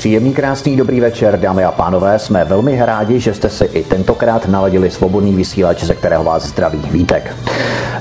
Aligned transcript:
Příjemný, 0.00 0.34
krásný, 0.34 0.76
dobrý 0.76 1.00
večer, 1.00 1.40
dámy 1.40 1.64
a 1.64 1.72
pánové. 1.72 2.18
Jsme 2.18 2.44
velmi 2.44 2.84
rádi, 2.84 3.20
že 3.20 3.34
jste 3.34 3.48
si 3.48 3.64
i 3.64 3.84
tentokrát 3.84 4.48
naladili 4.48 4.90
svobodný 4.90 5.34
vysílač, 5.34 5.84
ze 5.84 5.94
kterého 5.94 6.24
vás 6.24 6.46
zdraví 6.46 6.82
Vítek. 6.90 7.36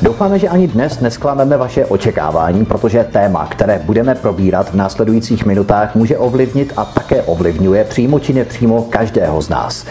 Doufáme, 0.01 0.39
že 0.39 0.49
ani 0.49 0.67
dnes 0.67 0.99
nesklameme 0.99 1.57
vaše 1.57 1.85
očekávání, 1.85 2.65
protože 2.65 3.07
téma, 3.11 3.47
které 3.51 3.81
budeme 3.85 4.15
probírat 4.15 4.69
v 4.69 4.73
následujících 4.75 5.45
minutách, 5.45 5.95
může 5.95 6.17
ovlivnit 6.17 6.73
a 6.77 6.85
také 6.85 7.21
ovlivňuje 7.21 7.83
přímo 7.83 8.19
či 8.19 8.33
nepřímo 8.33 8.81
každého 8.81 9.41
z 9.41 9.49
nás. 9.49 9.85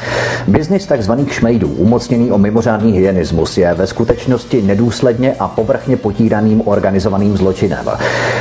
Biznis 0.46 0.86
tzv. 0.86 1.12
šmejdů, 1.30 1.68
umocněný 1.68 2.30
o 2.30 2.38
mimořádný 2.38 2.92
hyenismus, 2.92 3.58
je 3.58 3.74
ve 3.74 3.86
skutečnosti 3.86 4.62
nedůsledně 4.62 5.34
a 5.38 5.48
povrchně 5.48 5.96
potíraným 5.96 6.68
organizovaným 6.68 7.36
zločinem. 7.36 7.86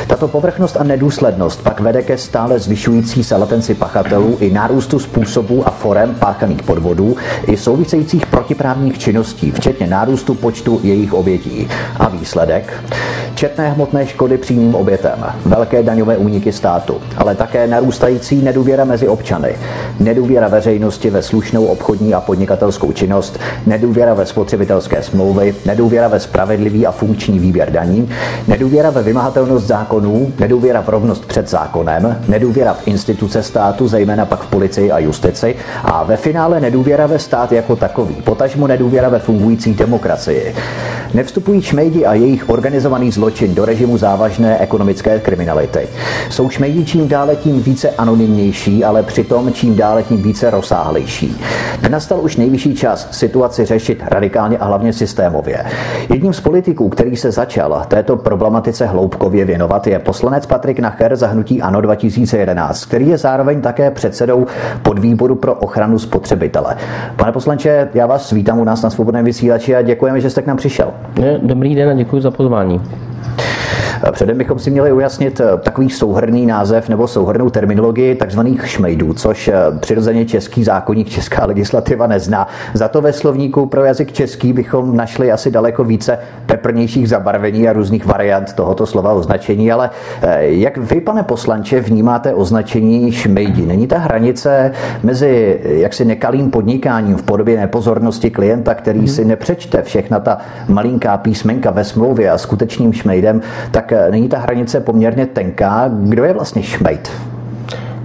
Tato 0.07 0.27
povrchnost 0.27 0.77
a 0.77 0.83
nedůslednost 0.83 1.63
pak 1.63 1.79
vede 1.79 2.01
ke 2.01 2.17
stále 2.17 2.59
zvyšující 2.59 3.23
se 3.23 3.35
pachatelů 3.73 4.37
i 4.39 4.51
nárůstu 4.51 4.99
způsobů 4.99 5.67
a 5.67 5.71
forem 5.71 6.15
páchaných 6.15 6.63
podvodů 6.63 7.17
i 7.47 7.57
souvisejících 7.57 8.25
protiprávních 8.25 8.99
činností, 8.99 9.51
včetně 9.51 9.87
nárůstu 9.87 10.35
počtu 10.35 10.79
jejich 10.83 11.13
obětí. 11.13 11.67
A 11.99 12.09
výsledek? 12.09 12.83
Četné 13.35 13.69
hmotné 13.69 14.07
škody 14.07 14.37
přímým 14.37 14.75
obětem, 14.75 15.25
velké 15.45 15.83
daňové 15.83 16.17
úniky 16.17 16.51
státu, 16.51 17.01
ale 17.17 17.35
také 17.35 17.67
narůstající 17.67 18.41
nedůvěra 18.41 18.85
mezi 18.85 19.07
občany, 19.07 19.55
nedůvěra 19.99 20.47
veřejnosti 20.47 21.09
ve 21.09 21.21
slušnou 21.21 21.65
obchodní 21.65 22.13
a 22.13 22.21
podnikatelskou 22.21 22.91
činnost, 22.91 23.39
nedůvěra 23.65 24.13
ve 24.13 24.25
spotřebitelské 24.25 25.03
smlouvy, 25.03 25.55
nedůvěra 25.65 26.07
ve 26.07 26.19
spravedlivý 26.19 26.87
a 26.87 26.91
funkční 26.91 27.39
výběr 27.39 27.71
daní, 27.71 28.09
nedůvěra 28.47 28.89
ve 28.89 29.03
vymahatelnost 29.03 29.67
zákonů, 29.67 30.33
nedůvěra 30.39 30.81
v 30.81 30.89
rovnost 30.89 31.25
před 31.25 31.49
zákonem, 31.49 32.21
nedůvěra 32.27 32.73
v 32.73 32.87
instituce 32.87 33.43
státu, 33.47 33.87
zejména 33.87 34.25
pak 34.25 34.39
v 34.39 34.47
policii 34.47 34.91
a 34.91 34.99
justici 34.99 35.55
a 35.83 36.03
ve 36.03 36.17
finále 36.17 36.59
nedůvěra 36.59 37.07
ve 37.07 37.19
stát 37.19 37.51
jako 37.51 37.75
takový, 37.75 38.15
potažmo 38.15 38.67
nedůvěra 38.67 39.09
ve 39.09 39.19
fungující 39.19 39.73
demokracii. 39.73 40.55
Nevstupují 41.13 41.61
šmejdi 41.61 42.05
a 42.05 42.13
jejich 42.13 42.49
organizovaný 42.49 43.11
zločin 43.11 43.55
do 43.55 43.65
režimu 43.65 43.97
závažné 43.97 44.59
ekonomické 44.59 45.19
kriminality. 45.19 45.87
Jsou 46.29 46.49
šmejdi 46.49 46.85
čím 46.85 47.07
dále 47.07 47.35
tím 47.35 47.63
více 47.63 47.89
anonymnější, 47.89 48.83
ale 48.83 49.03
přitom 49.03 49.53
čím 49.53 49.75
dále 49.75 50.03
tím 50.03 50.21
více 50.21 50.49
rozsáhlejší. 50.49 51.41
Nastal 51.89 52.19
už 52.21 52.35
nejvyšší 52.35 52.75
čas 52.75 53.07
situaci 53.11 53.65
řešit 53.65 54.03
radikálně 54.05 54.57
a 54.57 54.65
hlavně 54.65 54.93
systémově. 54.93 55.65
Jedním 56.09 56.33
z 56.33 56.39
politiků, 56.39 56.89
který 56.89 57.15
se 57.15 57.31
začal 57.31 57.83
této 57.87 58.17
problematice 58.17 58.85
hloubkově 58.85 59.45
věnovat, 59.45 59.87
je 59.87 59.99
poslanec 59.99 60.45
Patrik 60.45 60.79
Nacher 60.79 61.15
za 61.15 61.27
hnutí 61.27 61.61
ANO 61.61 61.81
2011, 61.81 62.85
který 62.85 63.09
je 63.09 63.17
zároveň 63.17 63.36
také 63.61 63.91
předsedou 63.91 64.45
podvýboru 64.81 65.35
pro 65.35 65.53
ochranu 65.53 65.99
spotřebitele. 65.99 66.75
Pane 67.15 67.31
poslanče, 67.31 67.89
já 67.93 68.05
vás 68.05 68.31
vítám 68.31 68.59
u 68.59 68.63
nás 68.63 68.81
na 68.81 68.89
svobodném 68.89 69.25
vysílači 69.25 69.75
a 69.75 69.81
děkujeme, 69.81 70.21
že 70.21 70.29
jste 70.29 70.41
k 70.41 70.47
nám 70.47 70.57
přišel. 70.57 70.93
Dobrý 71.41 71.75
den 71.75 71.89
a 71.89 71.93
děkuji 71.93 72.21
za 72.21 72.31
pozvání. 72.31 72.81
Předem 74.11 74.37
bychom 74.37 74.59
si 74.59 74.71
měli 74.71 74.91
ujasnit 74.91 75.39
eh, 75.39 75.57
takový 75.57 75.89
souhrný 75.89 76.45
název 76.45 76.89
nebo 76.89 77.07
souhrnou 77.07 77.49
terminologii 77.49 78.15
takzvaných 78.15 78.69
šmejdů, 78.69 79.13
což 79.13 79.47
eh, 79.47 79.53
přirozeně 79.79 80.25
český 80.25 80.63
zákonník, 80.63 81.09
česká 81.09 81.45
legislativa 81.45 82.07
nezná. 82.07 82.47
Za 82.73 82.87
to 82.87 83.01
ve 83.01 83.13
slovníku 83.13 83.65
pro 83.65 83.85
jazyk 83.85 84.11
český 84.11 84.53
bychom 84.53 84.95
našli 84.95 85.31
asi 85.31 85.51
daleko 85.51 85.83
více 85.83 86.19
peprnějších 86.45 87.09
zabarvení 87.09 87.69
a 87.69 87.73
různých 87.73 88.05
variant 88.05 88.53
tohoto 88.53 88.85
slova 88.85 89.13
označení, 89.13 89.71
ale 89.71 89.89
eh, 90.21 90.45
jak 90.45 90.77
vy, 90.77 91.01
pane 91.01 91.23
poslanče, 91.23 91.79
vnímáte 91.79 92.33
označení 92.33 93.11
šmejdi? 93.11 93.65
Není 93.65 93.87
ta 93.87 93.97
hranice 93.97 94.71
mezi 95.03 95.59
jaksi 95.63 96.05
nekalým 96.05 96.51
podnikáním 96.51 97.15
v 97.15 97.23
podobě 97.23 97.59
nepozornosti 97.59 98.29
klienta, 98.29 98.73
který 98.73 98.99
hmm. 98.99 99.07
si 99.07 99.25
nepřečte 99.25 99.81
všechna 99.81 100.19
ta 100.19 100.37
malinká 100.67 101.17
písmenka 101.17 101.71
ve 101.71 101.83
smlouvě 101.83 102.31
a 102.31 102.37
skutečným 102.37 102.93
šmejdem, 102.93 103.41
tak 103.71 103.86
tak 103.87 104.07
eh, 104.07 104.11
není 104.11 104.29
ta 104.29 104.39
hranice 104.39 104.79
poměrně 104.79 105.25
tenká. 105.25 105.87
Kdo 105.87 106.23
je 106.23 106.33
vlastně 106.33 106.63
šmejd? 106.63 107.11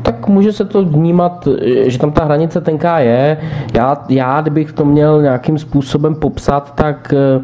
Tak 0.02 0.28
může 0.28 0.52
se 0.52 0.64
to 0.64 0.84
vnímat, 0.84 1.48
že 1.86 1.98
tam 1.98 2.12
ta 2.12 2.24
hranice 2.24 2.60
tenká 2.60 2.98
je. 2.98 3.38
Já, 3.74 3.96
já 4.08 4.40
kdybych 4.40 4.72
to 4.72 4.84
měl 4.84 5.22
nějakým 5.22 5.58
způsobem 5.58 6.14
popsat, 6.14 6.74
tak 6.74 7.14
eh, 7.16 7.40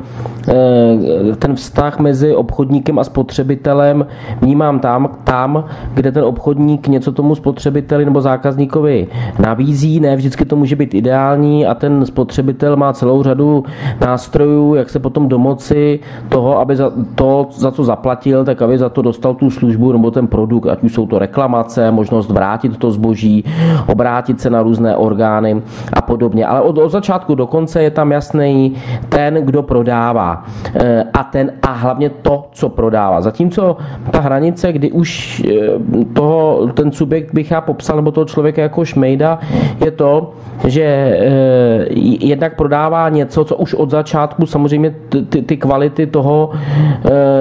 eh, 1.33 1.37
ten 1.37 1.55
vztah 1.55 1.99
mezi 1.99 2.35
obchodníkem 2.35 2.99
a 2.99 3.05
spotřebitelem 3.05 4.07
vnímám 4.41 4.79
tam, 4.79 5.11
tam, 5.25 5.65
kde 5.95 6.13
ten 6.13 6.25
obchodník 6.25 6.89
něco 6.89 7.13
tomu 7.13 7.35
spotřebiteli 7.35 8.05
nebo 8.05 8.21
zákazníkovi 8.21 9.07
nabízí. 9.39 10.01
Ne 10.01 10.17
vždycky 10.17 10.45
to 10.45 10.57
může 10.57 10.77
být 10.77 10.95
ideální 10.95 11.67
a 11.67 11.75
ten 11.75 12.07
spotřebitel 12.07 12.77
má 12.77 12.93
celou 12.93 13.23
řadu 13.23 13.65
nástrojů, 14.01 14.75
jak 14.75 14.91
se 14.91 14.99
potom 14.99 15.29
domoci 15.29 16.01
toho, 16.29 16.59
aby 16.59 16.77
za 16.77 16.93
to, 17.15 17.49
za 17.51 17.71
co 17.71 17.85
zaplatil, 17.85 18.45
tak 18.45 18.63
aby 18.63 18.79
za 18.79 18.89
to 18.89 19.03
dostal 19.03 19.35
tu 19.35 19.51
službu 19.51 19.93
nebo 19.93 20.11
ten 20.11 20.27
produkt, 20.27 20.67
ať 20.67 20.83
už 20.83 20.93
jsou 20.93 21.07
to 21.07 21.19
reklamace, 21.19 21.91
možnost 21.91 22.31
vrátit 22.31 22.48
vrátit 22.49 22.77
to 22.77 22.91
zboží, 22.91 23.45
obrátit 23.87 24.41
se 24.41 24.51
na 24.51 24.63
různé 24.63 24.97
orgány 24.97 25.63
a 25.93 26.03
podobně. 26.03 26.47
Ale 26.47 26.61
od, 26.61 26.79
od 26.79 26.89
začátku 26.89 27.35
do 27.35 27.47
konce 27.47 27.83
je 27.83 27.91
tam 27.91 28.13
jasný 28.13 28.75
ten, 29.09 29.35
kdo 29.35 29.63
prodává 29.63 30.45
eh, 30.75 31.05
a 31.13 31.25
ten 31.25 31.53
a 31.63 31.73
hlavně 31.73 32.11
to, 32.11 32.49
co 32.53 32.69
prodává. 32.69 33.21
Zatímco 33.21 33.77
ta 34.11 34.21
hranice, 34.21 34.73
kdy 34.73 34.93
už 34.93 35.43
eh, 35.45 36.05
toho, 36.13 36.73
ten 36.75 36.93
subjekt 36.93 37.35
bych 37.35 37.51
já 37.51 37.61
popsal, 37.61 37.97
nebo 37.97 38.11
toho 38.11 38.25
člověka 38.25 38.63
jako 38.63 38.85
šmejda, 38.85 39.39
je 39.85 39.91
to, 39.91 40.33
že 40.65 40.83
eh, 40.83 41.87
jednak 42.25 42.57
prodává 42.57 43.09
něco, 43.09 43.45
co 43.45 43.57
už 43.57 43.75
od 43.75 43.91
začátku 43.91 44.47
samozřejmě 44.47 44.95
ty, 45.29 45.43
ty 45.43 45.57
kvality 45.57 46.07
toho, 46.07 46.51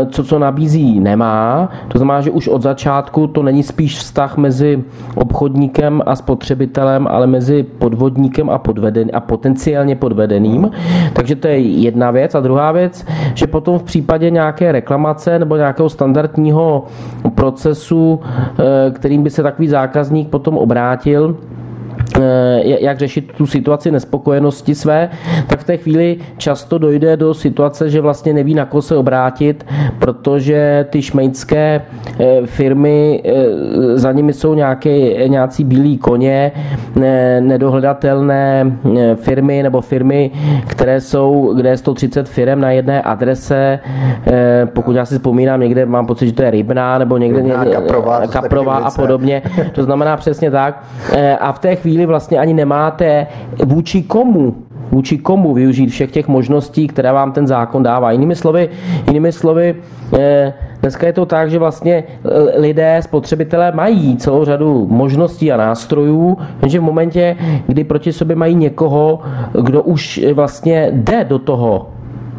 co, 0.10 0.24
co 0.24 0.40
nabízí, 0.40 1.00
nemá. 1.00 1.70
To 1.88 1.98
znamená, 1.98 2.22
že 2.22 2.32
už 2.32 2.48
od 2.48 2.62
začátku 2.62 3.28
to 3.28 3.44
není 3.44 3.64
spíš 3.64 3.98
vztah 3.98 4.38
mezi 4.38 4.84
obchodníkem 5.16 6.02
a 6.06 6.16
spotřebitelem, 6.16 7.08
ale 7.08 7.28
mezi 7.28 7.64
podvodníkem 7.64 8.50
a, 8.50 8.58
podveden, 8.58 9.10
a 9.14 9.20
potenciálně 9.20 9.96
podvedeným. 9.96 10.72
Takže 11.14 11.36
to 11.36 11.48
je 11.48 11.60
jedna 11.60 12.12
věc. 12.12 12.36
A 12.36 12.40
druhá 12.40 12.72
věc, 12.72 13.06
že 13.34 13.48
potom 13.48 13.80
v 13.80 13.84
případě 13.84 14.30
nějaké 14.30 14.72
reklamace 14.72 15.40
nebo 15.40 15.56
nějakého 15.56 15.90
standardního 15.90 16.86
procesu, 17.36 18.20
eh, 18.24 18.92
kterým 18.92 19.24
by 19.24 19.30
se 19.30 19.44
takový 19.44 19.68
zákazník 19.68 20.30
potom 20.30 20.58
obrátil, 20.58 21.36
jak 22.64 22.98
řešit 22.98 23.32
tu 23.38 23.48
situaci 23.48 23.92
nespokojenosti 23.92 24.76
své, 24.76 25.10
tak 25.48 25.60
v 25.60 25.64
té 25.64 25.78
chvíli 25.78 26.18
často 26.38 26.78
dojde 26.78 27.18
do 27.18 27.34
situace, 27.34 27.90
že 27.90 28.02
vlastně 28.02 28.34
neví, 28.34 28.54
na 28.54 28.66
koho 28.66 28.82
se 28.82 28.96
obrátit, 28.96 29.66
protože 30.00 30.86
ty 30.90 31.02
šmejdské 31.02 31.82
eh, 32.20 32.42
firmy, 32.46 33.24
eh, 33.26 33.34
za 33.98 34.12
nimi 34.12 34.34
jsou 34.34 34.54
nějaké, 34.54 34.90
nějací 35.28 35.64
bílí 35.64 35.98
koně, 35.98 36.52
nedohledatelné 37.40 38.78
firmy 39.16 39.64
nebo 39.64 39.82
firmy, 39.82 40.32
které 40.68 41.02
jsou, 41.02 41.54
kde 41.56 41.70
je 41.70 41.78
130 41.78 42.30
firm 42.30 42.62
na 42.62 42.72
jedné 42.72 43.02
adrese, 43.02 43.80
pokud 44.66 44.96
já 44.96 45.06
si 45.06 45.16
vzpomínám, 45.16 45.60
někde 45.60 45.86
mám 45.86 46.06
pocit, 46.06 46.28
že 46.28 46.34
to 46.34 46.44
je 46.44 46.52
Rybná 46.52 46.98
nebo 46.98 47.18
někde 47.18 47.40
Rybná, 47.42 47.66
Kaprová, 47.66 48.28
Kaprová 48.28 48.78
a 48.78 48.92
podobně. 48.92 49.42
To 49.72 49.84
znamená 49.84 50.18
přesně 50.18 50.52
tak. 50.52 50.84
A 51.40 51.52
v 51.52 51.60
té 51.60 51.76
chvíli 51.76 51.97
vlastně 52.06 52.40
ani 52.40 52.54
nemáte 52.54 53.28
vůči 53.66 54.04
komu 54.04 54.56
vůči 54.92 55.18
komu 55.18 55.54
využít 55.54 55.88
všech 55.88 56.12
těch 56.12 56.28
možností, 56.28 56.88
které 56.88 57.12
vám 57.12 57.32
ten 57.32 57.48
zákon 57.48 57.84
dává. 57.84 58.12
Jinými 58.12 58.36
slovy, 58.36 58.70
jinými 59.08 59.32
slovy 59.32 59.76
eh, 60.18 60.54
dneska 60.82 61.08
je 61.08 61.14
to 61.14 61.26
tak, 61.26 61.50
že 61.52 61.60
vlastně 61.60 62.04
eh, 62.04 62.60
lidé, 62.60 63.00
spotřebitelé 63.02 63.72
mají 63.72 64.18
celou 64.18 64.46
řadu 64.46 64.88
možností 64.90 65.52
a 65.52 65.58
nástrojů, 65.58 66.38
že 66.66 66.80
v 66.80 66.84
momentě, 66.84 67.36
kdy 67.68 67.84
proti 67.84 68.14
sobě 68.14 68.36
mají 68.36 68.56
někoho, 68.56 69.20
kdo 69.62 69.84
už 69.84 70.22
vlastně 70.34 70.90
jde 70.94 71.24
do 71.24 71.40
toho 71.40 71.88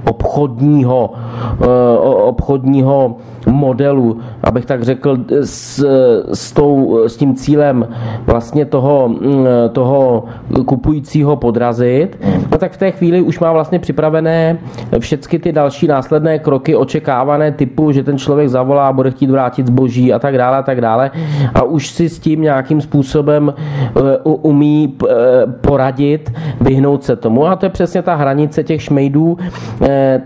obchodního, 0.08 1.12
eh, 1.60 1.98
obchodního 2.22 3.16
modelu, 3.52 4.18
abych 4.42 4.66
tak 4.66 4.82
řekl, 4.82 5.18
s, 5.42 5.84
s, 6.32 6.52
tou, 6.52 7.00
s 7.06 7.16
tím 7.16 7.34
cílem 7.34 7.88
vlastně 8.26 8.64
toho, 8.64 9.08
mm, 9.08 9.46
toho 9.72 10.24
kupujícího 10.66 11.36
podrazit, 11.36 12.18
no 12.52 12.58
tak 12.58 12.72
v 12.72 12.76
té 12.76 12.90
chvíli 12.90 13.20
už 13.20 13.38
má 13.38 13.52
vlastně 13.52 13.78
připravené 13.78 14.58
všechny 14.98 15.38
ty 15.38 15.52
další 15.52 15.86
následné 15.86 16.38
kroky 16.38 16.76
očekávané 16.76 17.52
typu, 17.52 17.92
že 17.92 18.02
ten 18.02 18.18
člověk 18.18 18.48
zavolá, 18.48 18.92
bude 18.92 19.10
chtít 19.10 19.30
vrátit 19.30 19.66
zboží 19.66 20.12
a 20.12 20.18
tak 20.18 20.38
dále 20.38 20.56
a 20.56 20.62
tak 20.62 20.80
dále. 20.80 21.10
A 21.54 21.62
už 21.62 21.90
si 21.90 22.08
s 22.08 22.18
tím 22.18 22.42
nějakým 22.42 22.80
způsobem 22.80 23.54
eh, 23.54 24.18
umí 24.24 24.94
eh, 25.04 25.14
poradit, 25.60 26.32
vyhnout 26.60 27.04
se 27.04 27.16
tomu. 27.16 27.46
A 27.46 27.56
to 27.56 27.66
je 27.66 27.70
přesně 27.70 28.02
ta 28.02 28.14
hranice 28.14 28.64
těch 28.64 28.82
šmejdů, 28.82 29.38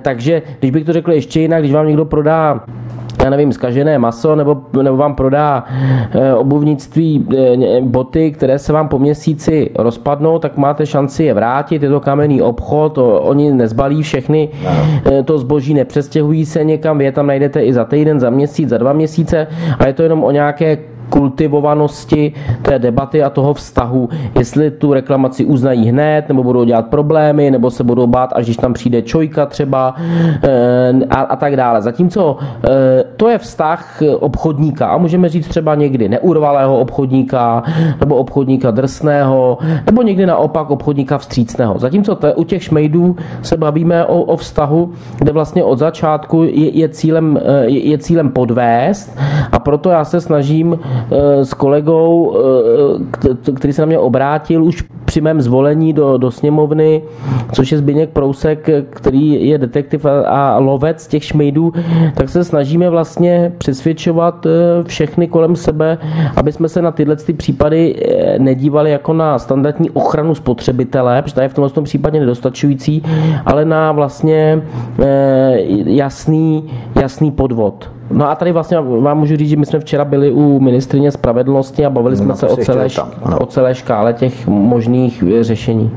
takže 0.02 0.42
když 0.58 0.70
bych 0.70 0.84
to 0.84 0.92
řekl 0.92 1.12
ještě 1.12 1.40
jinak, 1.40 1.60
když 1.60 1.72
vám 1.72 1.86
někdo 1.86 2.04
prodá 2.04 2.60
já 3.24 3.30
nevím, 3.30 3.52
zkažené 3.52 3.98
maso, 3.98 4.36
nebo, 4.36 4.62
nebo 4.82 4.96
vám 4.96 5.14
prodá 5.14 5.64
e, 6.10 6.34
obuvnictví 6.34 7.28
e, 7.36 7.80
boty, 7.80 8.30
které 8.30 8.58
se 8.58 8.72
vám 8.72 8.88
po 8.88 8.98
měsíci 8.98 9.70
rozpadnou, 9.78 10.38
tak 10.38 10.56
máte 10.56 10.86
šanci 10.86 11.24
je 11.24 11.34
vrátit. 11.34 11.82
Je 11.82 11.88
to 11.88 12.00
kamenný 12.00 12.42
obchod, 12.42 12.92
to, 12.92 13.20
oni 13.20 13.52
nezbalí 13.52 14.02
všechny 14.02 14.48
e, 15.06 15.22
to 15.22 15.38
zboží, 15.38 15.74
nepřestěhují 15.74 16.46
se 16.46 16.64
někam, 16.64 16.98
vy 16.98 17.04
je 17.04 17.12
tam 17.12 17.26
najdete 17.26 17.64
i 17.64 17.72
za 17.72 17.84
týden, 17.84 18.20
za 18.20 18.30
měsíc, 18.30 18.68
za 18.68 18.78
dva 18.78 18.92
měsíce 18.92 19.46
a 19.78 19.86
je 19.86 19.92
to 19.92 20.02
jenom 20.02 20.24
o 20.24 20.30
nějaké 20.30 20.78
kultivovanosti 21.12 22.32
té 22.62 22.78
debaty 22.78 23.22
a 23.22 23.30
toho 23.30 23.54
vztahu, 23.54 24.08
jestli 24.38 24.70
tu 24.70 24.92
reklamaci 24.92 25.44
uznají 25.44 25.88
hned, 25.88 26.28
nebo 26.28 26.42
budou 26.42 26.64
dělat 26.64 26.86
problémy, 26.86 27.50
nebo 27.50 27.70
se 27.70 27.84
budou 27.84 28.06
bát, 28.06 28.32
až 28.32 28.44
když 28.44 28.56
tam 28.56 28.72
přijde 28.72 29.02
čojka 29.02 29.46
třeba 29.46 29.94
eh, 30.42 30.92
a, 31.10 31.20
a 31.20 31.36
tak 31.36 31.56
dále. 31.56 31.82
Zatímco 31.82 32.36
eh, 32.40 33.04
to 33.16 33.28
je 33.28 33.38
vztah 33.38 34.02
obchodníka 34.20 34.86
a 34.86 34.96
můžeme 34.98 35.28
říct 35.28 35.48
třeba 35.48 35.74
někdy 35.74 36.08
neurvalého 36.08 36.78
obchodníka, 36.78 37.62
nebo 38.00 38.16
obchodníka 38.16 38.70
drsného, 38.70 39.58
nebo 39.86 40.02
někdy 40.02 40.26
naopak 40.26 40.70
obchodníka 40.70 41.18
vstřícného. 41.18 41.78
Zatímco 41.78 42.14
to, 42.14 42.34
u 42.34 42.44
těch 42.44 42.62
šmejdů 42.62 43.16
se 43.42 43.56
bavíme 43.56 44.04
o, 44.04 44.22
o 44.22 44.36
vztahu, 44.36 44.92
kde 45.18 45.32
vlastně 45.32 45.64
od 45.64 45.78
začátku 45.78 46.42
je, 46.42 46.70
je, 46.78 46.88
cílem, 46.88 47.40
eh, 47.44 47.64
je, 47.64 47.88
je 47.88 47.98
cílem 47.98 48.30
podvést 48.30 49.18
a 49.52 49.58
proto 49.58 49.90
já 49.90 50.04
se 50.04 50.20
snažím 50.20 50.78
s 51.42 51.54
kolegou, 51.54 52.36
eh, 53.30 53.52
který 53.54 53.72
se 53.72 53.82
na 53.82 53.86
mě 53.86 53.98
obrátil 53.98 54.64
už 54.64 54.84
při 55.04 55.20
mém 55.20 55.40
zvolení 55.40 55.92
do, 55.92 56.18
do 56.18 56.30
sněmovny, 56.30 57.02
což 57.52 57.72
je 57.72 57.78
Zbigněk 57.78 58.10
Prousek, 58.10 58.68
který 58.90 59.48
je 59.48 59.58
detektiv 59.58 60.06
a 60.26 60.58
lovec 60.58 61.06
těch 61.06 61.24
šmejdů, 61.24 61.72
tak 62.14 62.28
se 62.28 62.44
snažíme 62.44 62.90
vlastně 62.90 63.52
přesvědčovat 63.58 64.46
eh, 64.46 64.50
všechny 64.84 65.28
kolem 65.28 65.56
sebe, 65.56 65.98
aby 66.36 66.52
jsme 66.52 66.68
se 66.68 66.82
na 66.82 66.90
tyhle 66.90 67.16
ty 67.16 67.32
případy 67.32 67.94
nedívali 68.38 68.90
jako 68.90 69.12
na 69.12 69.38
standardní 69.38 69.90
ochranu 69.90 70.34
spotřebitele, 70.34 71.22
protože 71.22 71.34
to 71.34 71.40
je 71.40 71.48
v 71.48 71.54
tomhle 71.54 71.82
případě 71.82 72.20
nedostačující, 72.20 73.02
ale 73.46 73.64
na 73.64 73.92
vlastně 73.92 74.62
jasný, 75.86 76.70
jasný 77.00 77.30
podvod. 77.30 77.90
No 78.10 78.30
a 78.30 78.34
tady 78.34 78.52
vlastně 78.52 78.80
vám 78.80 79.18
můžu 79.18 79.36
říct, 79.36 79.48
že 79.48 79.56
my 79.56 79.66
jsme 79.66 79.80
včera 79.80 80.04
byli 80.04 80.30
u 80.30 80.60
ministrině 80.60 81.12
spravedlnosti 81.12 81.86
a 81.86 81.90
bavili 81.90 82.16
jsme 82.16 82.26
no, 82.26 82.36
se 82.36 82.46
o 82.46 82.56
celé, 82.56 82.86
o 83.38 83.46
celé 83.46 83.74
škále 83.74 84.12
těch 84.12 84.46
možných 84.46 85.24
eh, 85.26 85.44
řešení. 85.44 85.90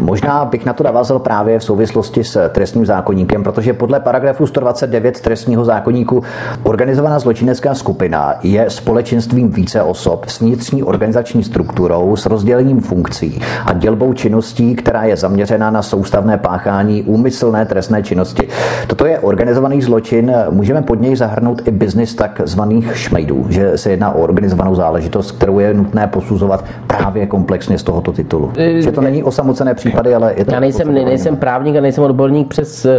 Možná 0.00 0.44
bych 0.44 0.66
na 0.66 0.72
to 0.72 0.84
navázal 0.84 1.18
právě 1.18 1.58
v 1.58 1.64
souvislosti 1.64 2.24
s 2.24 2.48
trestním 2.48 2.86
zákonníkem, 2.86 3.42
protože 3.42 3.72
podle 3.72 4.00
paragrafu 4.00 4.46
129 4.46 5.20
trestního 5.20 5.64
zákonníku 5.64 6.22
organizovaná 6.62 7.18
zločinecká 7.18 7.74
skupina 7.74 8.34
je 8.42 8.70
společenstvím 8.70 9.50
více 9.50 9.82
osob 9.82 10.26
s 10.28 10.40
vnitřní 10.40 10.82
organizační 10.82 11.44
strukturou, 11.44 12.16
s 12.16 12.26
rozdělením 12.26 12.80
funkcí 12.80 13.40
a 13.66 13.72
dělbou 13.72 14.12
činností, 14.12 14.74
která 14.74 15.04
je 15.04 15.16
zaměřena 15.16 15.70
na 15.70 15.82
soustavné 15.82 16.38
páchání 16.38 17.02
úmyslné 17.02 17.66
trestné 17.66 18.02
činnosti. 18.02 18.48
Toto 18.86 19.06
je 19.06 19.18
organizovaný 19.18 19.82
zločin, 19.82 20.34
můžeme 20.50 20.82
pod 20.82 21.00
něj 21.00 21.16
zahrnout 21.16 21.37
zahrnout 21.38 21.68
i 21.68 21.70
biznis 21.70 22.14
takzvaných 22.14 22.96
šmejdů, 22.96 23.46
že 23.48 23.78
se 23.78 23.90
jedná 23.90 24.12
o 24.12 24.22
organizovanou 24.22 24.74
záležitost, 24.74 25.32
kterou 25.32 25.58
je 25.58 25.74
nutné 25.74 26.06
posuzovat 26.06 26.64
právě 26.86 27.26
komplexně 27.26 27.78
z 27.78 27.82
tohoto 27.82 28.12
titulu. 28.12 28.52
E, 28.56 28.82
že 28.82 28.92
to 28.92 29.00
není 29.00 29.22
osamocené 29.22 29.74
případy, 29.74 30.14
ale 30.14 30.34
je 30.36 30.44
to. 30.44 30.54
Já 30.54 30.60
nejsem, 30.60 30.94
nejsem 30.94 31.36
právník 31.36 31.76
a 31.76 31.80
nejsem 31.80 32.04
odborník 32.04 32.48
přes 32.48 32.84
uh, 32.84 32.92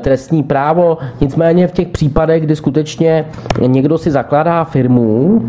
trestní 0.00 0.42
právo, 0.42 0.98
nicméně 1.20 1.68
v 1.68 1.72
těch 1.72 1.88
případech, 1.88 2.42
kdy 2.42 2.56
skutečně 2.56 3.24
někdo 3.66 3.98
si 3.98 4.10
zakládá 4.10 4.64
firmu, 4.64 5.42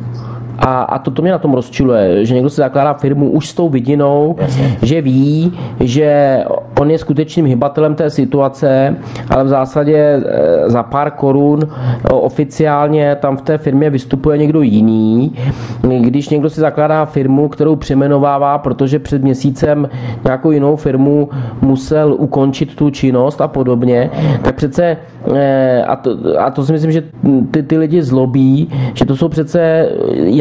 a, 0.60 0.82
a 0.84 1.00
to, 1.00 1.12
to 1.12 1.22
mě 1.22 1.32
na 1.32 1.38
tom 1.38 1.54
rozčiluje, 1.54 2.26
že 2.26 2.34
někdo 2.34 2.50
si 2.50 2.56
zakládá 2.56 2.94
firmu 2.94 3.32
už 3.32 3.50
s 3.50 3.54
tou 3.54 3.70
vidinou, 3.70 4.36
Jasně. 4.40 4.78
že 4.82 5.02
ví, 5.02 5.54
že 5.80 6.40
on 6.80 6.92
je 6.92 6.98
skutečným 6.98 7.46
hybatelem 7.46 7.96
té 7.96 8.10
situace, 8.10 8.96
ale 9.30 9.44
v 9.44 9.48
zásadě 9.48 9.98
eh, 9.98 10.70
za 10.70 10.84
pár 10.84 11.12
korun 11.12 11.60
eh, 11.64 12.14
oficiálně 12.14 13.16
tam 13.16 13.38
v 13.38 13.42
té 13.42 13.58
firmě 13.58 13.90
vystupuje 13.90 14.38
někdo 14.38 14.62
jiný. 14.62 15.36
Když 16.00 16.30
někdo 16.30 16.50
si 16.50 16.62
zakládá 16.62 17.06
firmu, 17.06 17.50
kterou 17.50 17.76
přeměnovává, 17.76 18.58
protože 18.58 19.00
před 19.00 19.24
měsícem 19.24 19.90
nějakou 20.24 20.52
jinou 20.52 20.76
firmu 20.76 21.30
musel 21.62 22.16
ukončit 22.20 22.76
tu 22.76 22.90
činnost 22.90 23.42
a 23.42 23.48
podobně, 23.48 24.10
tak 24.42 24.56
přece 24.56 24.98
eh, 25.36 25.84
a 25.84 25.96
to, 25.96 26.18
a 26.40 26.52
to 26.52 26.66
si 26.66 26.72
myslím, 26.72 26.92
že 26.92 27.04
ty, 27.52 27.64
ty 27.64 27.78
lidi 27.78 28.04
zlobí, 28.04 28.70
že 28.94 29.06
to 29.06 29.16
jsou 29.16 29.30
přece 29.30 29.90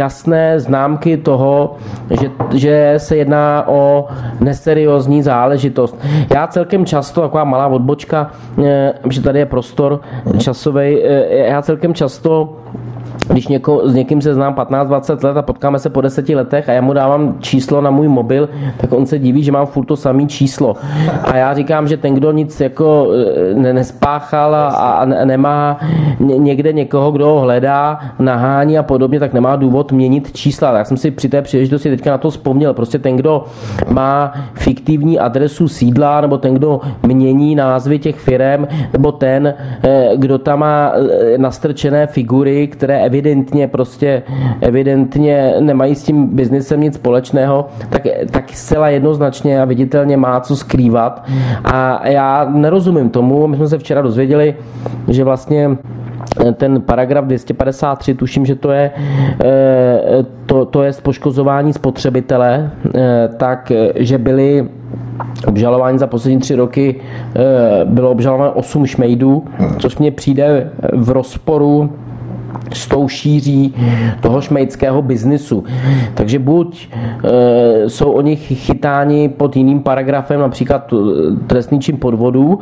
jasné 0.02 0.60
známky 0.60 1.16
toho, 1.16 1.76
že, 2.10 2.30
že 2.54 2.94
se 2.96 3.16
jedná 3.16 3.64
o 3.68 4.08
neseriózní 4.40 5.22
záležitost. 5.22 5.96
Já 6.34 6.46
celkem 6.46 6.86
často, 6.86 7.20
taková 7.20 7.44
malá 7.44 7.66
odbočka, 7.66 8.30
eh, 8.64 8.92
že 9.10 9.22
tady 9.22 9.38
je 9.38 9.46
prostor 9.46 10.00
časový, 10.38 10.98
eh, 11.02 11.50
já 11.54 11.62
celkem 11.62 11.94
často 11.94 12.58
když 13.28 13.48
něko, 13.48 13.88
s 13.88 13.94
někým 13.94 14.22
se 14.22 14.34
znám 14.34 14.54
15-20 14.54 15.24
let 15.24 15.36
a 15.36 15.42
potkáme 15.42 15.78
se 15.78 15.90
po 15.90 16.00
deseti 16.00 16.34
letech 16.34 16.68
a 16.68 16.72
já 16.72 16.80
mu 16.80 16.92
dávám 16.92 17.36
číslo 17.40 17.80
na 17.80 17.90
můj 17.90 18.08
mobil, 18.08 18.48
tak 18.76 18.92
on 18.92 19.06
se 19.06 19.18
diví, 19.18 19.42
že 19.42 19.52
mám 19.52 19.66
furt 19.66 19.84
to 19.84 19.96
samé 19.96 20.26
číslo. 20.26 20.76
A 21.24 21.36
já 21.36 21.54
říkám, 21.54 21.88
že 21.88 21.96
ten, 21.96 22.14
kdo 22.14 22.32
nic 22.32 22.60
jako 22.60 23.08
eh, 23.50 23.54
ne, 23.54 23.72
nespáchal 23.72 24.54
a, 24.54 24.68
a 24.68 25.04
nemá 25.04 25.80
někde 26.18 26.72
někoho, 26.72 27.10
kdo 27.10 27.26
ho 27.26 27.40
hledá, 27.40 27.98
nahání 28.18 28.78
a 28.78 28.82
podobně, 28.82 29.20
tak 29.20 29.32
nemá 29.32 29.56
důvod 29.56 29.92
měnit 29.92 30.32
čísla. 30.32 30.72
Tak 30.72 30.86
jsem 30.86 30.96
si 30.96 31.10
při 31.10 31.28
té 31.28 31.42
příležitosti 31.42 31.90
teďka 31.90 32.10
na 32.10 32.18
to 32.18 32.30
vzpomněl. 32.30 32.74
Prostě 32.74 32.98
ten, 32.98 33.16
kdo 33.16 33.44
má 33.88 34.32
fiktivní 34.54 35.18
adresu 35.18 35.68
sídla, 35.68 36.20
nebo 36.20 36.38
ten, 36.38 36.54
kdo 36.54 36.80
mění 37.06 37.54
názvy 37.54 37.98
těch 37.98 38.16
firm, 38.16 38.66
nebo 38.92 39.12
ten, 39.12 39.54
eh, 39.82 40.10
kdo 40.16 40.38
tam 40.38 40.58
má 40.58 40.92
eh, 40.94 41.38
nastrčené 41.38 42.06
figury, 42.06 42.66
které 42.66 43.01
evidentně 43.04 43.68
prostě 43.68 44.22
evidentně 44.60 45.54
nemají 45.60 45.94
s 45.94 46.02
tím 46.02 46.26
biznesem 46.26 46.80
nic 46.80 46.94
společného, 46.94 47.68
tak, 47.88 48.02
tak 48.30 48.50
zcela 48.52 48.88
jednoznačně 48.88 49.62
a 49.62 49.64
viditelně 49.64 50.16
má 50.16 50.40
co 50.40 50.56
skrývat. 50.56 51.28
A 51.64 52.08
já 52.08 52.50
nerozumím 52.54 53.10
tomu, 53.10 53.46
my 53.46 53.56
jsme 53.56 53.68
se 53.68 53.78
včera 53.78 54.02
dozvěděli, 54.02 54.54
že 55.08 55.24
vlastně 55.24 55.76
ten 56.54 56.80
paragraf 56.80 57.24
253, 57.24 58.14
tuším, 58.14 58.46
že 58.46 58.54
to 58.54 58.70
je, 58.70 58.90
eh, 59.44 60.24
to, 60.46 60.64
to 60.64 60.82
je 60.82 60.92
poškozování 61.02 61.72
spotřebitele, 61.72 62.70
eh, 62.94 63.28
tak, 63.36 63.72
že 63.94 64.18
byli 64.18 64.68
obžalování 65.46 65.98
za 65.98 66.06
poslední 66.06 66.38
tři 66.38 66.54
roky 66.54 67.00
eh, 67.34 67.40
bylo 67.84 68.10
obžalováno 68.10 68.52
8 68.52 68.86
šmejdů, 68.86 69.44
což 69.78 69.98
mně 69.98 70.10
přijde 70.10 70.70
v 70.92 71.10
rozporu 71.10 71.90
s 72.72 72.86
tou 72.86 73.08
šíří 73.08 73.74
toho 74.20 74.40
šmejdského 74.40 75.02
biznisu. 75.02 75.64
Takže 76.14 76.38
buď 76.38 76.88
e, 77.24 77.88
jsou 77.88 78.12
oni 78.12 78.36
chytáni 78.36 79.28
pod 79.28 79.56
jiným 79.56 79.80
paragrafem, 79.80 80.40
například 80.40 80.92
e, 80.92 80.96
trestný 81.46 81.80
čin 81.80 81.96
podvodu, 81.96 82.58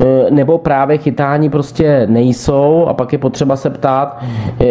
e, 0.00 0.30
nebo 0.30 0.58
právě 0.58 0.98
chytáni 0.98 1.50
prostě 1.50 2.06
nejsou 2.10 2.86
a 2.88 2.94
pak 2.94 3.12
je 3.12 3.18
potřeba 3.18 3.56
se 3.56 3.70
ptát, 3.70 4.24
e, 4.60 4.66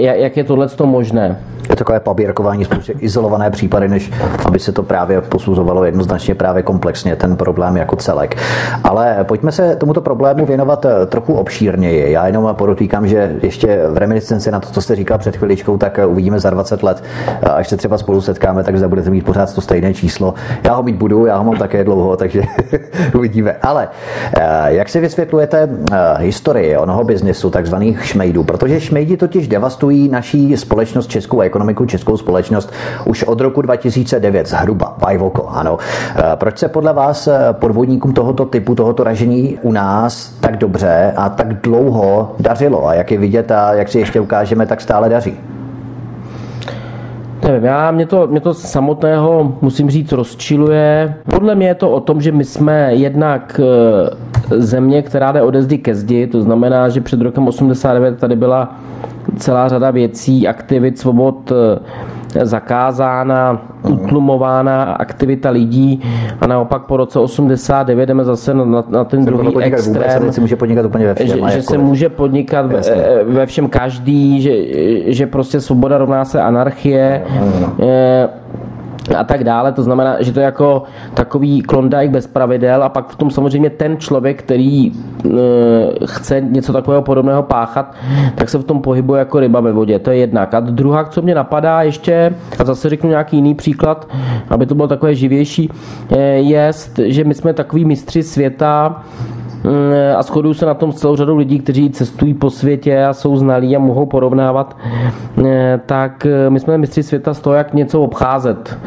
jak 0.00 0.36
je 0.36 0.44
tohle 0.44 0.68
možné 0.84 1.36
je 1.70 1.76
takové 1.76 2.00
pabírkování, 2.00 2.64
spíše 2.64 2.92
izolované 2.92 3.50
případy, 3.50 3.88
než 3.88 4.10
aby 4.44 4.58
se 4.58 4.72
to 4.72 4.82
právě 4.82 5.20
posuzovalo 5.20 5.84
jednoznačně 5.84 6.34
právě 6.34 6.62
komplexně, 6.62 7.16
ten 7.16 7.36
problém 7.36 7.76
jako 7.76 7.96
celek. 7.96 8.36
Ale 8.84 9.16
pojďme 9.22 9.52
se 9.52 9.76
tomuto 9.76 10.00
problému 10.00 10.46
věnovat 10.46 10.84
eh, 10.84 11.06
trochu 11.06 11.34
obšírněji. 11.34 12.12
Já 12.12 12.26
jenom 12.26 12.54
podotýkám, 12.54 13.06
že 13.06 13.36
ještě 13.42 13.79
v 13.88 13.96
reminiscenci 13.96 14.50
na 14.50 14.60
to, 14.60 14.68
co 14.68 14.82
jste 14.82 14.96
říkal 14.96 15.18
před 15.18 15.36
chviličkou, 15.36 15.78
tak 15.78 15.98
eh, 15.98 16.06
uvidíme 16.06 16.40
za 16.40 16.50
20 16.50 16.82
let, 16.82 17.04
eh, 17.26 17.46
až 17.46 17.68
se 17.68 17.76
třeba 17.76 17.98
spolu 17.98 18.20
setkáme, 18.20 18.64
tak 18.64 18.78
zde 18.78 18.88
budete 18.88 19.10
mít 19.10 19.24
pořád 19.24 19.54
to 19.54 19.60
stejné 19.60 19.94
číslo. 19.94 20.34
Já 20.64 20.74
ho 20.74 20.82
mít 20.82 20.96
budu, 20.96 21.26
já 21.26 21.36
ho 21.36 21.44
mám 21.44 21.56
také 21.56 21.84
dlouho, 21.84 22.16
takže 22.16 22.42
uvidíme. 23.14 23.56
Ale 23.62 23.88
jak 24.66 24.88
si 24.88 25.00
vysvětlujete 25.00 25.68
historii 26.18 26.76
onoho 26.76 27.04
biznesu, 27.04 27.50
takzvaných 27.50 28.06
šmejdů? 28.06 28.44
Protože 28.44 28.80
šmejdi 28.80 29.16
totiž 29.16 29.48
devastují 29.48 30.08
naší 30.08 30.56
společnost 30.56 31.06
českou 31.06 31.40
ekonomiku 31.40 31.86
českou 31.86 32.16
společnost 32.16 32.72
už 33.04 33.22
od 33.22 33.40
roku 33.40 33.62
2009 33.62 34.46
zhruba. 34.46 34.94
Vajvoko, 34.98 35.48
ano. 35.48 35.78
Eh, 36.16 36.22
proč 36.34 36.58
se 36.58 36.68
podle 36.68 36.92
vás 36.92 37.26
eh, 37.26 37.38
podvodníkům 37.52 38.12
tohoto 38.12 38.44
typu, 38.44 38.74
tohoto 38.74 39.04
ražení 39.04 39.58
u 39.62 39.72
nás 39.72 40.32
tak 40.40 40.56
dobře 40.56 41.12
a 41.16 41.28
tak 41.28 41.60
dlouho 41.60 42.34
dařilo? 42.38 42.86
A 42.86 42.94
jak 42.94 43.10
je 43.10 43.18
vidět 43.18 43.50
a 43.50 43.69
jak 43.72 43.88
si 43.88 43.98
ještě 43.98 44.20
ukážeme, 44.20 44.66
tak 44.66 44.80
stále 44.80 45.08
daří? 45.08 45.34
Nevím, 47.44 47.64
já, 47.64 47.90
mě 47.90 48.06
to, 48.06 48.26
mě 48.26 48.40
to 48.40 48.54
samotného, 48.54 49.56
musím 49.60 49.90
říct, 49.90 50.12
rozčiluje. 50.12 51.14
Podle 51.30 51.54
mě 51.54 51.66
je 51.66 51.74
to 51.74 51.90
o 51.90 52.00
tom, 52.00 52.20
že 52.20 52.32
my 52.32 52.44
jsme 52.44 52.94
jednak 52.94 53.60
eh, 53.64 54.60
země, 54.60 55.02
která 55.02 55.32
jde 55.32 55.42
ode 55.42 55.62
zdi 55.62 55.78
ke 55.78 55.94
zdi, 55.94 56.26
to 56.26 56.42
znamená, 56.42 56.88
že 56.88 57.00
před 57.00 57.20
rokem 57.20 57.48
89 57.48 58.18
tady 58.18 58.36
byla 58.36 58.76
celá 59.36 59.68
řada 59.68 59.90
věcí, 59.90 60.48
aktivit, 60.48 60.98
svobod 60.98 61.52
zakázána, 62.42 63.62
utlumována 63.88 64.82
aktivita 64.82 65.50
lidí 65.50 66.02
a 66.40 66.46
naopak 66.46 66.82
po 66.82 66.96
roce 66.96 67.18
89 67.18 68.06
jdeme 68.06 68.24
zase 68.24 68.54
na, 68.54 68.64
na, 68.64 68.84
na 68.88 69.04
ten 69.04 69.24
druhý 69.24 69.56
extrém. 69.56 70.22
Vůbec, 70.22 70.34
se 70.34 70.40
může 70.40 70.56
podnikat 70.56 70.86
úplně 70.86 71.06
ve 71.06 71.14
všem. 71.14 71.28
Že, 71.28 71.56
že 71.56 71.62
se 71.62 71.78
může 71.78 72.08
podnikat 72.08 72.66
ve, 72.66 72.80
ve 73.24 73.46
všem 73.46 73.68
každý, 73.68 74.42
že, 74.42 74.52
že 75.12 75.26
prostě 75.26 75.60
svoboda 75.60 75.98
rovná 75.98 76.24
se 76.24 76.42
anarchie. 76.42 77.22
No, 77.40 77.46
no, 77.46 77.60
no 77.60 78.49
a 79.16 79.24
tak 79.24 79.44
dále. 79.44 79.72
To 79.72 79.82
znamená, 79.82 80.22
že 80.22 80.32
to 80.32 80.40
je 80.40 80.44
jako 80.44 80.82
takový 81.14 81.62
klondike 81.62 82.08
bez 82.08 82.26
pravidel 82.26 82.82
a 82.84 82.88
pak 82.88 83.08
v 83.08 83.16
tom 83.16 83.30
samozřejmě 83.30 83.70
ten 83.70 83.96
člověk, 83.96 84.42
který 84.42 84.86
e, 84.86 84.92
chce 86.06 86.40
něco 86.40 86.72
takového 86.72 87.02
podobného 87.02 87.42
páchat, 87.42 87.94
tak 88.34 88.48
se 88.48 88.58
v 88.58 88.64
tom 88.64 88.82
pohybuje 88.82 89.18
jako 89.18 89.40
ryba 89.40 89.60
ve 89.60 89.72
vodě. 89.72 89.98
To 89.98 90.10
je 90.10 90.16
jednak. 90.16 90.54
A 90.54 90.60
druhá, 90.60 91.04
co 91.04 91.22
mě 91.22 91.34
napadá 91.34 91.82
ještě, 91.82 92.34
a 92.58 92.64
zase 92.64 92.88
řeknu 92.88 93.10
nějaký 93.10 93.36
jiný 93.36 93.54
příklad, 93.54 94.08
aby 94.48 94.66
to 94.66 94.74
bylo 94.74 94.88
takové 94.88 95.14
živější, 95.14 95.70
e, 96.10 96.20
je, 96.20 96.70
že 97.04 97.24
my 97.24 97.34
jsme 97.34 97.52
takový 97.52 97.84
mistři 97.84 98.22
světa, 98.22 99.02
a 100.16 100.22
shoduju 100.22 100.54
se 100.54 100.66
na 100.66 100.74
tom 100.74 100.92
s 100.92 100.96
celou 100.96 101.16
řadou 101.16 101.36
lidí, 101.36 101.58
kteří 101.58 101.90
cestují 101.90 102.34
po 102.34 102.50
světě 102.50 103.04
a 103.04 103.12
jsou 103.12 103.36
znalí 103.36 103.76
a 103.76 103.78
mohou 103.78 104.06
porovnávat, 104.06 104.76
eh, 105.44 105.80
tak 105.86 106.26
eh, 106.26 106.50
my 106.50 106.60
jsme 106.60 106.78
mistři 106.78 107.02
světa 107.02 107.34
z 107.34 107.40
toho, 107.40 107.56
jak 107.56 107.74
něco 107.74 108.02
obcházet. 108.02 108.78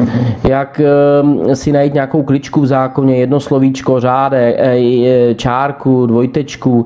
Jak 0.48 0.82
eh, 1.50 1.56
si 1.56 1.72
najít 1.72 1.94
nějakou 1.94 2.24
kličku 2.24 2.62
v 2.62 2.66
zákoně, 2.66 3.16
jedno 3.16 3.40
slovíčko, 3.40 4.00
řáde, 4.00 4.56
čárku, 5.36 6.06
dvojtečku, 6.06 6.86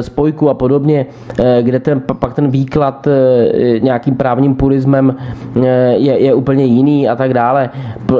spojku 0.00 0.50
a 0.50 0.54
podobně, 0.54 1.06
kde 1.62 1.80
ten, 1.80 2.02
pak 2.20 2.34
ten 2.34 2.48
výklad 2.48 3.08
nějakým 3.80 4.14
právním 4.14 4.54
purismem 4.54 5.16
je, 5.94 6.18
je 6.18 6.34
úplně 6.34 6.64
jiný 6.64 7.08
a 7.08 7.16
tak 7.16 7.34
dále. 7.34 7.70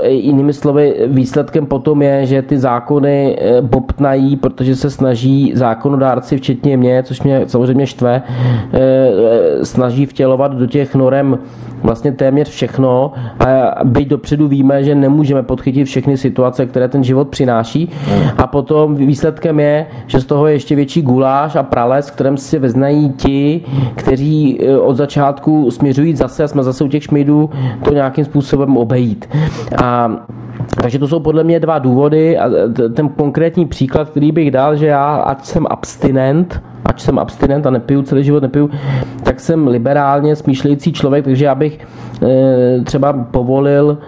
Jinými 0.05 0.53
slovy, 0.53 0.95
výsledkem 1.07 1.67
potom 1.67 2.03
je, 2.03 2.27
že 2.27 2.43
ty 2.43 2.59
zákony 2.59 3.39
bobtnají, 3.61 4.37
protože 4.37 4.77
se 4.81 4.91
snaží 4.91 5.53
zákonodárci, 5.55 6.37
včetně 6.37 6.77
mě, 6.77 7.03
což 7.03 7.23
mě 7.23 7.43
samozřejmě 7.47 7.87
štve, 7.87 8.23
eh, 8.23 8.79
eh, 8.79 9.65
snaží 9.65 10.07
vtělovat 10.07 10.55
do 10.55 10.67
těch 10.67 10.95
norem 10.95 11.39
vlastně 11.83 12.13
téměř 12.13 12.49
všechno 12.49 13.13
a 13.41 13.85
byť 13.85 14.09
dopředu 14.09 14.49
víme, 14.49 14.85
že 14.85 14.95
nemůžeme 14.95 15.43
podchytit 15.43 15.87
všechny 15.87 16.17
situace, 16.17 16.67
které 16.67 16.89
ten 16.89 17.05
život 17.05 17.29
přináší 17.29 17.91
a 18.39 18.47
potom 18.47 18.95
výsledkem 18.95 19.61
je, 19.61 19.87
že 20.07 20.21
z 20.21 20.25
toho 20.25 20.47
je 20.47 20.53
ještě 20.53 20.77
větší 20.77 21.03
guláš 21.03 21.57
a 21.57 21.63
prales, 21.63 22.11
kterém 22.11 22.37
si 22.37 22.59
vyznají 22.59 23.13
ti, 23.13 23.61
kteří 23.95 24.61
eh, 24.61 24.79
od 24.79 24.97
začátku 24.97 25.71
směřují 25.71 26.17
zase 26.17 26.45
a 26.45 26.49
jsme 26.49 26.63
zase 26.63 26.85
u 26.85 26.89
těch 26.89 27.03
šmejdů 27.03 27.51
to 27.85 27.93
nějakým 27.93 28.25
způsobem 28.25 28.77
obejít. 28.77 29.29
A 29.85 30.11
takže 30.83 30.99
to 30.99 31.09
jsou 31.09 31.21
podle 31.21 31.45
mě 31.45 31.61
dva 31.61 31.79
důvody 31.79 32.39
a 32.39 32.51
ten 32.95 33.09
konkrétní 33.09 33.67
příklad, 33.67 34.11
který 34.11 34.33
bych 34.33 34.51
dal, 34.51 34.77
že 34.77 34.87
já, 34.87 35.17
ať 35.17 35.45
jsem 35.45 35.67
abstinent, 35.71 36.63
ať 36.85 37.01
jsem 37.01 37.19
abstinent 37.19 37.67
a 37.67 37.71
nepiju 37.71 38.03
celý 38.03 38.25
život, 38.25 38.43
nepiju, 38.43 38.71
tak 39.23 39.41
jsem 39.41 39.67
liberálně 39.67 40.37
smýšlející 40.37 40.93
člověk, 40.93 41.25
takže 41.25 41.45
já 41.45 41.55
bych 41.55 41.79
e, 42.23 42.81
třeba 42.85 43.13
povolil, 43.13 43.99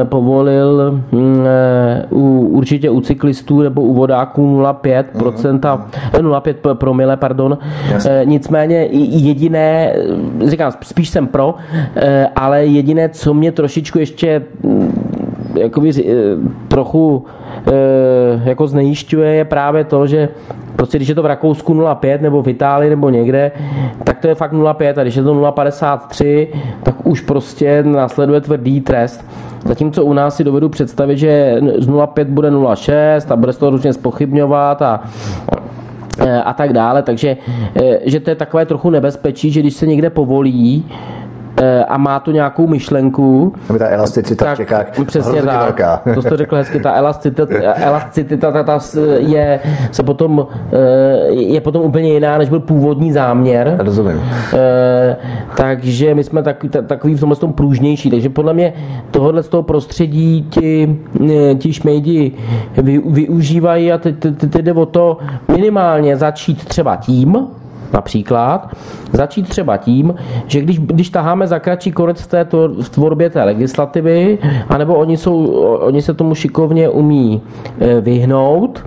e, 0.00 0.04
povolil 0.04 1.00
mm, 1.12 1.46
e, 1.46 2.06
u, 2.10 2.48
určitě 2.50 2.90
u 2.90 3.00
cyklistů 3.00 3.62
nebo 3.62 3.82
u 3.82 3.94
vodáků 3.94 4.60
0,5%, 4.62 5.80
0,5 6.12 6.74
promile, 6.74 7.16
pardon. 7.16 7.58
E, 8.06 8.22
nicméně 8.24 8.88
jediné, 8.92 9.94
říkám, 10.46 10.72
spíš 10.82 11.08
jsem 11.08 11.26
pro, 11.26 11.54
e, 11.96 12.28
ale 12.36 12.66
jediné, 12.66 13.08
co 13.08 13.34
mě 13.34 13.52
trošičku 13.52 13.98
ještě 13.98 14.42
jakoby, 15.54 15.90
eh, 15.90 16.12
trochu 16.68 17.24
eh, 17.66 18.42
jako 18.44 18.66
znejišťuje, 18.66 19.34
je 19.34 19.44
právě 19.44 19.84
to, 19.84 20.06
že 20.06 20.28
prostě 20.76 20.98
když 20.98 21.08
je 21.08 21.14
to 21.14 21.22
v 21.22 21.26
Rakousku 21.26 21.74
0,5 21.74 22.20
nebo 22.20 22.42
v 22.42 22.48
Itálii 22.48 22.90
nebo 22.90 23.10
někde, 23.10 23.52
tak 24.04 24.18
to 24.18 24.28
je 24.28 24.34
fakt 24.34 24.52
0,5 24.52 24.98
a 24.98 25.02
když 25.02 25.16
je 25.16 25.22
to 25.22 25.34
0,53, 25.34 26.48
tak 26.82 27.06
už 27.06 27.20
prostě 27.20 27.82
následuje 27.82 28.40
tvrdý 28.40 28.80
trest. 28.80 29.24
Zatímco 29.64 30.04
u 30.04 30.12
nás 30.12 30.36
si 30.36 30.44
dovedu 30.44 30.68
představit, 30.68 31.18
že 31.18 31.60
z 31.78 31.88
0,5 31.88 32.24
bude 32.24 32.50
0,6 32.50 33.32
a 33.32 33.36
bude 33.36 33.52
se 33.52 33.58
to 33.58 33.70
různě 33.70 33.92
spochybňovat 33.92 34.82
a 34.82 35.02
eh, 36.20 36.42
a 36.42 36.52
tak 36.52 36.72
dále, 36.72 37.02
takže 37.02 37.36
že 38.04 38.20
to 38.20 38.30
je 38.30 38.36
takové 38.36 38.66
trochu 38.66 38.90
nebezpečí, 38.90 39.50
že 39.50 39.60
když 39.60 39.74
se 39.74 39.86
někde 39.86 40.10
povolí, 40.10 40.84
a 41.88 41.98
má 41.98 42.20
tu 42.20 42.30
nějakou 42.30 42.66
myšlenku. 42.66 43.52
Aby 43.70 43.78
ta 43.78 43.88
elasticita 43.88 44.44
tak, 44.44 44.54
v 44.54 44.56
Čechách 44.56 44.86
přesně 45.06 45.42
tak, 45.42 45.60
velká. 45.60 46.02
To 46.14 46.22
jste 46.22 46.36
řekl 46.36 46.56
hezky, 46.56 46.80
ta 46.80 46.92
elasticita, 46.92 47.44
elasticita 47.76 48.52
ta, 48.52 48.62
ta 48.62 48.78
je, 49.18 49.60
se 49.92 50.02
potom, 50.02 50.46
eh, 50.72 51.30
je 51.30 51.60
potom 51.60 51.82
úplně 51.82 52.12
jiná, 52.12 52.38
než 52.38 52.48
byl 52.48 52.60
původní 52.60 53.12
záměr. 53.12 53.76
Rozumím. 53.78 54.20
Eh, 54.54 55.16
takže 55.56 56.14
my 56.14 56.24
jsme 56.24 56.42
tak, 56.42 56.64
takový 56.86 57.14
v 57.14 57.20
tomhle 57.20 57.36
tom 57.36 57.52
průžnější. 57.52 58.10
Takže 58.10 58.28
podle 58.28 58.54
mě 58.54 58.72
tohohle 59.10 59.42
z 59.42 59.48
toho 59.48 59.62
prostředí 59.62 60.46
ti, 60.50 60.98
ti 61.58 61.72
šmejdi 61.72 62.32
vy, 62.82 62.98
využívají 62.98 63.92
a 63.92 63.98
teď 63.98 64.16
jde 64.62 64.72
o 64.72 64.86
to 64.86 65.18
minimálně 65.48 66.16
začít 66.16 66.64
třeba 66.64 66.96
tím, 66.96 67.46
Například 67.94 68.68
začít 69.12 69.48
třeba 69.48 69.76
tím, 69.76 70.14
že 70.46 70.60
když, 70.60 70.78
když 70.78 71.10
taháme 71.10 71.46
za 71.46 71.58
kratší 71.58 71.92
konec 71.92 72.20
v 72.20 72.26
té 72.26 72.46
v 72.82 72.88
tvorbě 72.88 73.30
té 73.30 73.44
legislativy, 73.44 74.38
anebo 74.68 74.94
oni, 74.94 75.16
jsou, 75.16 75.46
oni 75.80 76.02
se 76.02 76.14
tomu 76.14 76.34
šikovně 76.34 76.88
umí 76.88 77.42
eh, 77.80 78.00
vyhnout, 78.00 78.84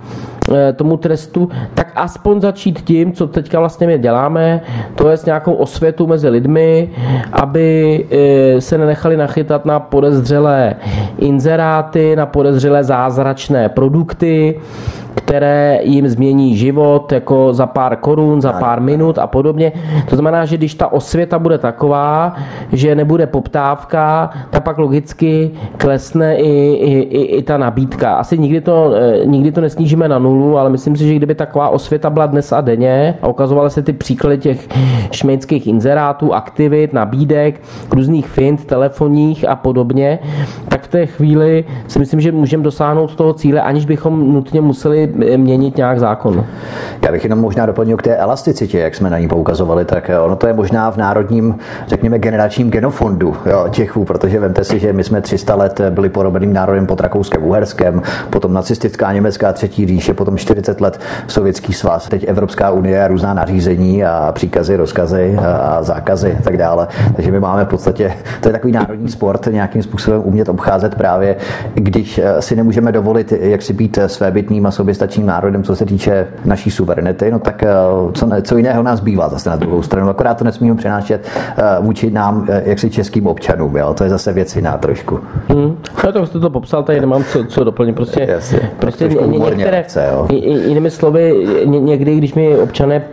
eh, 0.54 0.74
tomu 0.74 0.98
trestu, 0.98 1.50
tak 1.74 1.92
aspoň 1.96 2.42
začít 2.42 2.82
tím, 2.82 3.14
co 3.14 3.28
teďka 3.28 3.60
vlastně 3.60 3.88
my 3.88 4.00
děláme, 4.00 4.62
to 4.96 5.10
je 5.10 5.18
s 5.18 5.26
nějakou 5.26 5.54
osvětu 5.54 6.08
mezi 6.08 6.30
lidmi, 6.30 6.90
aby 7.34 8.06
eh, 8.12 8.62
se 8.62 8.78
nenechali 8.78 9.18
nachytat 9.18 9.66
na 9.66 9.80
podezřelé 9.80 10.76
inzeráty, 11.20 12.16
na 12.16 12.26
podezřelé 12.26 12.84
zázračné 12.84 13.70
produkty, 13.70 14.60
které 15.18 15.80
jim 15.84 16.08
změní 16.08 16.58
život 16.58 17.12
jako 17.12 17.54
za 17.54 17.66
pár 17.66 17.96
korun, 17.96 18.42
za 18.42 18.54
pár 18.54 18.82
minut 18.82 19.18
a 19.18 19.28
podobně. 19.28 19.72
To 20.10 20.16
znamená, 20.16 20.46
že 20.46 20.58
když 20.58 20.74
ta 20.74 20.92
osvěta 20.92 21.40
bude 21.40 21.58
taková, 21.58 22.36
že 22.72 22.96
nebude 22.96 23.28
poptávka, 23.28 24.30
tak 24.50 24.64
pak 24.64 24.78
logicky 24.78 25.52
klesne 25.78 26.38
i, 26.38 26.74
i, 26.74 27.00
i, 27.00 27.22
i 27.22 27.42
ta 27.42 27.58
nabídka. 27.58 28.14
Asi 28.14 28.38
nikdy 28.38 28.62
to, 28.62 28.94
eh, 28.96 29.26
nikdy 29.26 29.52
to 29.52 29.62
nesnížíme 29.62 30.08
na 30.08 30.20
nulu, 30.20 30.58
ale 30.58 30.70
myslím 30.70 30.96
si, 30.96 31.08
že 31.08 31.16
kdyby 31.16 31.36
taková 31.36 31.70
osvěta 31.70 32.10
byla 32.10 32.26
dnes 32.26 32.52
a 32.52 32.62
denně 32.62 33.18
a 33.22 33.28
ukazovaly 33.28 33.70
se 33.70 33.82
ty 33.82 33.94
příklady 33.94 34.38
těch 34.38 34.68
šmejdských 35.12 35.68
inzerátů, 35.68 36.34
aktivit, 36.34 36.94
nabídek, 36.94 37.62
různých 37.92 38.28
fint, 38.28 38.66
telefonních 38.66 39.50
a 39.50 39.56
podobně, 39.56 40.20
tak 40.70 40.82
v 40.82 40.88
té 40.88 41.06
chvíli 41.06 41.66
si 41.88 42.00
myslím, 42.00 42.22
že 42.22 42.32
můžeme 42.32 42.64
dosáhnout 42.64 43.16
toho 43.16 43.34
cíle, 43.34 43.62
aniž 43.62 43.86
bychom 43.86 44.34
nutně 44.34 44.62
museli 44.62 45.07
měnit 45.38 45.78
nějak 45.78 46.00
zákon. 46.00 46.46
Já 47.06 47.12
bych 47.12 47.24
jenom 47.24 47.40
možná 47.40 47.66
doplnil 47.66 47.98
k 47.98 48.02
té 48.02 48.16
elasticitě, 48.16 48.80
jak 48.80 48.96
jsme 48.96 49.10
na 49.10 49.20
ní 49.20 49.28
poukazovali, 49.28 49.86
tak 49.86 50.12
ono 50.26 50.36
to 50.36 50.48
je 50.48 50.54
možná 50.54 50.92
v 50.92 50.98
národním, 50.98 51.56
řekněme, 51.88 52.20
generačním 52.20 52.72
genofondu 52.72 53.36
jo, 53.46 53.66
Čechů, 53.72 54.06
protože 54.06 54.40
vemte 54.40 54.64
si, 54.64 54.80
že 54.80 54.94
my 54.94 55.04
jsme 55.04 55.22
300 55.22 55.56
let 55.56 55.82
byli 55.90 56.10
porobeným 56.10 56.54
národem 56.54 56.86
pod 56.86 57.02
Rakouskem, 57.02 57.44
Uherskem, 57.44 58.02
potom 58.30 58.54
nacistická 58.54 59.14
německá 59.14 59.54
třetí 59.54 59.88
říše, 59.88 60.14
potom 60.14 60.38
40 60.38 60.82
let 60.82 61.00
sovětský 61.28 61.74
svaz, 61.74 62.08
teď 62.08 62.26
Evropská 62.28 62.72
unie 62.72 63.08
různá 63.08 63.34
nařízení 63.34 64.06
a 64.06 64.32
příkazy, 64.36 64.76
rozkazy 64.76 65.38
a 65.42 65.84
zákazy 65.84 66.38
a 66.40 66.44
tak 66.44 66.58
dále. 66.58 66.88
Takže 67.16 67.32
my 67.32 67.40
máme 67.40 67.66
v 67.66 67.68
podstatě, 67.68 68.14
to 68.42 68.50
je 68.50 68.54
takový 68.54 68.74
národní 68.74 69.10
sport, 69.10 69.46
nějakým 69.52 69.84
způsobem 69.84 70.22
umět 70.24 70.50
obcházet 70.50 70.96
právě, 70.96 71.36
když 71.74 72.18
eh, 72.18 72.42
si 72.42 72.56
nemůžeme 72.56 72.92
dovolit, 72.92 73.32
jak 73.32 73.62
si 73.62 73.74
být 73.74 74.00
svébytným 74.08 74.66
a 74.66 74.72
sobě 74.72 74.96
soběstačným 74.98 75.26
národem, 75.26 75.64
co 75.64 75.76
se 75.76 75.86
týče 75.86 76.28
naší 76.46 76.72
suverenity, 76.72 77.32
no 77.32 77.40
tak 77.40 77.64
eh, 77.64 77.68
co, 78.14 78.30
co 78.42 78.58
jiného 78.58 78.84
nás 78.84 79.00
bývá 79.00 79.30
zase 79.30 79.50
na 79.50 79.56
druhou 79.56 79.82
stranu. 79.82 80.10
Akorát 80.10 80.38
to 80.38 80.44
nesmíme 80.44 80.76
přenášet 80.76 81.28
eh, 81.58 81.64
vůči 81.80 82.12
nám, 82.12 82.46
eh, 82.50 82.62
jak 82.66 82.80
si 82.80 82.90
českým 82.90 83.28
občanům. 83.28 83.78
Jo? 83.78 83.94
To 83.94 84.04
je 84.04 84.10
zase 84.10 84.34
věc 84.34 84.56
jiná 84.56 84.78
trošku. 84.78 85.20
Hmm. 85.50 85.78
No 86.06 86.12
to 86.12 86.26
jste 86.26 86.40
to 86.40 86.50
popsal, 86.50 86.84
tady 86.84 87.02
nemám 87.02 87.24
co, 87.24 87.46
co 87.46 87.64
doplnit. 87.64 87.96
Prostě, 87.96 88.28
Jasně, 88.30 88.60
prostě 88.80 89.08
ně, 89.08 89.40
některé, 89.40 89.84
chce, 89.84 90.10
jo. 90.12 90.28
jinými 90.30 90.90
slovy, 90.90 91.48
ně, 91.66 91.80
někdy, 91.80 92.18
když 92.18 92.34
mi 92.34 92.58
občané 92.58 93.04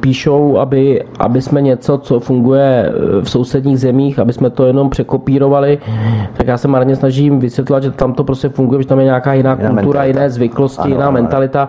píšou, 0.00 0.58
aby, 0.58 1.04
aby 1.18 1.42
jsme 1.42 1.62
něco, 1.62 1.98
co 1.98 2.20
funguje 2.20 2.92
v 3.22 3.30
sousedních 3.30 3.80
zemích, 3.80 4.18
aby 4.18 4.32
jsme 4.32 4.50
to 4.50 4.66
jenom 4.66 4.90
překopírovali, 4.90 5.78
tak 6.36 6.46
já 6.46 6.56
se 6.56 6.68
marně 6.68 6.96
snažím 6.96 7.38
vysvětlovat, 7.38 7.82
že 7.82 7.90
tam 7.90 8.12
to 8.12 8.24
prostě 8.24 8.48
funguje, 8.48 8.82
že 8.82 8.88
tam 8.88 8.98
je 8.98 9.04
nějaká 9.04 9.32
jiná, 9.34 9.50
jiná 9.50 9.68
kultura, 9.68 10.00
mentalita. 10.00 10.04
jiné 10.04 10.30
zvyklosti, 10.30 10.82
ano, 10.82 10.94
jiná 10.94 11.10
mentalita. 11.22 11.68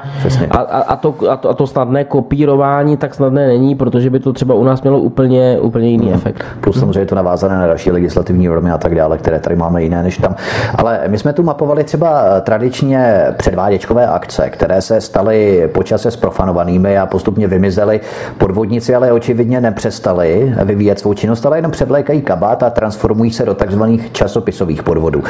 A, 0.52 0.58
a, 0.58 0.82
a, 0.82 0.96
to, 0.96 1.16
a, 1.30 1.38
to, 1.38 1.50
a 1.50 1.54
to 1.54 1.68
snadné 1.68 2.04
kopírování 2.04 2.98
tak 2.98 3.16
snadné 3.16 3.48
není, 3.48 3.76
protože 3.76 4.10
by 4.10 4.20
to 4.20 4.34
třeba 4.34 4.54
u 4.54 4.64
nás 4.64 4.82
mělo 4.82 5.00
úplně, 5.00 5.58
úplně 5.62 5.90
jiný 5.90 6.06
hmm. 6.06 6.16
efekt. 6.16 6.46
Plus 6.62 6.80
samozřejmě 6.80 7.00
je 7.00 7.06
to 7.06 7.16
navázané 7.16 7.56
na 7.56 7.68
další 7.68 7.92
legislativní 7.92 8.48
normy 8.48 8.72
a 8.72 8.78
tak 8.78 8.96
dále, 8.96 9.18
které 9.18 9.40
tady 9.40 9.56
máme 9.56 9.84
jiné 9.84 10.04
než 10.04 10.18
tam. 10.18 10.36
Ale 10.76 11.02
my 11.08 11.18
jsme 11.18 11.34
tu 11.34 11.44
mapovali 11.44 11.84
třeba 11.84 12.40
tradičně 12.42 13.26
předváděčkové 13.38 14.08
akce, 14.08 14.50
které 14.50 14.82
se 14.82 15.02
staly 15.02 15.70
počase 15.74 16.12
sprofanovanými 16.12 16.98
a 16.98 17.06
postupně 17.06 17.48
vymizely. 17.48 18.00
Podvodníci 18.38 18.96
ale 18.96 19.12
očividně 19.12 19.62
nepřestali 19.62 20.56
vyvíjet 20.64 21.00
svou 21.00 21.14
činnost, 21.14 21.46
ale 21.46 21.58
jenom 21.58 21.72
převlékají 21.72 22.22
kabát 22.22 22.64
a 22.64 22.70
transformují 22.70 23.32
se 23.32 23.46
do 23.46 23.54
takzvaných 23.54 24.12
časopisových 24.12 24.84
podvodů. 24.84 25.24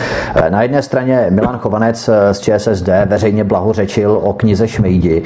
Na 0.50 0.62
jedné 0.62 0.82
straně 0.82 1.28
Milan 1.30 1.58
Chovanec 1.58 2.10
z 2.32 2.40
ČSSD 2.40 2.90
veřejně 3.06 3.44
blahořečil 4.02 4.30
o 4.30 4.34
knize 4.34 4.68
Šmejdi, 4.68 5.24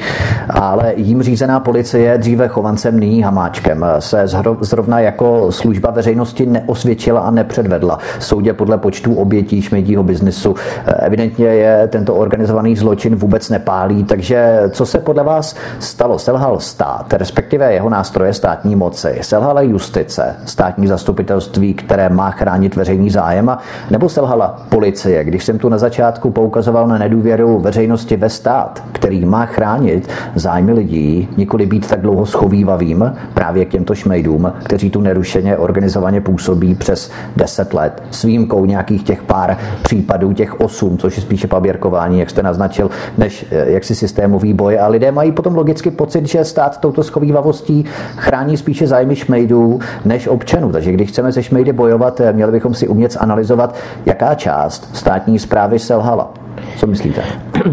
ale 0.50 0.92
jím 0.96 1.22
řízená 1.22 1.60
policie 1.60 2.18
dříve 2.18 2.48
Chovancem, 2.48 3.00
nyní 3.00 3.22
Hamáčkem 3.22 3.86
se 3.98 4.24
zrovna 4.60 5.00
jako 5.00 5.52
služba 5.52 5.90
veřejnosti 5.90 6.46
neosvědčila 6.46 7.20
a 7.20 7.30
nepředvedla. 7.30 7.98
Soudě 8.18 8.52
podle 8.52 8.78
počtu 8.78 9.14
obětí 9.14 9.62
šmejdího 9.62 10.02
biznesu 10.02 10.54
evidentně 10.98 11.46
je 11.46 11.88
tento 11.88 12.14
organizovaný 12.14 12.76
zločin 12.76 13.16
vůbec 13.16 13.50
nepálí, 13.50 14.04
takže 14.04 14.62
co 14.70 14.86
se 14.86 14.98
podle 14.98 15.24
vás 15.24 15.56
stalo? 15.78 16.18
Selhal 16.18 16.60
stát, 16.60 17.12
respektive 17.12 17.72
jeho 17.72 17.88
nástroje 17.90 18.32
státní 18.32 18.76
moci, 18.76 19.18
selhala 19.20 19.60
justice, 19.60 20.36
státní 20.44 20.86
zastupitelství, 20.86 21.74
které 21.74 22.08
má 22.08 22.30
chránit 22.30 22.76
veřejný 22.76 23.10
zájem, 23.10 23.56
nebo 23.90 24.08
selhala 24.08 24.62
policie, 24.68 25.24
když 25.24 25.44
jsem 25.44 25.58
tu 25.58 25.68
na 25.68 25.78
začátku 25.78 26.30
poukazoval 26.30 26.88
na 26.88 26.98
nedůvěru 26.98 27.60
veřejnosti 27.60 28.16
ve 28.16 28.28
stát, 28.28 28.65
který 28.92 29.24
má 29.24 29.46
chránit 29.46 30.08
zájmy 30.34 30.72
lidí, 30.72 31.28
nikoli 31.36 31.66
být 31.66 31.88
tak 31.88 32.00
dlouho 32.00 32.26
schovývavým 32.26 33.12
právě 33.34 33.64
k 33.64 33.68
těmto 33.68 33.94
šmejdům, 33.94 34.52
kteří 34.64 34.90
tu 34.90 35.00
nerušeně 35.00 35.56
organizovaně 35.56 36.20
působí 36.20 36.74
přes 36.74 37.10
10 37.36 37.74
let. 37.74 38.02
S 38.10 38.22
výjimkou 38.22 38.64
nějakých 38.64 39.02
těch 39.02 39.22
pár 39.22 39.56
případů, 39.82 40.32
těch 40.32 40.60
osm, 40.60 40.98
což 40.98 41.16
je 41.16 41.22
spíše 41.22 41.46
paběrkování, 41.46 42.18
jak 42.18 42.30
jste 42.30 42.42
naznačil, 42.42 42.90
než 43.18 43.46
eh, 43.50 43.70
jaksi 43.70 43.94
systémový 43.94 44.52
boj. 44.52 44.78
A 44.80 44.88
lidé 44.88 45.12
mají 45.12 45.32
potom 45.32 45.54
logicky 45.54 45.90
pocit, 45.90 46.26
že 46.26 46.44
stát 46.44 46.80
touto 46.80 47.02
schovývavostí 47.02 47.84
chrání 48.16 48.56
spíše 48.56 48.86
zájmy 48.86 49.16
šmejdů 49.16 49.80
než 50.04 50.28
občanů. 50.28 50.72
Takže 50.72 50.92
když 50.92 51.08
chceme 51.08 51.32
se 51.32 51.42
šmejdy 51.42 51.72
bojovat, 51.72 52.20
eh, 52.20 52.32
měli 52.32 52.52
bychom 52.52 52.74
si 52.74 52.88
umět 52.88 53.16
analyzovat, 53.20 53.74
jaká 54.06 54.34
část 54.34 54.96
státní 54.96 55.38
zprávy 55.38 55.78
selhala. 55.78 56.30
Co 56.76 56.86
myslíte? 56.86 57.22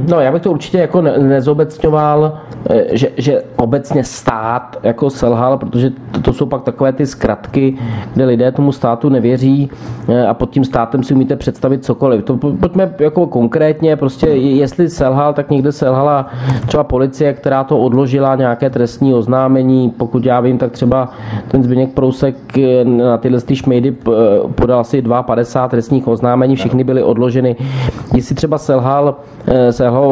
No, 0.09 0.19
já 0.19 0.31
bych 0.31 0.41
to 0.41 0.51
určitě 0.51 0.77
jako 0.83 1.01
nezobecňoval, 1.01 2.37
eh, 2.69 2.97
že, 2.97 3.09
že 3.17 3.43
obecně 3.55 4.03
stát 4.03 4.77
jako 4.83 5.09
selhal, 5.09 5.57
protože 5.57 5.91
to, 6.11 6.21
to 6.21 6.33
jsou 6.33 6.45
pak 6.45 6.63
takové 6.63 6.93
ty 6.93 7.05
zkratky, 7.05 7.77
kde 8.13 8.25
lidé 8.25 8.51
tomu 8.51 8.71
státu 8.71 9.09
nevěří 9.09 9.69
eh, 10.09 10.27
a 10.27 10.33
pod 10.33 10.49
tím 10.49 10.65
státem 10.65 11.03
si 11.03 11.13
umíte 11.13 11.35
představit 11.35 11.85
cokoliv. 11.85 12.23
To 12.23 12.37
pojďme 12.37 12.93
jako 12.99 13.27
konkrétně, 13.27 13.95
prostě 13.95 14.27
jestli 14.27 14.89
selhal, 14.89 15.33
tak 15.33 15.49
někde 15.49 15.71
selhala 15.71 16.27
třeba 16.67 16.83
policie, 16.83 17.33
která 17.33 17.63
to 17.63 17.79
odložila, 17.79 18.35
nějaké 18.35 18.69
trestní 18.69 19.13
oznámení, 19.13 19.89
pokud 19.89 20.25
já 20.25 20.39
vím, 20.39 20.57
tak 20.57 20.71
třeba 20.71 21.09
ten 21.47 21.63
Zbigněk 21.63 21.93
Prousek 21.93 22.57
eh, 22.57 22.85
na 22.85 23.17
tyhle 23.17 23.41
ty 23.41 23.55
šmejdy 23.55 23.91
podal 24.55 24.79
asi 24.79 25.01
52 25.01 25.67
trestních 25.67 26.07
oznámení, 26.07 26.55
všechny 26.55 26.83
byly 26.83 27.03
odloženy. 27.03 27.55
Jestli 28.13 28.35
třeba 28.35 28.57
selhal, 28.57 29.15
selhal 29.71 30.09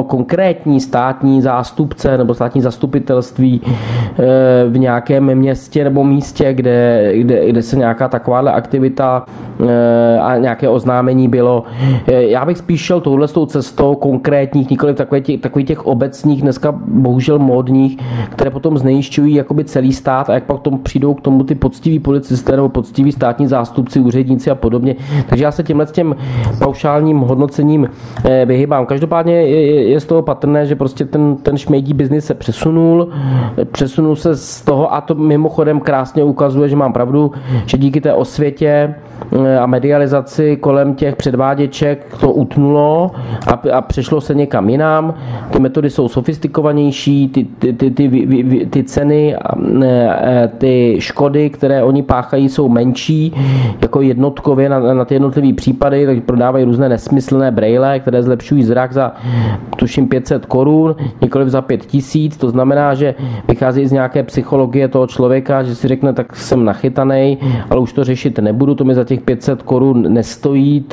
konkrétní 0.62 0.80
státní 0.80 1.41
zástupce 1.41 2.18
nebo 2.18 2.34
státní 2.34 2.62
zastupitelství 2.62 3.62
eh, 3.65 4.70
v 4.70 4.77
nějakém 4.77 5.36
městě 5.36 5.84
nebo 5.84 6.03
místě, 6.03 6.53
kde, 6.53 7.12
kde, 7.18 7.50
kde 7.50 7.62
se 7.62 7.75
nějaká 7.75 8.08
takováhle 8.08 8.51
aktivita 8.51 9.25
eh, 9.60 10.20
a 10.20 10.38
nějaké 10.38 10.70
oznámení 10.70 11.27
bylo. 11.27 11.63
Eh, 12.08 12.24
já 12.24 12.46
bych 12.46 12.58
spíš 12.58 12.82
šel 12.82 13.01
touhle 13.01 13.27
s 13.27 13.32
tou 13.32 13.46
cestou 13.46 13.96
konkrétních, 13.96 14.70
nikoli 14.70 14.93
takových 14.93 15.24
těch, 15.24 15.41
takových 15.41 15.67
těch 15.67 15.86
obecních, 15.86 16.41
dneska 16.41 16.71
bohužel 16.88 17.39
módních, 17.39 17.97
které 18.30 18.52
potom 18.52 18.78
znejišťují 18.78 19.36
jakoby 19.36 19.63
celý 19.63 19.93
stát 19.93 20.30
a 20.30 20.34
jak 20.34 20.43
pak 20.43 20.60
tomu 20.60 20.78
přijdou 20.78 21.13
k 21.13 21.21
tomu 21.21 21.43
ty 21.43 21.56
poctiví 21.56 22.00
policisté 22.00 22.56
nebo 22.56 22.69
poctiví 22.69 23.12
státní 23.12 23.47
zástupci, 23.47 24.00
úředníci 24.00 24.52
a 24.52 24.56
podobně. 24.56 24.95
Takže 25.30 25.43
já 25.43 25.52
se 25.52 25.63
tímhle 25.63 25.88
s 25.88 25.91
tím 25.91 26.15
paušálním 26.60 27.17
hodnocením 27.17 27.89
vyhybám. 28.45 28.86
Každopádně 28.86 29.34
je, 29.34 29.89
je 29.89 30.00
z 30.00 30.06
toho 30.06 30.21
patrné, 30.21 30.50
že 30.63 30.75
prostě 30.75 31.05
ten, 31.05 31.35
ten 31.35 31.57
šmejdí 31.57 31.93
biznis 31.93 32.25
se 32.25 32.33
přesunul, 32.33 33.09
přesunul 33.71 34.15
se 34.15 34.35
z 34.35 34.61
toho 34.61 34.93
a 34.93 35.01
to 35.01 35.15
mimochodem 35.15 35.79
krásně 35.79 36.23
ukazuje, 36.23 36.69
že 36.69 36.75
mám 36.75 36.93
pravdu, 36.93 37.31
že 37.65 37.77
díky 37.77 38.01
té 38.01 38.13
osvětě 38.13 38.95
eh, 39.45 39.59
a 39.59 39.65
medializaci 39.65 40.57
kolem 40.57 40.95
těch 40.95 41.15
předváděček 41.15 42.17
to 42.19 42.31
utnulo 42.31 43.11
a, 43.47 43.77
a 43.77 43.81
přešlo 43.81 44.21
se 44.21 44.35
někam 44.35 44.69
jinam. 44.69 45.13
Ty 45.51 45.59
metody 45.59 45.89
jsou 45.89 46.07
sofistikovanější, 46.07 47.29
ty, 47.29 47.43
ty, 47.43 47.73
ty, 47.73 47.91
ty, 47.91 48.67
ty 48.69 48.83
ceny, 48.83 49.35
eh, 49.83 50.51
ty 50.57 50.95
škody, 50.99 51.49
které 51.49 51.83
oni 51.83 52.03
páchají, 52.03 52.49
jsou 52.49 52.69
menší, 52.69 53.33
jako 53.81 54.01
jednotkově 54.01 54.69
na, 54.69 54.79
na 54.79 55.05
ty 55.05 55.15
jednotlivé 55.15 55.53
případy, 55.53 56.05
takže 56.05 56.21
prodávají 56.21 56.65
různé 56.65 56.89
nesmyslné 56.89 57.51
braille, 57.51 57.99
které 57.99 58.23
zlepšují 58.23 58.63
zrak 58.63 58.93
za 58.93 59.13
tuším 59.75 60.07
500 60.07 60.40
korun, 60.45 60.95
nikoliv 61.21 61.47
za 61.47 61.62
5 61.62 61.86
tisíc. 61.86 62.38
To 62.38 62.49
znamená, 62.49 62.93
že 62.93 63.15
vychází 63.47 63.88
z 63.88 63.91
nějaké 63.91 64.23
psychologie 64.23 64.88
toho 64.88 65.08
člověka, 65.08 65.63
že 65.63 65.75
si 65.75 65.88
řekne, 65.88 66.13
tak 66.13 66.36
jsem 66.36 66.65
nachytaný, 66.65 67.38
ale 67.69 67.80
už 67.80 67.93
to 67.93 68.04
řešit 68.04 68.39
nebudu, 68.39 68.75
to 68.75 68.84
mi 68.84 68.95
za 68.95 69.04
těch 69.04 69.21
500 69.21 69.62
korun 69.62 70.13
nestojí, 70.13 70.86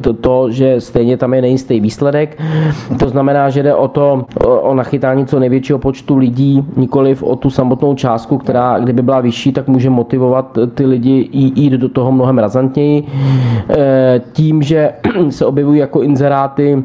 to, 0.00 0.12
to, 0.12 0.50
že 0.50 0.80
stejně 0.80 1.16
tam 1.16 1.34
je 1.34 1.42
nejistý 1.42 1.80
výsledek. 1.80 2.42
To 2.98 3.08
znamená, 3.08 3.50
že 3.50 3.62
jde 3.62 3.74
o 3.74 3.88
to, 3.88 4.24
o, 4.44 4.60
o 4.60 4.74
nachytání 4.74 5.26
co 5.26 5.38
největšího 5.38 5.78
počtu 5.78 6.16
lidí, 6.16 6.64
nikoliv 6.76 7.22
o 7.22 7.36
tu 7.36 7.50
samotnou 7.50 7.94
částku, 7.94 8.38
která 8.38 8.78
kdyby 8.78 9.02
byla 9.02 9.20
vyšší, 9.20 9.52
tak 9.52 9.68
může 9.68 9.90
motivovat 9.90 10.58
ty 10.74 10.86
lidi 10.86 11.28
jít 11.32 11.72
do 11.72 11.88
toho 11.88 12.12
mnohem 12.12 12.38
razantněji. 12.38 13.04
E, 13.70 14.20
tím, 14.32 14.62
že 14.62 14.92
se 15.30 15.46
objevují 15.46 15.80
jako 15.80 16.02
inzeráty 16.02 16.84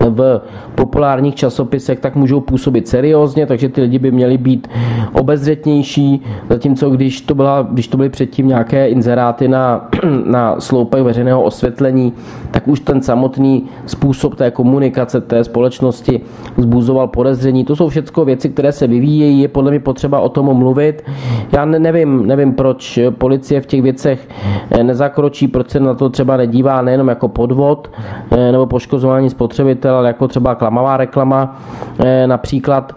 v 0.00 0.40
populárních 0.80 1.34
časopisech, 1.34 2.00
tak 2.00 2.16
můžou 2.16 2.40
působit 2.40 2.88
seriózně, 2.88 3.46
takže 3.46 3.68
ty 3.68 3.80
lidi 3.80 3.98
by 3.98 4.10
měli 4.10 4.38
být 4.38 4.68
obezřetnější, 5.12 6.22
zatímco 6.48 6.90
když 6.90 7.20
to, 7.20 7.34
byla, 7.34 7.68
když 7.70 7.88
to 7.88 7.96
byly 7.96 8.08
předtím 8.08 8.48
nějaké 8.48 8.88
inzeráty 8.88 9.48
na, 9.48 9.88
na 10.24 10.60
sloupech 10.60 11.02
veřejného 11.02 11.42
osvětlení, 11.42 12.12
tak 12.50 12.68
už 12.68 12.80
ten 12.80 13.02
samotný 13.02 13.68
způsob 13.86 14.34
té 14.34 14.50
komunikace 14.50 15.20
té 15.20 15.44
společnosti 15.44 16.20
zbuzoval 16.56 17.08
podezření. 17.08 17.64
To 17.64 17.76
jsou 17.76 17.88
všechno 17.88 18.24
věci, 18.24 18.48
které 18.48 18.72
se 18.72 18.86
vyvíjejí, 18.86 19.40
je 19.40 19.48
podle 19.48 19.70
mě 19.70 19.80
potřeba 19.80 20.20
o 20.20 20.28
tom 20.28 20.56
mluvit. 20.56 21.04
Já 21.52 21.64
nevím, 21.64 22.26
nevím, 22.26 22.52
proč 22.52 22.98
policie 23.18 23.60
v 23.60 23.66
těch 23.66 23.82
věcech 23.82 24.28
eh, 24.70 24.84
nezakročí, 24.84 25.48
proč 25.48 25.70
se 25.70 25.80
na 25.80 25.94
to 25.94 26.08
třeba 26.08 26.36
nedívá 26.36 26.82
nejenom 26.82 27.08
jako 27.08 27.28
podvod 27.28 27.90
eh, 28.30 28.52
nebo 28.52 28.66
poškozování 28.66 29.30
spotřebitele, 29.30 29.98
ale 29.98 30.06
jako 30.06 30.28
třeba 30.28 30.54
klamavá 30.70 30.96
reklama 30.96 31.60
eh, 31.98 32.26
například. 32.26 32.92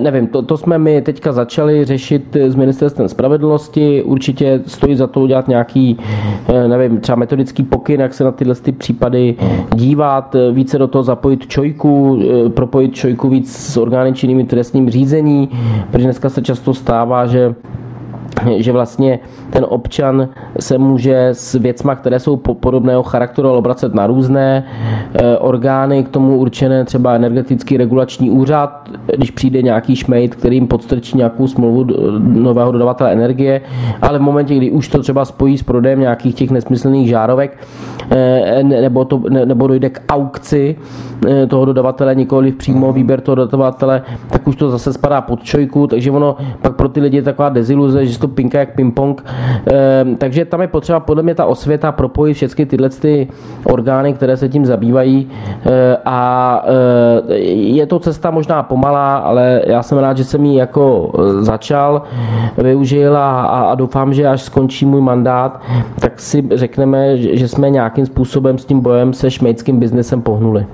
Nevím, 0.00 0.26
to, 0.26 0.42
to 0.42 0.56
jsme 0.56 0.78
my 0.78 1.02
teďka 1.02 1.32
začali 1.32 1.84
řešit 1.84 2.36
s 2.36 2.54
ministerstvem 2.54 3.08
spravedlnosti. 3.08 4.02
Určitě 4.02 4.60
stojí 4.66 4.96
za 4.96 5.06
to 5.06 5.20
udělat 5.20 5.48
nějaký, 5.48 5.98
nevím, 6.66 7.00
třeba 7.00 7.16
metodický 7.16 7.62
pokyn, 7.62 8.00
jak 8.00 8.14
se 8.14 8.24
na 8.24 8.32
tyhle 8.32 8.54
ty 8.54 8.72
případy 8.72 9.34
dívat, 9.74 10.36
více 10.52 10.78
do 10.78 10.86
toho 10.86 11.02
zapojit 11.02 11.46
čojku, 11.46 12.22
propojit 12.54 12.94
čojku 12.94 13.28
víc 13.28 13.56
s 13.56 13.76
orgány 13.76 14.12
činnými 14.12 14.44
trestním 14.44 14.90
řízení, 14.90 15.48
protože 15.90 16.04
dneska 16.04 16.28
se 16.28 16.42
často 16.42 16.74
stává, 16.74 17.26
že 17.26 17.54
že 18.56 18.72
vlastně 18.72 19.18
ten 19.50 19.66
občan 19.68 20.28
se 20.60 20.78
může 20.78 21.28
s 21.28 21.54
věcma, 21.54 21.94
které 21.94 22.20
jsou 22.20 22.36
podobného 22.36 23.02
charakteru, 23.02 23.52
obracet 23.52 23.94
na 23.94 24.06
různé 24.06 24.64
eh, 25.14 25.38
orgány 25.38 26.04
k 26.04 26.08
tomu 26.08 26.36
určené, 26.36 26.84
třeba 26.84 27.14
energetický 27.14 27.76
regulační 27.76 28.30
úřad, 28.30 28.88
když 29.16 29.30
přijde 29.30 29.62
nějaký 29.62 29.96
šmejd, 29.96 30.34
který 30.34 30.56
jim 30.56 30.66
podstrčí 30.66 31.16
nějakou 31.16 31.46
smlouvu 31.46 31.86
nového 32.18 32.72
dodavatele 32.72 33.12
energie, 33.12 33.60
ale 34.02 34.18
v 34.18 34.22
momentě, 34.22 34.54
kdy 34.54 34.70
už 34.70 34.88
to 34.88 35.02
třeba 35.02 35.24
spojí 35.24 35.58
s 35.58 35.62
prodejem 35.62 36.00
nějakých 36.00 36.34
těch 36.34 36.50
nesmyslných 36.50 37.08
žárovek, 37.08 37.58
eh, 38.10 38.62
nebo, 38.62 39.04
to, 39.04 39.22
nebo 39.44 39.66
dojde 39.66 39.90
k 39.90 40.02
aukci 40.08 40.76
eh, 41.28 41.46
toho 41.46 41.64
dodavatele, 41.64 42.14
nikoli 42.14 42.52
přímo 42.52 42.92
výběr 42.92 43.20
toho 43.20 43.34
dodavatele, 43.34 44.02
tak 44.28 44.48
už 44.48 44.56
to 44.56 44.70
zase 44.70 44.92
spadá 44.92 45.20
pod 45.20 45.42
čojku, 45.42 45.86
takže 45.86 46.10
ono 46.10 46.36
pak 46.62 46.76
pro 46.76 46.88
ty 46.88 47.00
lidi 47.00 47.16
je 47.16 47.22
taková 47.22 47.48
deziluze, 47.48 48.06
že 48.06 48.18
to 48.22 48.28
pinka 48.28 48.58
jak 48.58 48.76
ping-pong. 48.76 49.24
Ehm, 49.66 50.16
takže 50.16 50.44
tam 50.44 50.60
je 50.60 50.68
potřeba 50.68 51.00
podle 51.00 51.22
mě 51.22 51.34
ta 51.34 51.44
osvěta 51.44 51.92
propojit 51.92 52.36
všechny 52.36 52.66
tyhle 52.66 52.88
ty 52.88 53.28
orgány, 53.64 54.14
které 54.14 54.36
se 54.36 54.48
tím 54.48 54.66
zabývají 54.66 55.30
a 56.04 56.64
je 57.54 57.86
to 57.86 57.98
cesta 57.98 58.30
možná 58.30 58.62
pomalá, 58.62 59.16
ale 59.16 59.62
já 59.66 59.82
jsem 59.82 59.98
rád, 59.98 60.16
že 60.16 60.24
jsem 60.24 60.44
ji 60.44 60.58
jako 60.58 61.12
začal, 61.40 62.02
využil 62.58 63.16
a, 63.16 63.42
a 63.42 63.74
doufám, 63.74 64.14
že 64.14 64.26
až 64.28 64.42
skončí 64.42 64.86
můj 64.86 65.00
mandát, 65.00 65.60
tak 66.00 66.20
si 66.20 66.44
řekneme, 66.54 67.16
že 67.16 67.48
jsme 67.48 67.70
nějakým 67.70 68.06
způsobem 68.06 68.58
s 68.58 68.64
tím 68.64 68.80
bojem 68.80 69.12
se 69.12 69.30
šmejdským 69.30 69.80
biznesem 69.80 70.22
pohnuli. 70.22 70.66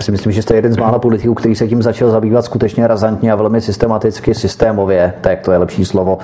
Si 0.00 0.12
myslím, 0.12 0.32
že 0.32 0.42
jste 0.42 0.54
jeden 0.54 0.72
z 0.72 0.76
mála 0.76 0.98
politiků, 0.98 1.34
který 1.34 1.54
se 1.54 1.68
tím 1.68 1.82
začal 1.82 2.10
zabývat 2.10 2.44
skutečně 2.44 2.86
razantně 2.86 3.32
a 3.32 3.36
velmi 3.36 3.60
systematicky, 3.60 4.34
systémově, 4.34 5.12
tak 5.20 5.40
to 5.40 5.52
je 5.52 5.58
lepší 5.58 5.84
slovo. 5.84 6.18